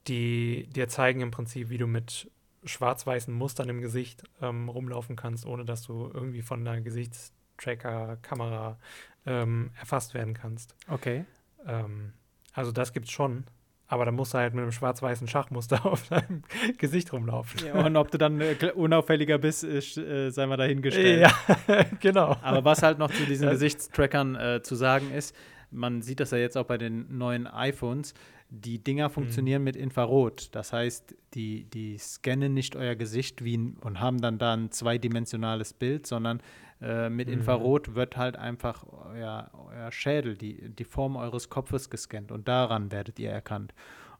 die 0.07 0.67
dir 0.69 0.87
zeigen 0.87 1.21
im 1.21 1.31
Prinzip, 1.31 1.69
wie 1.69 1.77
du 1.77 1.87
mit 1.87 2.29
schwarz-weißen 2.63 3.33
Mustern 3.33 3.69
im 3.69 3.81
Gesicht 3.81 4.23
ähm, 4.41 4.69
rumlaufen 4.69 5.15
kannst, 5.15 5.45
ohne 5.45 5.65
dass 5.65 5.83
du 5.83 6.11
irgendwie 6.13 6.41
von 6.43 6.67
einer 6.67 6.81
Gesichtstracker-Kamera 6.81 8.77
ähm, 9.25 9.71
erfasst 9.79 10.13
werden 10.13 10.33
kannst. 10.33 10.75
Okay. 10.87 11.25
Ähm, 11.65 12.13
also 12.53 12.71
das 12.71 12.91
gibt's 12.93 13.11
schon, 13.11 13.45
aber 13.87 14.05
da 14.05 14.11
musst 14.11 14.33
du 14.33 14.37
halt 14.37 14.53
mit 14.53 14.61
einem 14.63 14.71
schwarz-weißen 14.71 15.27
Schachmuster 15.27 15.85
auf 15.91 16.07
deinem 16.09 16.43
Gesicht 16.77 17.11
rumlaufen. 17.13 17.65
Ja, 17.65 17.85
und 17.85 17.95
ob 17.97 18.09
du 18.11 18.17
dann 18.17 18.41
äh, 18.41 18.55
unauffälliger 18.75 19.37
bist, 19.37 19.63
ist, 19.63 19.97
äh, 19.97 20.29
sei 20.31 20.45
mal 20.47 20.57
dahingestellt. 20.57 21.21
Ja, 21.67 21.83
genau. 21.99 22.35
Aber 22.41 22.63
was 22.65 22.81
halt 22.83 22.97
noch 22.99 23.11
zu 23.11 23.23
diesen 23.25 23.45
Ja. 23.47 23.51
Gesichtstrackern 23.51 24.35
äh, 24.35 24.61
zu 24.63 24.75
sagen 24.75 25.11
ist, 25.11 25.35
man 25.69 26.01
sieht 26.01 26.19
das 26.19 26.31
ja 26.31 26.37
jetzt 26.37 26.57
auch 26.57 26.65
bei 26.65 26.77
den 26.77 27.17
neuen 27.17 27.47
iPhones, 27.47 28.13
die 28.49 28.83
Dinger 28.83 29.07
Mhm. 29.07 29.13
funktionieren 29.13 29.63
mit 29.63 29.77
Infrarot. 29.77 30.49
Das 30.53 30.73
heißt, 30.73 31.15
die, 31.35 31.63
die 31.65 31.97
scannen 31.97 32.53
nicht 32.53 32.75
euer 32.75 32.95
Gesicht 32.95 33.43
wie 33.45 33.57
und 33.57 34.01
haben 34.01 34.19
dann 34.19 34.37
da 34.37 34.53
ein 34.53 34.71
zweidimensionales 34.71 35.73
Bild, 35.73 36.05
sondern 36.05 36.41
äh, 36.81 37.09
mit 37.09 37.27
Mhm. 37.27 37.35
Infrarot 37.35 37.95
wird 37.95 38.17
halt 38.17 38.37
einfach 38.37 38.83
euer, 39.13 39.51
euer 39.69 39.91
Schädel, 39.91 40.35
die, 40.35 40.69
die 40.69 40.83
Form 40.83 41.15
eures 41.15 41.49
Kopfes 41.49 41.89
gescannt 41.89 42.31
und 42.31 42.47
daran 42.47 42.91
werdet 42.91 43.19
ihr 43.19 43.31
erkannt. 43.31 43.73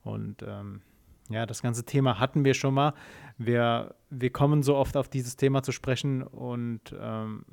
Und 0.04 0.44
ähm, 0.44 0.82
ja, 1.30 1.46
das 1.46 1.62
ganze 1.62 1.86
Thema 1.86 2.20
hatten 2.20 2.44
wir 2.44 2.54
schon 2.54 2.74
mal. 2.74 2.94
Wir, 3.38 3.96
wir 4.10 4.32
kommen 4.32 4.64
so 4.64 4.76
oft 4.76 4.98
auf 4.98 5.08
dieses 5.08 5.38
Thema 5.38 5.64
zu 5.64 5.72
sprechen 5.72 6.24
und 6.24 6.94
ähm, 7.00 7.46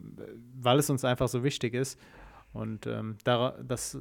weil 0.60 0.78
es 0.78 0.90
uns 0.90 1.04
einfach 1.04 1.28
so 1.28 1.44
wichtig 1.44 1.74
ist. 1.74 1.98
Und 2.52 2.86
ähm, 2.86 3.16
da, 3.24 3.54
das, 3.62 3.98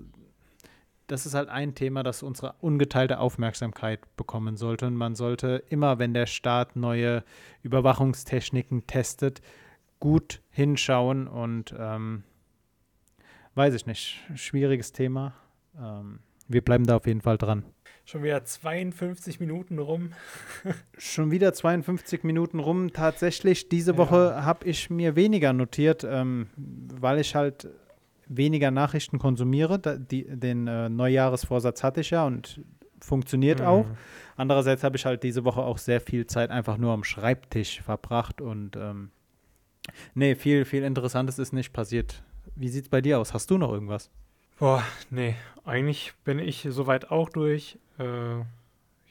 das 1.08 1.26
ist 1.26 1.36
halt 1.36 1.50
ein 1.50 1.76
Thema, 1.76 2.04
das 2.04 2.24
unsere 2.24 2.56
ungeteilte 2.60 3.20
Aufmerksamkeit 3.20 4.16
bekommen 4.18 4.58
sollte. 4.58 4.88
Und 4.88 4.96
man 4.96 5.16
sollte 5.16 5.64
immer, 5.70 6.00
wenn 6.00 6.14
der 6.14 6.26
Staat 6.26 6.76
neue 6.76 7.24
Überwachungstechniken 7.62 8.88
testet, 8.88 9.42
gut 10.00 10.42
hinschauen 10.50 11.28
und 11.28 11.74
ähm, 11.78 12.24
weiß 13.56 13.74
ich 13.74 13.86
nicht, 13.86 14.20
schwieriges 14.36 14.92
Thema. 14.92 15.34
Ähm, 15.80 16.20
wir 16.48 16.64
bleiben 16.64 16.86
da 16.86 16.96
auf 16.98 17.08
jeden 17.08 17.22
Fall 17.22 17.38
dran. 17.38 17.64
Schon 18.06 18.24
wieder 18.24 18.46
52 18.46 19.42
Minuten 19.42 19.80
rum. 19.80 20.12
Schon 20.98 21.30
wieder 21.30 21.54
52 21.54 22.24
Minuten 22.24 22.60
rum. 22.60 22.94
Tatsächlich, 22.94 23.68
diese 23.68 23.92
Ja. 23.92 23.98
Woche 23.98 24.46
habe 24.46 24.66
ich 24.66 24.90
mir 24.90 25.18
weniger 25.18 25.52
notiert, 25.52 26.06
ähm, 26.10 26.48
weil 26.56 27.20
ich 27.20 27.36
halt 27.36 27.68
weniger 28.28 28.72
Nachrichten 28.72 29.20
konsumiere. 29.20 29.78
Da, 29.80 29.98
die, 29.98 30.24
den 30.24 30.68
äh, 30.68 30.88
Neujahresvorsatz 30.88 31.84
hatte 31.84 32.00
ich 32.02 32.12
ja 32.12 32.26
und 32.26 32.62
funktioniert 33.02 33.62
auch. 33.62 33.86
Mhm. 33.86 33.98
Andererseits 34.38 34.84
habe 34.84 34.96
ich 34.96 35.06
halt 35.06 35.24
diese 35.24 35.44
Woche 35.44 35.62
auch 35.62 35.78
sehr 35.78 36.00
viel 36.00 36.28
Zeit 36.28 36.50
einfach 36.50 36.78
nur 36.78 36.94
am 36.94 37.04
Schreibtisch 37.04 37.82
verbracht 37.82 38.40
und 38.40 38.76
ähm, 38.78 39.12
nee, 40.16 40.36
viel, 40.36 40.66
viel 40.66 40.84
Interessantes 40.84 41.40
ist 41.40 41.54
nicht 41.54 41.74
passiert. 41.74 42.24
Wie 42.56 42.70
sieht 42.70 42.86
es 42.86 42.90
bei 42.90 43.02
dir 43.02 43.20
aus? 43.20 43.34
Hast 43.34 43.50
du 43.52 43.58
noch 43.58 43.72
irgendwas? 43.72 44.10
Boah, 44.60 44.84
nee, 45.10 45.36
eigentlich 45.66 46.14
bin 46.24 46.40
ich 46.40 46.66
soweit 46.70 47.12
auch 47.12 47.30
durch. 47.30 47.78
Äh, 48.00 48.40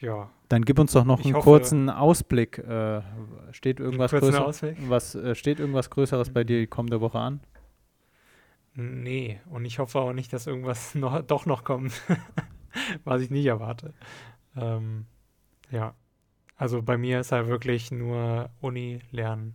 ja, 0.00 0.28
Dann 0.48 0.64
gib 0.64 0.78
uns 0.78 0.92
doch 0.92 1.04
noch 1.04 1.20
Ich 1.20 1.26
einen 1.26 1.36
hoffe- 1.36 1.44
kurzen 1.44 1.88
Ausblick. 1.88 2.58
Äh, 2.58 3.02
steht 3.52 3.80
irgendwas 3.80 4.10
kurzen 4.10 4.26
größer, 4.30 4.46
Ausweg? 4.46 4.76
was 4.88 5.14
äh, 5.14 5.34
steht 5.34 5.60
irgendwas 5.60 5.88
Größeres 5.90 6.30
bei 6.30 6.44
dir 6.44 6.58
die 6.60 6.66
kommende 6.66 7.00
Woche 7.00 7.18
an? 7.18 7.40
Nee, 8.74 9.40
und 9.48 9.64
ich 9.64 9.78
hoffe 9.78 10.00
auch 10.00 10.12
nicht, 10.12 10.32
dass 10.32 10.46
irgendwas 10.46 10.94
noch, 10.96 11.22
doch 11.22 11.46
noch 11.46 11.64
kommt, 11.64 11.92
was 13.04 13.22
ich 13.22 13.30
nicht 13.30 13.46
erwarte. 13.46 13.94
Ähm, 14.56 15.06
ja, 15.70 15.94
also 16.56 16.82
bei 16.82 16.98
mir 16.98 17.20
ist 17.20 17.32
halt 17.32 17.46
wirklich 17.48 17.90
nur 17.90 18.50
Uni 18.60 19.00
lernen 19.12 19.54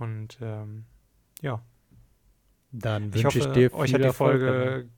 und 0.00 0.38
ähm, 0.42 0.86
ja, 1.42 1.62
Dann 2.72 3.12
ich 3.12 3.24
wünsche 3.24 3.38
hoffe, 3.38 3.38
ich 3.40 3.46
dir 3.48 3.70
viel 3.70 3.72
euch 3.72 3.92
hat 3.94 4.02
die 4.02 4.02
Erfolg 4.02 4.44
dabei. 4.44 4.82
Folge, 4.82 4.88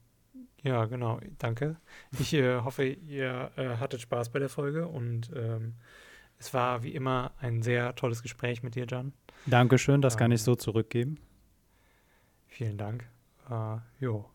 ja 0.63 0.85
genau, 0.87 1.21
danke. 1.39 1.77
Ich 2.19 2.33
äh, 2.35 2.61
hoffe, 2.61 2.85
ihr 2.85 3.51
äh, 3.57 3.77
hattet 3.79 4.01
Spaß 4.01 4.31
bei 4.31 4.39
der 4.39 4.49
Folge 4.49 4.89
und 4.89 5.31
ähm, 5.35 5.75
es 6.39 6.55
war 6.55 6.83
wie 6.83 6.95
immer 6.95 7.33
ein 7.41 7.63
sehr 7.63 7.95
tolles 7.95 8.23
Gespräch 8.23 8.63
mit 8.63 8.75
dir, 8.75 8.87
Jan. 8.89 9.13
Dankeschön, 9.47 10.03
das 10.03 10.17
kann 10.17 10.31
Ähm, 10.31 10.37
ich 10.37 10.43
so 10.43 10.55
zurückgeben. 10.57 11.19
Vielen 12.47 12.79
Dank. 12.79 13.09
Äh, 13.51 13.79
jo. 14.01 14.29